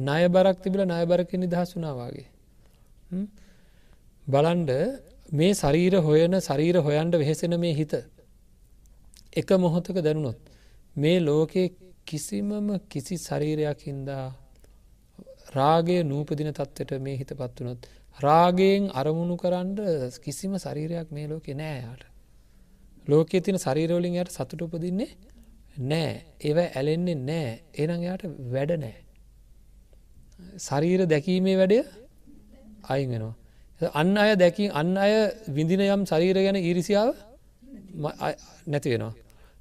නය 0.00 0.22
බරක් 0.28 0.56
තිබිල 0.58 0.82
නය 0.86 1.02
බරක 1.06 1.32
නිදහස් 1.38 1.74
වනාවාගේ 1.74 2.26
බලන්ඩ 4.26 4.70
මේ 5.32 5.52
ශරීර 5.54 5.94
හොයන 6.00 6.40
ශරීර 6.40 6.76
හොයන්ට 6.80 7.14
වෙහෙසෙන 7.14 7.56
මේ 7.58 7.74
හිත 7.74 7.92
එක 9.34 9.48
මොහොතක 9.58 9.96
දැනුනොත් 9.98 10.38
මේ 10.96 11.18
ලෝකයේ 11.20 11.68
කිසිමම 12.06 12.68
කිසි 12.88 13.16
ශරීරයක්හින්දා 13.18 14.26
රාගය 15.52 15.96
නූපදින 16.04 16.50
තත්වට 16.50 17.00
මේ 17.00 17.16
හිත 17.16 17.32
පත්වනොත් 17.34 17.88
රාගයෙන් 18.18 18.84
අරමුණු 18.92 19.36
කරන්න 19.36 19.74
කිසිම 20.18 20.52
ශරීරයක් 20.56 21.08
මේ 21.10 21.26
ලෝකෙ 21.26 21.52
නෑයාට 21.54 22.02
ලෝකයේ 23.06 23.40
තින 23.40 23.56
ශරීරෝලින් 23.56 24.14
යට 24.16 24.30
සතුට 24.30 24.62
උපදින්නේ 24.62 25.10
නෑ. 25.82 26.12
ඒව 26.40 26.58
ඇලෙන්නේ 26.58 27.16
නෑ. 27.22 27.60
එනම් 27.76 28.02
යාට 28.02 28.24
වැඩ 28.48 28.72
නෑ. 28.76 28.96
ශරීර 30.58 31.00
දැකීමේ 31.06 31.56
වැඩය 31.56 31.78
අයින් 32.84 33.10
වෙනවා. 33.10 33.34
අන්න 33.94 34.16
අය 34.16 34.30
දැකි 34.36 34.70
අන්න 34.72 34.96
අය 34.96 35.12
විඳින 35.48 35.82
යම් 35.86 36.02
ශරීර 36.04 36.36
ගැන 36.36 36.56
ඉරිසිාව 36.62 37.14
නැති 38.66 38.88
වෙනවා. 38.90 39.14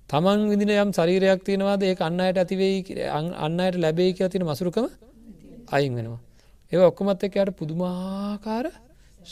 තමන් 0.09 0.39
විදින 0.49 0.71
යම් 0.75 0.91
ශරීරයක් 0.91 1.43
තියෙනවාද? 1.43 1.83
ඒ 1.83 1.95
අන්න 1.99 2.19
අයට 2.19 2.37
ඇතිවෙයි 2.37 2.77
අන්න 3.37 3.59
අයට 3.59 3.77
ලැබේ 3.77 4.11
කිය 4.13 4.29
තින 4.29 4.43
මසුරුකම 4.43 4.87
අයින් 5.71 5.93
වෙනවා. 5.95 6.21
ඒ 6.71 6.81
ඔක්කොමත් 6.81 7.23
එක් 7.23 7.35
යට 7.35 7.51
පුදුමාකාර 7.57 8.65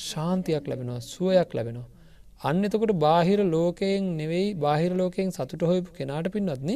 ශාන්තියක් 0.02 0.66
ලැබෙනවා 0.68 1.02
සුවයක් 1.04 1.50
ලැබෙනවා. 1.54 1.88
අන්න 2.42 2.64
එතකොට 2.64 2.94
බාහිර 2.98 3.40
ලෝකයෙන් 3.46 4.04
නෙවෙයි 4.18 4.48
බාහිර 4.56 4.92
ලෝකයෙන් 4.92 5.30
සතුට 5.32 5.62
හොයපු 5.62 5.90
කෙනාට 5.98 6.28
පින්වත්න 6.28 6.72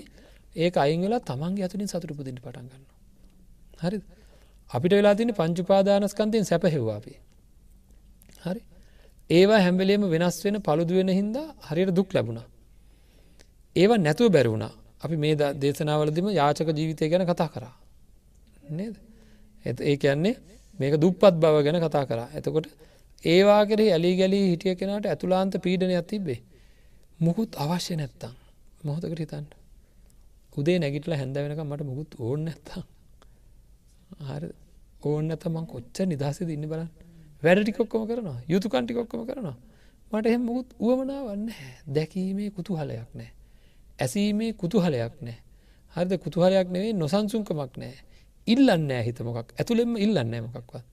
ඒක 0.55 0.76
අයින් 0.78 1.01
වෙලා 1.01 1.22
තමන්ගේ 1.22 1.64
ඇතුලින් 1.64 1.88
සතුට 1.88 2.12
පුදිට 2.12 2.39
පටන් 2.39 2.68
ගන්න 2.68 2.84
හරි? 3.82 3.99
අපිට 4.70 4.93
වෙලා 4.93 5.16
තින 5.16 5.34
පංචුපාදානස්කන්තයෙන් 5.34 6.45
සැපහෙව්වාපේ 6.45 7.18
හරි? 8.43 8.62
ඒවා 9.30 9.59
හැම්බලේම 9.59 10.03
වෙනස් 10.09 10.38
වෙන 10.45 10.57
පළුදු 10.62 10.93
වෙන 10.95 11.09
හින්දා 11.12 11.47
හරියට 11.68 11.95
දුක් 11.95 12.09
ලැබුණා. 12.14 12.47
ඒව 13.76 13.91
නැතුව 13.97 14.28
බැරවුණා 14.30 14.74
අපි 15.03 15.16
මේ 15.18 15.36
දේශනාවලදිම 15.55 16.28
යාචක 16.32 16.68
ජීවිතය 16.72 17.09
ගැන 17.09 17.26
කතා 17.26 17.49
කරා. 17.49 17.74
නේද? 18.72 18.95
ඒ 19.66 19.95
කියන්නේ 19.97 20.36
මේක 20.80 20.93
දුප්පත් 20.95 21.36
බව 21.36 21.55
ගැන 21.64 21.80
කතා 21.80 22.05
කරා. 22.05 22.30
එතකොට 22.36 22.68
ඒවා 23.24 23.64
කරේ 23.66 23.89
ඇලි 23.91 24.16
ගැලී 24.16 24.45
හිටිය 24.49 24.76
කෙනට 24.76 25.05
ඇතුලාන්ත 25.05 25.53
පීඩනයක් 25.59 26.07
තිබ්බේ. 26.07 26.39
මුකුත් 27.20 27.51
අවශ්‍ය 27.55 27.95
නැත්තම්. 27.95 28.34
මොහොතකට 28.84 29.20
හිතන්න. 29.20 29.45
උදේ 30.53 30.78
නැගිටල 30.80 31.14
හැඳ 31.14 31.36
වෙනක 31.38 31.62
මට 31.62 31.82
මුකුත් 31.84 32.12
ඕන්න 32.20 32.45
නැත්තම්. 32.45 32.82
හරි. 34.28 34.49
ඕන්න 35.03 35.32
ඇත 35.32 35.45
මං 35.47 35.66
කොච්ච 35.66 35.97
නිදහස 36.03 36.41
ඉන්න 36.47 36.66
බලන්න. 36.68 36.89
වැඩටිකොක්කොම 37.43 38.03
කරනවා. 38.07 38.39
යුතුකන්ටිකොක්කොම 38.47 39.22
කරනවා. 39.26 39.57
මට 40.12 40.26
එහෙම 40.26 40.41
මුකුත් 40.41 40.70
වුවමනාවන්න 40.80 41.45
දැකීමේ 41.88 42.49
කුතුහලයක් 42.49 43.12
නෑ 43.14 43.32
ඇසීමේ 43.99 44.53
කුතුහලයක් 44.53 45.14
නෑ 45.22 45.38
හරිද? 45.93 46.12
කුතුහලයක් 46.18 46.68
නෙවේ 46.70 46.93
නොසන්සුන්කමක් 46.93 47.74
නෑ 47.78 47.95
ඉල්ලන්න 48.47 48.91
හිත 49.03 49.19
මොකක්. 49.21 49.49
ඇතුළෙම 49.59 49.95
ඉල්ලන්න 49.97 50.35
මොකක්වත්. 50.47 50.83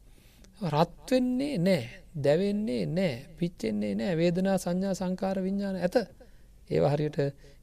රත්වෙන්නේ 0.74 1.58
නෑ 1.58 1.82
දැවෙන්නේ 2.16 2.86
නෑ 2.88 3.12
පිච්චෙන්නේ 3.38 3.94
නෑ 3.94 4.16
වේදනා 4.16 4.56
සංඥා 4.58 4.94
සංකාර 4.94 5.42
විඤ්ඥාන 5.42 5.76
ඇත. 5.78 5.96
ඒව 6.70 6.84
හරියට 6.92 7.18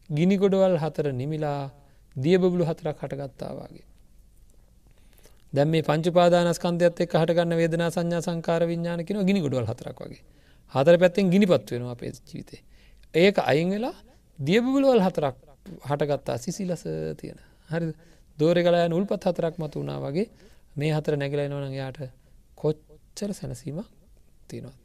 ගිනිගොඩවල් 0.09 0.77
හතර 0.77 1.11
නිමිලා 1.13 1.61
දියබබලු 2.15 2.63
හතරක් 2.63 2.97
හටගත්තාවාගේ 3.03 3.85
දැම 5.53 5.69
මේ 5.69 5.83
පංචපාදානස්කන්ධයත් 5.89 7.01
එක් 7.03 7.13
හටගන්න 7.19 7.57
වේදනා 7.59 7.89
සංඥා 7.95 8.21
සංකාර 8.27 8.63
විඤ්ඥාන 8.71 9.01
කෙන 9.07 9.21
ගිනි 9.29 9.41
ගොඩවල් 9.45 9.67
හතරක් 9.71 9.99
වගේ. 10.03 10.23
හතර 10.73 10.95
පැත්තෙන් 11.01 11.31
ගිනිපත් 11.33 11.71
වෙනවා 11.71 11.95
අපේ 11.97 12.11
ජීවිතේ. 12.11 12.61
ඒක 13.13 13.37
අයින් 13.51 13.69
වෙලා 13.75 13.95
දියබබලවල් 14.39 15.01
හතරක් 15.07 15.35
හටගත්තා. 15.89 16.37
සිසිලස 16.37 16.83
තියෙන. 17.19 17.39
හරි 17.71 17.87
දෝර 18.37 18.57
කලා 18.57 18.87
උල්පත් 18.91 19.23
හතරක් 19.23 19.55
මතු 19.57 19.75
වුණා 19.79 19.99
වගේ 19.99 20.27
මේ 20.77 20.91
හතර 20.91 21.13
නැගලයි 21.15 21.47
නොන 21.49 21.73
යාට 21.73 21.99
කොච්චර 22.55 23.29
සැනසීමක් 23.33 23.87
තියෙනවා. 24.47 24.75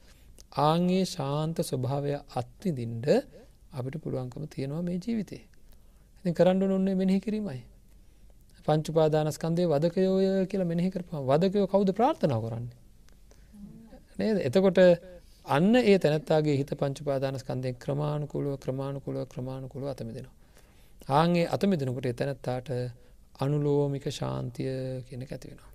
ආංගේ 0.60 1.04
ශාන්ත 1.06 1.56
ස්වභාවය 1.60 2.12
අත්විදින්ඩ 2.36 3.06
අපිට 3.72 3.96
පුළුවන්කම 4.02 4.44
තියෙනවා 4.46 4.82
මේ 4.82 4.98
ජීවිතේ. 4.98 5.42
ඉතින් 6.20 6.34
කරන්න 6.34 6.62
නොන්නේ 6.64 6.94
මෙනෙහි 6.94 7.20
කිරීමයි. 7.20 7.60
පංචුපාදානස්කන්දේ 8.66 9.66
වදකයෝය 9.66 10.46
කියලා 10.46 10.66
මෙනෙහි 10.66 10.90
කරපා 10.90 11.22
වදකයෝ 11.22 11.66
කවුද 11.66 11.90
ප්‍රාර්ථනාව 11.92 12.42
කරන්නේ. 12.42 12.78
නේද 14.18 14.36
එතකොට 14.40 14.78
අන්න 15.46 15.74
ඒ 15.82 15.98
තැනත්තාගේ 15.98 16.56
හිත 16.56 16.72
පංචුපාදානස්කන්දයෙන් 16.76 17.76
ක්‍රමාණුකුළුව 17.76 18.54
ක්‍රමාණුකුළුව 18.58 19.24
ක්‍රමාණුකුළුව 19.26 19.88
අතමිදෙනවා. 19.88 20.34
ආන්ගේ 21.10 21.46
අතමිදනකොට 21.46 22.06
එතැනැත්තාට 22.06 22.68
අනුලෝමික 23.40 24.06
ශාන්තිය 24.10 24.72
කියන 25.06 25.22
ඇතිවෙනවා. 25.26 25.70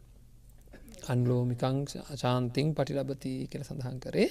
අන්ලෝමිකං 1.08 1.78
ශාන්තිං 2.16 2.68
පටිලබති 2.74 3.34
කියල 3.48 3.64
සඳහන් 3.64 3.98
කරේ. 4.00 4.30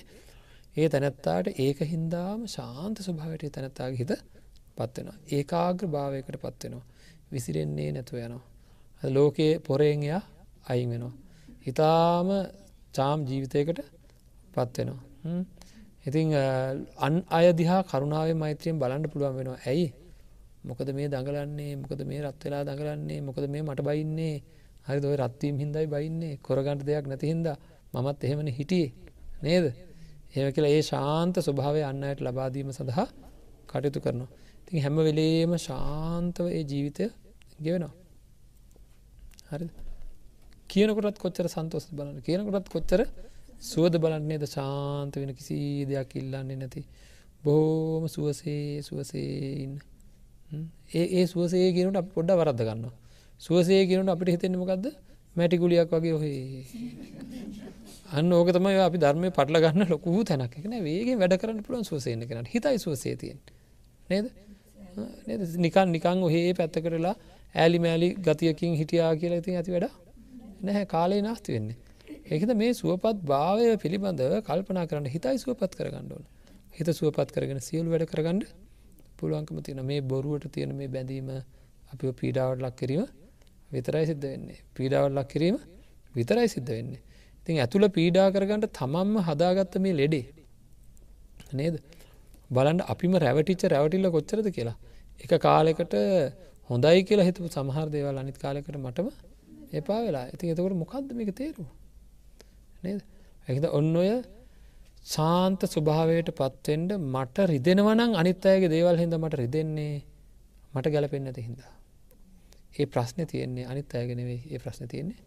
ඒ 0.76 0.86
තැනැත්තාට 0.88 1.46
ඒක 1.58 1.78
හින්දාම 1.84 2.40
ශාන්ත 2.48 2.96
ස්වභාවට 2.98 3.46
තැනැත්තාගේ 3.48 4.00
හිත 4.00 4.12
පත්වෙනවා 4.76 5.18
ඒකාග්‍ර 5.30 5.86
භාවයකට 5.86 6.36
පත්වෙනවා 6.36 6.84
විසිරෙන්නේ 7.32 7.90
නැතුව 7.92 8.18
යනවා. 8.18 8.44
ලෝකයේ 9.08 9.52
පොරේංයා 9.60 10.22
අයින් 10.68 10.88
වෙනවා. 10.90 11.14
හිතාම 11.66 12.28
චාම් 12.94 13.18
ජීවිතයකට 13.28 13.80
පත්වෙනවා 14.54 15.02
ඉතිං 16.06 16.34
අන් 16.98 17.14
අය 17.30 17.46
දිහා 17.52 17.82
කරුණාවේ 17.82 18.34
මෛත්‍රියෙන් 18.34 18.78
බලන්න 18.78 19.10
පුළුවන් 19.10 19.36
වෙනවා. 19.36 19.60
ඇයි? 19.66 19.88
මොකද 20.64 20.88
මේ 20.90 21.08
දඟලන්නේ? 21.08 21.72
මොකද 21.76 22.00
මේ 22.04 22.20
රත් 22.22 22.40
වෙලා 22.44 22.62
දඟලන්නේ? 22.64 23.20
මොකද 23.20 23.44
මේ 23.46 23.62
මට 23.62 23.80
බයින්නේ? 23.80 24.36
හරි 24.86 25.00
ඔය 25.02 25.16
රත්වීම් 25.16 25.56
හින්දයි 25.58 25.86
බයින්නේ. 25.86 26.34
කොරගන්ට 26.38 26.82
දෙයක් 26.82 27.06
නැති 27.06 27.26
හින්දා 27.26 27.56
මමත් 27.94 28.20
එහෙමන 28.22 28.48
හිටියේ. 28.50 28.92
නේද? 29.42 29.66
ඒව 30.32 30.48
කියලා 30.50 30.72
ඒ 30.72 30.82
ශාන්ත 30.82 31.34
ස්වභාවය 31.38 31.82
අන්නයට 31.82 32.20
ලබාදීම 32.20 32.70
සඳහා 32.72 33.08
කටයුතු 33.68 34.00
කරනවා. 34.00 34.30
තින් 34.66 34.82
හැම 34.82 34.96
වෙලේම 34.98 35.52
ශාන්තව 35.58 36.46
ඒ 36.48 36.64
ජීවිතය 36.64 37.04
ගෙවෙනවා. 37.58 37.94
හරි 39.50 39.66
කියනකොටත් 40.68 41.18
කොච්චර 41.18 41.46
සන්තෝස 41.48 41.86
බලන්න. 41.90 42.18
කියනකොටත් 42.20 42.68
කොච්චර 42.68 43.00
සුවද 43.62 43.94
බලන්නේ 43.98 44.38
ද 44.38 44.46
ශාන්ත 44.46 45.12
වෙන 45.14 45.32
කිසි 45.34 45.58
දෙයක් 45.84 46.10
ඉල්ලන්නේ 46.14 46.56
නැති. 46.56 46.82
බොහෝම 47.44 48.04
සුවසේ 48.08 48.82
සුවසේඉන්න 48.82 49.74
ඒ 50.92 51.06
ඒ 51.12 51.24
සුවසේ 51.26 51.72
කියනට 51.72 51.96
අප 51.96 52.08
පොඩ්ඩ 52.14 52.38
වරද්ද 52.40 52.62
ගන්නවා. 52.62 52.94
සුවසේ 53.40 53.82
කියනට 53.86 54.08
අපිට 54.08 54.30
හිතෙන්නේ 54.34 54.60
මොකක්ද 54.62 54.86
මැටිකුලියක් 55.36 55.92
වගේ 55.92 56.12
ඔහේ. 56.12 56.64
අන්න 58.12 58.32
ඕක 58.32 58.48
තමයි 58.50 58.80
අපි 58.80 58.98
ධර්මය 58.98 59.30
පටල 59.30 59.60
ගන්න 59.60 59.88
ලොකු 59.88 60.24
තැනක්. 60.24 60.54
එකන 60.54 60.74
වේගේ 60.80 61.16
වැඩ 61.16 61.36
කරන්න 61.36 61.62
පුළුවන් 61.62 61.84
සුවසයන 61.84 62.26
කෙනට. 62.28 62.48
හිතයි 62.48 62.76
සුවසේතියෙන් 62.78 63.38
නේද? 64.08 64.26
නිකන් 65.58 65.88
නිකං 65.90 66.22
ඔහේ 66.22 66.52
පැත්තකරලා 66.54 67.14
ඇලි 67.54 67.78
මෑලි 67.78 68.08
ගතියකින් 68.20 68.76
හිටියා 68.76 69.12
කියලා 69.16 69.40
ඉතින් 69.42 69.56
ඇති 69.56 69.74
වැඩ 69.74 69.90
නැහැ. 70.62 70.86
කාලේ 70.86 71.22
නාස්ති 71.22 71.56
වෙන්නේ. 71.56 71.76
ඒකද 72.26 72.54
මේ 72.56 72.72
සුවපත් 72.74 73.18
භාවය 73.24 73.66
පිළිබඳව 73.78 74.38
කල්පනා 74.42 74.86
කරන්න. 74.86 75.12
හිතයි 75.14 75.36
සුවපත් 75.38 75.72
කරගන්නඩුවන 75.74 76.24
හිත 76.72 76.88
සුවපත් 76.90 77.30
කරගෙන 77.30 77.60
සියලු 77.60 77.90
වැඩ 77.90 78.06
කරගන්න 78.06 78.40
පුළුවන්කම 79.24 79.58
තියෙන 79.62 79.82
මේ 79.90 80.00
බොරුවට 80.04 80.46
තියෙන 80.54 80.72
මේ 80.80 80.88
බැඳීම 80.88 81.28
අපි 81.92 82.12
පීඩාවට 82.20 82.64
ලක් 82.64 82.74
කිරීම 82.76 83.04
විතරයි 83.72 84.06
සිද්ධ 84.10 84.26
වෙන්නේ. 84.26 84.60
පීඩාවල් 84.76 85.12
ලක් 85.12 85.28
කිරීම 85.28 85.56
විතරයි 86.14 86.48
සිද්ධ 86.48 86.72
වෙන්නේ. 86.76 87.02
ඉතින් 87.40 87.60
ඇතුළ 87.64 87.86
පීඩා 87.88 88.26
කරගන්නට 88.30 88.72
තමන්ම 88.78 89.14
හදාගත්ත 89.28 89.76
මේ 89.84 89.94
ලෙඩේ 90.00 90.24
නේද? 91.52 91.76
බලන්ට 92.50 92.88
අපිම 92.88 93.12
රැවටිච්ච 93.24 93.70
රැවටිල්ල 93.74 94.08
කොච්චරද 94.16 94.48
කියලා. 94.56 94.76
එක 95.20 95.32
කාලෙකට 95.46 95.94
හොඳයි 96.70 97.00
කියලා 97.08 97.28
හිතපු 97.28 97.48
සමහර 97.48 97.88
දේවල් 97.88 98.20
අනිත් 98.22 98.38
කාලෙකට 98.38 98.76
මටම 98.76 99.08
එපා 99.72 100.00
වෙලා. 100.06 100.26
ඉතින් 100.34 100.52
එතකොට 100.52 100.76
මොකක්ද 100.82 101.10
මේක 101.18 101.30
තේරු 101.40 101.66
නේද? 102.84 103.00
ඇහිද 103.48 103.66
ඔන්න 103.78 103.92
ඔය 103.96 104.10
සාන්ත 105.04 105.60
ස්වභාවයට 105.64 106.30
පත්වෙන්ඩ 106.32 106.92
මට 106.96 107.46
රිදෙනවනං 107.50 108.12
අනිත් 108.16 108.46
අයගේ 108.46 108.70
දේවල් 108.72 108.96
හිද 108.96 109.14
මට 109.14 109.38
රිදෙන්නේ 109.40 109.96
මට 110.74 110.92
ගැලපෙන්න්න 110.94 111.26
ඇති 111.26 111.42
හින්දා. 111.42 111.72
ඒ 112.78 112.86
ප්‍රශ්න 112.86 113.26
තියෙන්නේ 113.26 113.66
අනිත් 113.66 113.94
අයගෙනවේ 113.94 114.40
ඒ 114.50 114.58
ප්‍රශ්න 114.58 114.88
තියෙන්නේ 114.88 115.20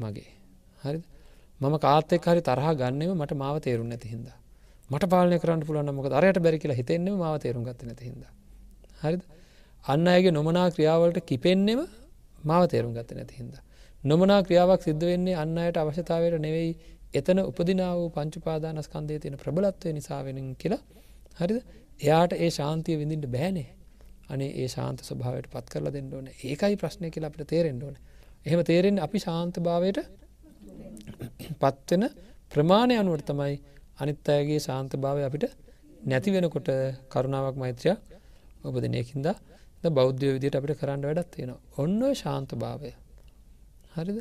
මගේ. 0.00 0.30
හරි 0.82 0.98
මම 1.60 1.76
කාතෙක් 1.78 2.26
හරි 2.26 2.42
තරහ 2.42 2.66
ගන්නව 2.80 3.12
මට 3.14 3.32
මාව 3.34 3.60
තේරුම් 3.60 3.86
නැති 3.88 4.08
හිද 4.08 4.26
මට 4.90 5.08
පාලනය 5.08 5.38
කරන්න 5.38 5.62
පුළුවන් 5.62 5.94
මොක 5.94 6.10
අරයට 6.12 6.40
බැරි 6.40 6.58
කියලා 6.58 6.80
හිතෙන්නේ 6.80 7.14
මාව 7.16 7.36
තේරුම් 7.38 7.62
ගත 7.62 7.86
නැති 7.88 8.04
හිද 8.08 8.24
හරිද? 9.02 9.22
අන්න 9.84 10.08
අයගේ 10.08 10.32
නොමනා 10.32 10.66
ක්‍රියාවලට 10.70 11.22
කිපෙන්නෙම 11.22 11.86
මාව 12.44 12.66
තේරුම් 12.66 12.92
ගත 12.92 13.14
නැති 13.14 13.38
හිද 13.38 13.54
නොමනා 14.04 14.40
ක්‍රියාවක් 14.42 14.82
සිද්ධ 14.82 15.06
වෙන්නේ 15.10 15.38
අන්න 15.42 15.56
අයට 15.58 15.78
අවශ්‍යතාවයට 15.78 16.36
නෙවෙයි 16.46 16.74
එතන 17.14 17.40
උපදිනාව 17.42 18.00
පංචුපාදානස්කන්දය 18.10 19.18
තියෙන 19.18 19.36
ප්‍රබලත්වය 19.36 19.92
නිසාවෙන 19.92 20.38
කියලා 20.56 20.82
හරිද? 21.38 21.58
එයාට 22.00 22.32
ඒ 22.36 22.50
ශාන්තිය 22.50 22.96
විඳින්ට 22.98 23.28
බෑනේ. 23.28 23.68
අනේ 24.28 24.50
ඒ 24.54 24.68
ශාන්ත 24.68 24.98
ස්වභාවයට 25.02 25.48
පත් 25.50 25.66
කරලා 25.68 25.92
දෙන්න 25.92 26.12
ඕන. 26.12 26.26
ඒකයි 26.44 26.76
ප්‍රශ්නය 26.76 27.10
කියලා 27.10 27.30
අපට 27.30 27.46
තේරෙන්ට 27.46 27.82
ඕන. 27.82 27.96
එහෙම 28.46 28.60
තේරෙන් 28.62 28.98
අපි 28.98 29.18
ශාන්ත 29.18 29.56
භාවයට 29.60 30.00
පත්වෙන 31.60 32.04
ප්‍රමාණය 32.52 32.96
අනුවට 32.96 33.26
තමයි 33.26 33.54
අනිත් 33.98 34.28
අයගේ 34.30 34.60
ශාන්ත 34.60 34.92
භාවය 34.98 35.22
අපිට 35.24 35.44
නැති 36.04 36.30
වෙනකොට 36.30 36.70
කරුණාවක් 37.08 37.56
මෛත්‍රයක් 37.56 37.98
ඔබදනයකින්ද 38.64 39.28
ද 39.82 39.92
බෞද්ධය 39.92 40.34
විදියට 40.34 40.58
අපිට 40.58 40.78
කරන්න 40.80 41.02
වැඩත් 41.02 41.30
තියෙන 41.30 41.52
ඔන්න 41.76 42.00
ශාන්ත 42.14 42.50
භාවය. 42.56 42.90
හරිද? 43.94 44.18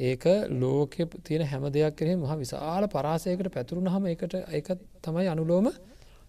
ඒක 0.00 0.24
ලෝක 0.52 0.94
තියෙන 1.20 1.44
හැම 1.44 1.64
දෙයක් 1.68 1.94
කරේ 1.94 2.16
මහ 2.16 2.32
විශාල 2.36 2.84
පරාසයකට 2.88 3.48
පැතුරුණ 3.50 3.88
හම 3.88 4.04
එකට 4.06 4.34
එක 4.50 4.68
තමයි 5.00 5.28
අනුලෝම 5.28 5.66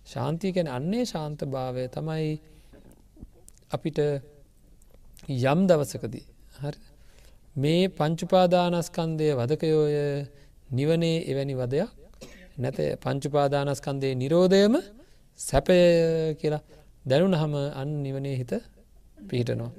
ශාන්තිය 0.05 0.51
කැන 0.51 0.67
අන්නේ 0.69 1.05
ශාන්ත 1.05 1.39
භාවය 1.47 1.83
තමයි 1.89 2.29
අපිට 3.71 3.99
යම් 5.45 5.59
දවසකදී 5.67 6.25
හරි 6.57 6.79
මේ 7.55 7.89
පංචුපාදානස්කන්දය 7.91 9.27
වදකයෝය 9.33 9.95
නිවනේ 10.71 11.17
එවැනි 11.25 11.55
වදයක් 11.55 11.89
නැත 12.57 12.77
පංචුපාදානස්කන්දේ 12.99 14.13
නිරෝධයම 14.15 14.75
සැපය 15.39 15.77
කියලා 16.35 16.63
දැනුන 17.05 17.33
හම 17.33 17.53
අන් 17.73 17.89
නිවනේ 17.99 18.35
හිත 18.35 18.51
පිහිටනවා. 19.25 19.71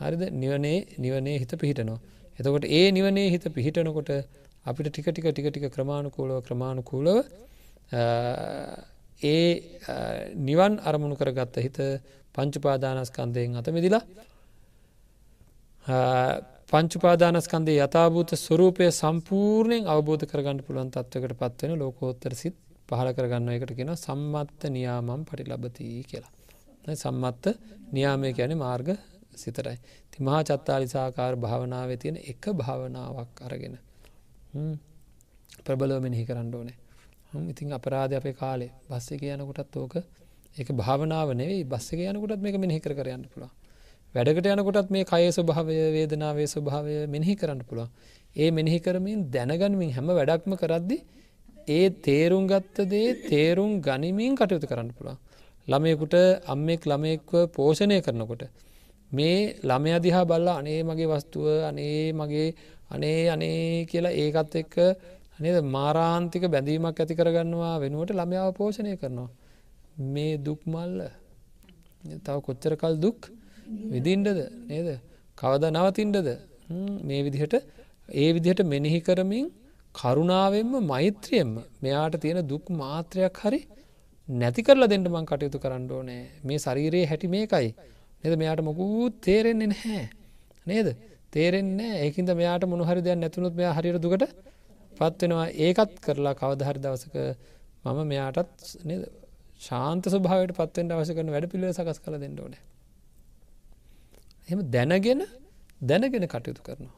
හරිද 0.00 0.22
නිවනේ 0.32 0.78
නිවනේ 0.98 1.38
හිත 1.38 1.52
පිහිටනවා. 1.54 1.98
එතකොට 2.40 2.64
ඒ 2.70 2.86
නිවනේ 2.90 3.28
හිත 3.30 3.44
පිහිටනකොට 3.50 4.10
අපිට 4.66 4.88
ටික 4.88 5.08
ටික 5.08 5.26
ටික 5.28 5.46
ටික 5.48 5.66
ක්‍රමාණුකූලව 5.70 6.40
ක්‍රමාණුකූලව 6.46 7.16
ඒ 9.24 9.48
නිවන් 10.40 10.72
අරමුණු 10.82 11.16
කරගත්ත 11.16 11.56
හිත 11.58 11.78
පංචුපාදානස්කන්දයෙන් 12.34 13.60
අතමෙදිලා 13.60 14.02
පංචුපාදානස්කන්දේ 16.72 17.78
යථභූත 17.78 18.32
ස්වරූපය 18.38 18.88
සම්පූර්ණයෙන් 18.92 19.88
අවබෝධ 19.88 20.24
කරගන්න 20.24 20.64
පුළුවන් 20.66 20.90
තත්වකට 20.94 21.38
පත්වෙන 21.40 21.72
ලෝකෝත්තර 21.78 22.34
සිත් 22.34 22.56
පහල 22.88 23.10
කරගන්න 23.16 23.54
එකට 23.54 23.72
කියෙන 23.76 23.92
සම්මත්ත 23.96 24.68
නියාමම් 24.70 25.24
පටි 25.24 25.48
ලබතිී 25.48 26.02
කියලා. 26.04 26.32
සම්මත්ත 26.96 27.44
නියාමය 27.92 28.30
ගැන 28.32 28.54
මාර්ග 28.58 28.88
සිතරයි. 29.40 29.78
ති 30.12 30.18
මහා 30.22 30.42
චත්තාලිසාකාර 30.42 31.32
භාවනාව 31.36 31.90
තියෙන 31.96 32.16
එක 32.24 32.44
භාවනාවක් 32.54 33.42
අරගෙන. 33.42 33.76
ප්‍රබලව 35.64 36.00
මෙනෙහි 36.00 36.24
කරන්න 36.24 36.54
ඕනේ. 36.54 36.76
ඉතින් 37.48 37.72
අපරාධ 37.72 38.14
අපේ 38.14 38.34
කාලේ 38.34 38.70
බස්සක 38.88 39.22
යනකොටත් 39.28 39.76
ඕක 39.76 39.94
එක 40.56 40.68
භාවනාව 40.74 41.28
නෙවෙයි 41.34 41.64
බස්සක 41.64 42.00
යනකොටත් 42.04 42.40
මේක 42.40 42.56
මෙනෙහි 42.56 42.80
කර 42.80 42.94
කරයන්න 42.94 43.24
පුළුවන්. 43.26 43.52
වැඩකට 44.14 44.46
යනකොටත් 44.48 44.90
මේ 44.90 45.04
කය 45.04 45.30
ස්වභාවය 45.30 45.76
වේදනාවේ 45.92 46.48
ස්වභාවය 46.48 46.94
මෙනෙහි 47.06 47.34
කරන්න 47.36 47.62
පුළුවන්. 47.64 47.90
ඒ 48.36 48.50
මෙනෙහි 48.50 48.78
කරමින් 48.80 49.18
දැනගනිමින් 49.30 49.92
හැම 49.92 50.08
වැඩක්ම 50.10 50.54
කරද්දි 50.56 50.98
ඒ 51.68 51.90
තේරුම් 52.00 52.44
ගත්ත 52.46 52.88
දේ 52.88 53.08
තේරුම් 53.24 53.72
ගනිමින් 53.80 54.34
කටයුතු 54.34 54.66
කරන්න 54.66 54.90
පුළුවන්. 54.92 55.18
ළමයකුට 55.68 56.16
අම්මෙක් 56.46 56.82
ළමයෙක්ව 56.84 57.30
පෝෂණය 57.50 58.00
කරනකොට 58.00 58.42
මේ 59.12 59.38
ළමය 59.62 59.92
දිහා 60.04 60.24
බල්ලා 60.24 60.58
අනේ 60.62 60.80
මගේ 60.82 61.08
වස්තුව 61.12 61.46
අනේ 61.70 62.12
මගේ 62.12 62.48
අනේ 62.90 63.20
අනේ 63.34 63.86
කියලා 63.90 64.14
ඒකත් 64.22 64.54
එක්ක 64.62 64.76
නේද 65.40 65.56
මාරාන්තික 65.76 66.44
බැඳීමක් 66.54 67.00
ඇති 67.02 67.18
කරගන්නවා 67.20 67.74
වෙනුවට 67.82 68.12
ළමයාව 68.12 68.50
පෝෂණය 68.58 68.94
කරනවා. 69.02 69.30
මේ 70.14 70.32
දුක්මල්ල 70.38 70.96
තව 72.24 72.36
කොච්චර 72.46 72.74
කල් 72.82 72.94
දුක් 73.04 73.20
විදින්ඩද 73.92 74.38
නේද? 74.70 74.88
කවද 75.38 75.64
නවතින්ඩද 75.74 76.28
මේ 77.08 77.20
විදිහට 77.26 77.54
ඒ 78.14 78.30
විදිහට 78.36 78.62
මෙනෙහි 78.72 79.00
කරමින් 79.00 79.46
කරුණාවෙන්ම 79.94 80.72
මෛත්‍රියෙන්ම 80.84 81.52
මෙයාට 81.82 82.16
තියෙන 82.22 82.40
දුක් 82.46 82.64
මාත්‍රයක් 82.72 83.38
හරි 83.44 83.60
නැති 84.28 84.62
කරලා 84.62 84.90
දෙන්න 84.92 85.06
මං 85.06 85.26
කටයුතු 85.30 85.58
කරන්න 85.58 85.90
ඕනෑ. 85.90 86.22
මේ 86.46 86.58
ශරීරයේ 86.58 87.08
හැටි 87.10 87.32
මේකයි. 87.34 87.70
නද? 88.22 88.34
මෙයාට 88.36 88.62
මොකුත් 88.62 89.20
තේරෙන්නේ 89.20 89.68
නැහැ. 89.68 90.04
නේද? 90.66 90.88
තේරෙන්නේ 91.32 91.92
ඒකින්ද 92.00 92.30
මෙයාට 92.34 92.66
මොනහරි 92.66 93.00
දෙයක් 93.00 93.18
නැතුනුත් 93.18 93.54
මෙයා 93.54 93.74
හරිර 93.74 93.96
දුකට 93.98 94.24
පත්වෙනවා 94.96 95.46
ඒකත් 95.60 95.92
කරලා 96.00 96.34
කවදහරි 96.34 96.78
දවසක 96.78 97.14
මම 97.84 98.00
මෙයාටත් 98.04 98.48
ශාන්ත 99.60 100.04
ස්වභාවට 100.06 100.52
පත්වෙන් 100.58 100.92
අවශ්‍ය 100.92 101.14
කරන 101.14 101.30
වැඩ 101.30 101.50
පිළිව 101.52 101.72
සකස් 101.72 101.98
කළ 101.98 102.18
දෙන්න 102.18 102.36
ඕනෑ. 102.38 102.62
එම 104.48 104.60
දැනගෙන 104.70 105.22
දැනගෙන 105.80 106.26
කටයුතු 106.26 106.62
කරනවා. 106.62 106.96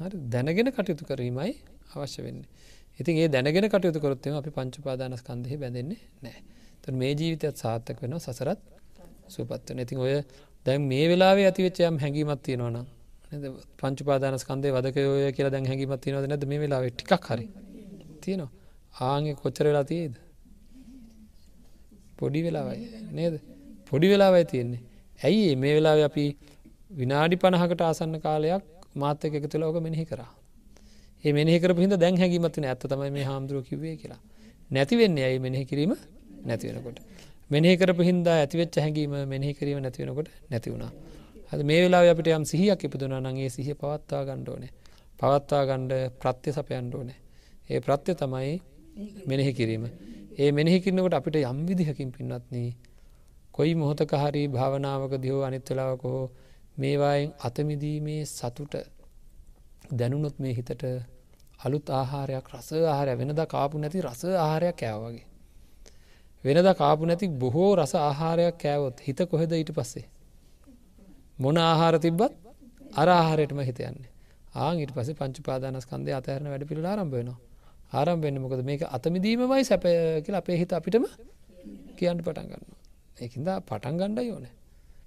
හරි. 0.00 0.16
දැනගෙන 0.28 0.68
කටයුතු 0.70 1.04
කිරීමයි 1.04 1.52
අවශ්‍ය 1.94 2.20
වෙන්නේ. 2.22 2.48
ඉතින් 2.98 3.14
ඒ 3.16 3.28
දැනගෙන 3.28 3.66
කටයුතු 3.68 3.98
කරොත්තම 3.98 4.36
අපි 4.36 4.50
පංචුපාදානස්කන්දෙහි 4.50 5.56
බැඳෙන්නේ 5.56 6.00
නෑ. 6.22 6.40
තුන් 6.82 6.94
මේ 6.94 7.12
ජීවිතයත් 7.12 7.56
සාර්ථක 7.56 7.98
වෙන 8.02 8.18
සසරත් 8.18 8.60
සුපත්වන. 9.30 9.78
ඉතින් 9.84 9.98
ඔය 9.98 10.14
දැන් 10.66 10.82
මේ 10.82 11.04
වෙලාවේ 11.08 11.46
ඇතිවෙච්චයම් 11.46 11.98
හැඟීමත් 11.98 12.42
තියෙනවන 12.42 12.78
පංචුපාදානස්කන්දේ 13.78 14.72
වදකයෝය 14.76 15.32
කියලා 15.32 15.52
දැන් 15.52 15.66
හැඟීමත් 15.66 16.02
තියෙනවද 16.04 16.26
නැද 16.32 16.44
මේ 16.44 16.60
වෙලාව 16.64 16.84
ටිකක් 16.90 17.28
හරි 17.28 17.46
තියෙනවා. 18.22 18.50
ආගේ 19.00 19.34
කොච්චර 19.34 19.64
වෙලා 19.66 19.84
තියේද. 19.84 20.14
පොඩි 22.18 22.40
වෙලාවයි 22.42 22.78
නේද 23.12 23.34
පොඩි 23.90 24.06
වෙලාවයි 24.08 24.44
තියෙන්නේ. 24.44 24.82
ඇයි 25.24 25.56
මේ 25.56 25.74
වෙලාව 25.76 26.02
අපි 26.08 26.24
විනාඩි 26.92 27.36
පණහකට 27.36 27.82
ආසන්න 27.82 28.18
කාලයක් 28.18 28.64
මාත්‍යක 28.94 29.34
එක 29.34 29.46
තුළ 29.52 29.62
ඕක 29.62 29.78
මෙනෙහි 29.82 30.04
කරා. 30.04 30.30
ඒ 31.24 31.32
මෙනෙහිකර 31.32 31.72
පිහිද 31.74 31.94
දැන් 31.96 32.16
හැකිමත්වන 32.16 32.64
ඇත්ත 32.64 32.84
තමයි 32.84 33.10
මේ 33.10 33.24
හාමුදුරුව 33.24 33.64
කිවේ 33.64 33.96
කියලා. 33.96 34.20
නැතිවෙන්නේ 34.70 35.24
ඇයි 35.24 35.38
මෙනෙහි 35.38 35.64
කිරීම 35.64 35.92
නැතිවෙනකොට. 37.50 37.86
මෙනෙහිකර 37.86 37.94
පිහින්දා 37.94 38.34
ඇතිවෙච්ච 38.34 38.76
හැඟීම 38.78 39.10
මෙනෙහි 39.28 39.54
කිරීම 39.54 39.82
නැතිවෙනකොට 39.82 40.28
නැති 40.50 40.70
වුණා. 40.70 40.92
හද 41.52 41.62
මේ 41.62 41.82
වෙලා 41.82 42.10
අපිට 42.10 42.26
යම් 42.26 42.44
සිහියක් 42.44 42.84
ඉපදුන 42.84 43.12
නගේ 43.12 43.48
සිහ 43.48 43.74
පවත්වා 43.74 44.24
ගණ්ඩෝනේ. 44.24 44.70
පවත්වා 45.18 45.64
ගණ්ඩ 45.64 46.10
ප්‍රත්‍ය 46.18 46.52
සපයන්ඩෝනේ. 46.52 47.16
ඒ 47.70 47.80
ප්‍රත්‍ය 47.80 48.14
තමයි 48.14 48.62
මෙනෙහි 49.26 49.52
කිරීම. 49.52 49.84
ඒ 50.38 50.52
මෙනෙහි 50.52 50.80
කිරනකොට 50.80 51.14
අපිට 51.14 51.36
යම් 51.36 51.66
විදිහකින් 51.66 52.12
පින්නත්න්නේ 52.12 52.74
කොයි 53.52 53.74
මොහොතක 53.74 54.12
හරි 54.12 54.48
භාවනාවක 54.48 55.22
දියෝ 55.22 55.42
අනිත් 55.42 55.70
වෙලාවක 55.70 56.02
හෝ 56.02 56.30
මේවායෙන් 56.78 57.32
අතමිදීමේ 57.44 58.24
සතුට 58.24 58.74
දැනුනොත් 59.98 60.38
මේ 60.38 60.54
හිතට 60.54 60.84
අලුත් 61.66 61.90
ආහාරයක් 61.90 62.48
රස 62.54 62.72
ආහාරය 62.72 63.18
වෙනද 63.18 63.46
කාපු 63.46 63.78
නැති 63.78 64.00
රස 64.00 64.24
ආහාරයක් 64.24 64.76
කෑවගේ. 64.76 65.29
වෙනද 66.44 66.68
කාපු 66.80 67.02
නැති 67.06 67.26
බොහෝ 67.42 67.72
රස 67.76 67.92
ආහාරයක් 67.98 68.56
කෑවොත් 68.62 69.00
හිත 69.00 69.20
කොහෙද 69.30 69.52
ඊට 69.52 69.72
පස්සේ. 69.72 70.06
මොන 71.38 71.56
ආහාර 71.60 71.94
තිබ්බත් 71.98 72.32
අර 72.94 73.08
ආහාරයටම 73.10 73.60
හිත 73.68 73.80
යන්නේ. 73.80 74.10
ආ 74.54 74.72
ඊට 74.74 74.92
පස 74.96 75.10
පංචු 75.20 75.42
පාදානස්කන්දය 75.42 76.12
අතහරන 76.18 76.48
වැඩ 76.52 76.64
පිළ 76.70 76.84
ආරම්භ 76.84 77.14
වෙනවා. 77.14 77.38
ආරම්භ 77.92 78.24
වෙන්න 78.24 78.40
මොකද? 78.44 78.62
මේක 78.64 78.82
අතමිදීමමයි 78.88 79.64
සැපය 79.64 79.92
කියලා 80.24 80.42
අපේ 80.44 80.58
හිත 80.62 80.72
අපිටම 80.72 81.04
කියන්න 81.98 82.24
පටන් 82.26 82.46
ගන්න 82.50 82.64
ඒකින්ද 83.18 83.48
පටන් 83.68 83.94
ගණ්ඩ 84.00 84.28
යෝන 84.30 84.46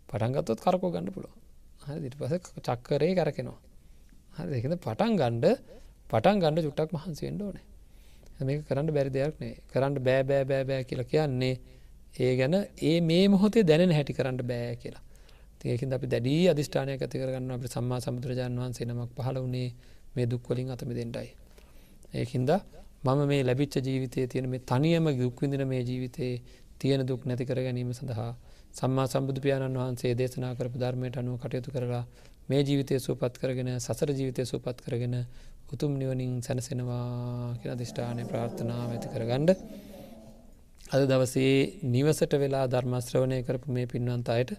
පටන්ගත්තොත් 0.09 0.59
කරකෝ 0.65 0.93
ගණඩ 0.93 1.15
පුළුව 1.15 1.33
හරිට 1.87 2.15
පස 2.19 2.33
චක්කරේ 2.67 3.13
කරකෙනවා. 3.19 3.59
හරි 4.35 4.49
දෙකද 4.53 4.75
පටන් 4.85 5.13
ගණ්ඩ 5.19 5.45
පටන් 6.11 6.37
ගණඩ 6.41 6.65
චුට්ටක් 6.65 6.91
මහන්සිෙන්ට 6.95 7.41
ඕනේ. 7.41 7.65
මේක 8.41 8.65
කරන්න 8.67 8.89
බැරි 8.89 9.11
දෙයක් 9.11 9.39
නේ. 9.39 9.55
කරන්න 9.71 9.95
බෑ 9.99 10.23
බෑ 10.23 10.43
බෑ 10.45 10.63
බෑ 10.65 10.83
කියලා 10.83 11.05
කියන්නේ 11.05 11.55
ඒ 12.19 12.35
ගැන 12.35 12.55
ඒ 12.83 12.97
මේ 13.01 13.25
මොහොතේ 13.29 13.63
දැනෙන 13.63 13.91
හැටි 13.91 14.13
කරන්න 14.13 14.39
බෑ 14.43 14.75
කියලා. 14.75 15.03
ඒකින් 15.65 15.93
අපි 15.93 16.07
දැඩී 16.07 16.41
අධිෂ්ඨානය 16.49 16.91
ඇති 16.93 17.17
කරගන්න 17.17 17.51
අප 17.51 17.65
සම්මා 17.67 17.99
සමුදුරජාන් 17.99 18.57
වහන්සේ 18.57 18.85
නමක් 18.85 19.11
පහල 19.17 19.37
වුණේ 19.37 19.67
මේ 20.15 20.25
දුක්වලින් 20.25 20.69
අතම 20.69 20.89
දෙෙන්ටයි 20.91 21.29
ඒකින්ද 22.13 22.51
මම 23.03 23.21
මේ 23.25 23.41
ලැබිච්ච 23.41 23.75
ජීවිතය 23.79 24.27
තියෙන 24.27 24.47
මේ 24.49 24.61
තනියම 24.61 25.05
දුක්විඳන 25.15 25.63
මේ 25.65 25.81
ජීවිතයේ 25.81 26.33
තියෙන 26.79 27.01
දුක් 27.03 27.21
නැති 27.23 27.45
කර 27.45 27.59
ගැනීම 27.59 27.91
සඳහා 27.91 28.31
සම්මා 28.73 29.07
සම්බුදු 29.07 29.39
පියාණන් 29.39 29.77
වහන්සේ 29.77 30.13
දේශනා 30.13 30.53
කරපු 30.53 30.77
ධර්මයට 30.77 31.17
අනුව 31.17 31.35
කටයුතු 31.37 31.71
කරලා 31.71 32.03
මේ 32.49 32.61
ජීවිතය 32.61 32.99
සූපත් 32.99 33.33
කරගෙන 33.35 33.69
සසර 33.77 34.09
ජීවිතය 34.11 34.43
සූපත් 34.45 34.77
කරගෙන 34.81 35.15
උතුම් 35.73 35.91
නිවනින් 35.93 36.33
සැනසෙනවා 36.41 37.07
කියලා 37.59 37.79
දිෂ්ඨානය 37.79 38.23
ප්‍රාර්ථනාව 38.25 38.89
ඇති 38.89 39.13
කරගණ්ඩ 39.13 39.51
අද 40.91 41.03
දවසේ 41.07 41.53
නිවසට 41.89 42.33
වෙලා 42.37 42.65
ධර්මශ්‍රවණය 42.67 43.37
කරපු 43.43 43.67
මේ 43.71 43.87
පින්වන්ත 43.87 44.27
අයට 44.29 44.51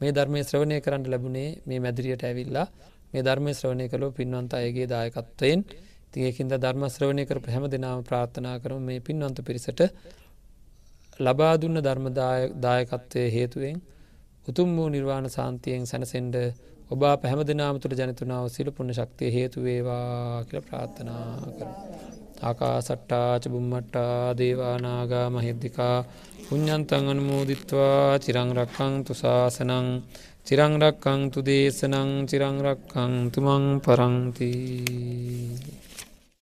මේ 0.00 0.12
ධර්මය 0.12 0.40
ශ්‍රවණය 0.42 0.76
කරන්න 0.80 1.04
ලැබුණේ 1.06 1.48
මේ 1.66 1.78
මැදිරියට 1.78 2.22
ඇවිල්ලා. 2.22 2.66
මේ 3.12 3.22
ධර්මය 3.22 3.52
ශ්‍රවණය 3.52 3.86
කළෝ 3.88 4.10
පින්වන්ත 4.12 4.52
අයගේ 4.54 4.86
දායකත්වයෙන්. 4.86 5.60
තියකින්ද 6.12 6.52
ධර්මශ්‍රවණය 6.56 7.24
කර 7.24 7.38
පැහැම 7.38 7.66
දෙනාව 7.68 7.98
ප්‍රාර්ථනා 8.04 8.56
කරම 8.58 8.80
මේ 8.82 9.00
පින්වන්ත 9.00 9.38
පිරිසට 9.42 9.80
ලබා 11.20 11.54
දුන්න 11.56 11.78
ධර්මදායකත්වය 11.78 13.24
හේතුවෙන් 13.30 13.76
උතුම් 14.46 14.68
වූ 14.76 14.88
නිර්වාණ 14.88 15.28
සාන්තියෙන් 15.28 15.84
සැනසෙන්ඩ 15.86 16.36
ඔබ 16.90 17.02
පැහම 17.16 17.40
දෙනාම 17.42 17.76
තුළ 17.78 17.94
ජනතුනාව 17.94 18.46
සිල 18.48 18.68
පුුණ 18.70 18.90
ශක්තිය 18.90 19.30
හේතු 19.30 19.58
වේවා 19.60 20.44
කියල 20.46 20.60
ප්‍රාර්ථනා 20.60 21.26
කර. 21.56 21.68
ආකා 22.40 22.76
සට්ටාච 22.80 23.44
බුම්මට්ටා 23.48 24.34
දේවානාගා 24.34 25.26
මහිද්දිකා 25.28 25.96
පුඤ්ඥන්තන් 26.44 27.04
අනුමෝදිත්වා 27.06 28.06
චිරංරක්කං 28.18 28.94
තුසාසනං 29.04 29.88
චිරංරක්කං 30.46 31.20
තු 31.32 31.38
දේශනං 31.42 32.10
චිරංරක්කං 32.26 33.12
තුමං 33.32 33.64
පරංතිී. 33.80 35.54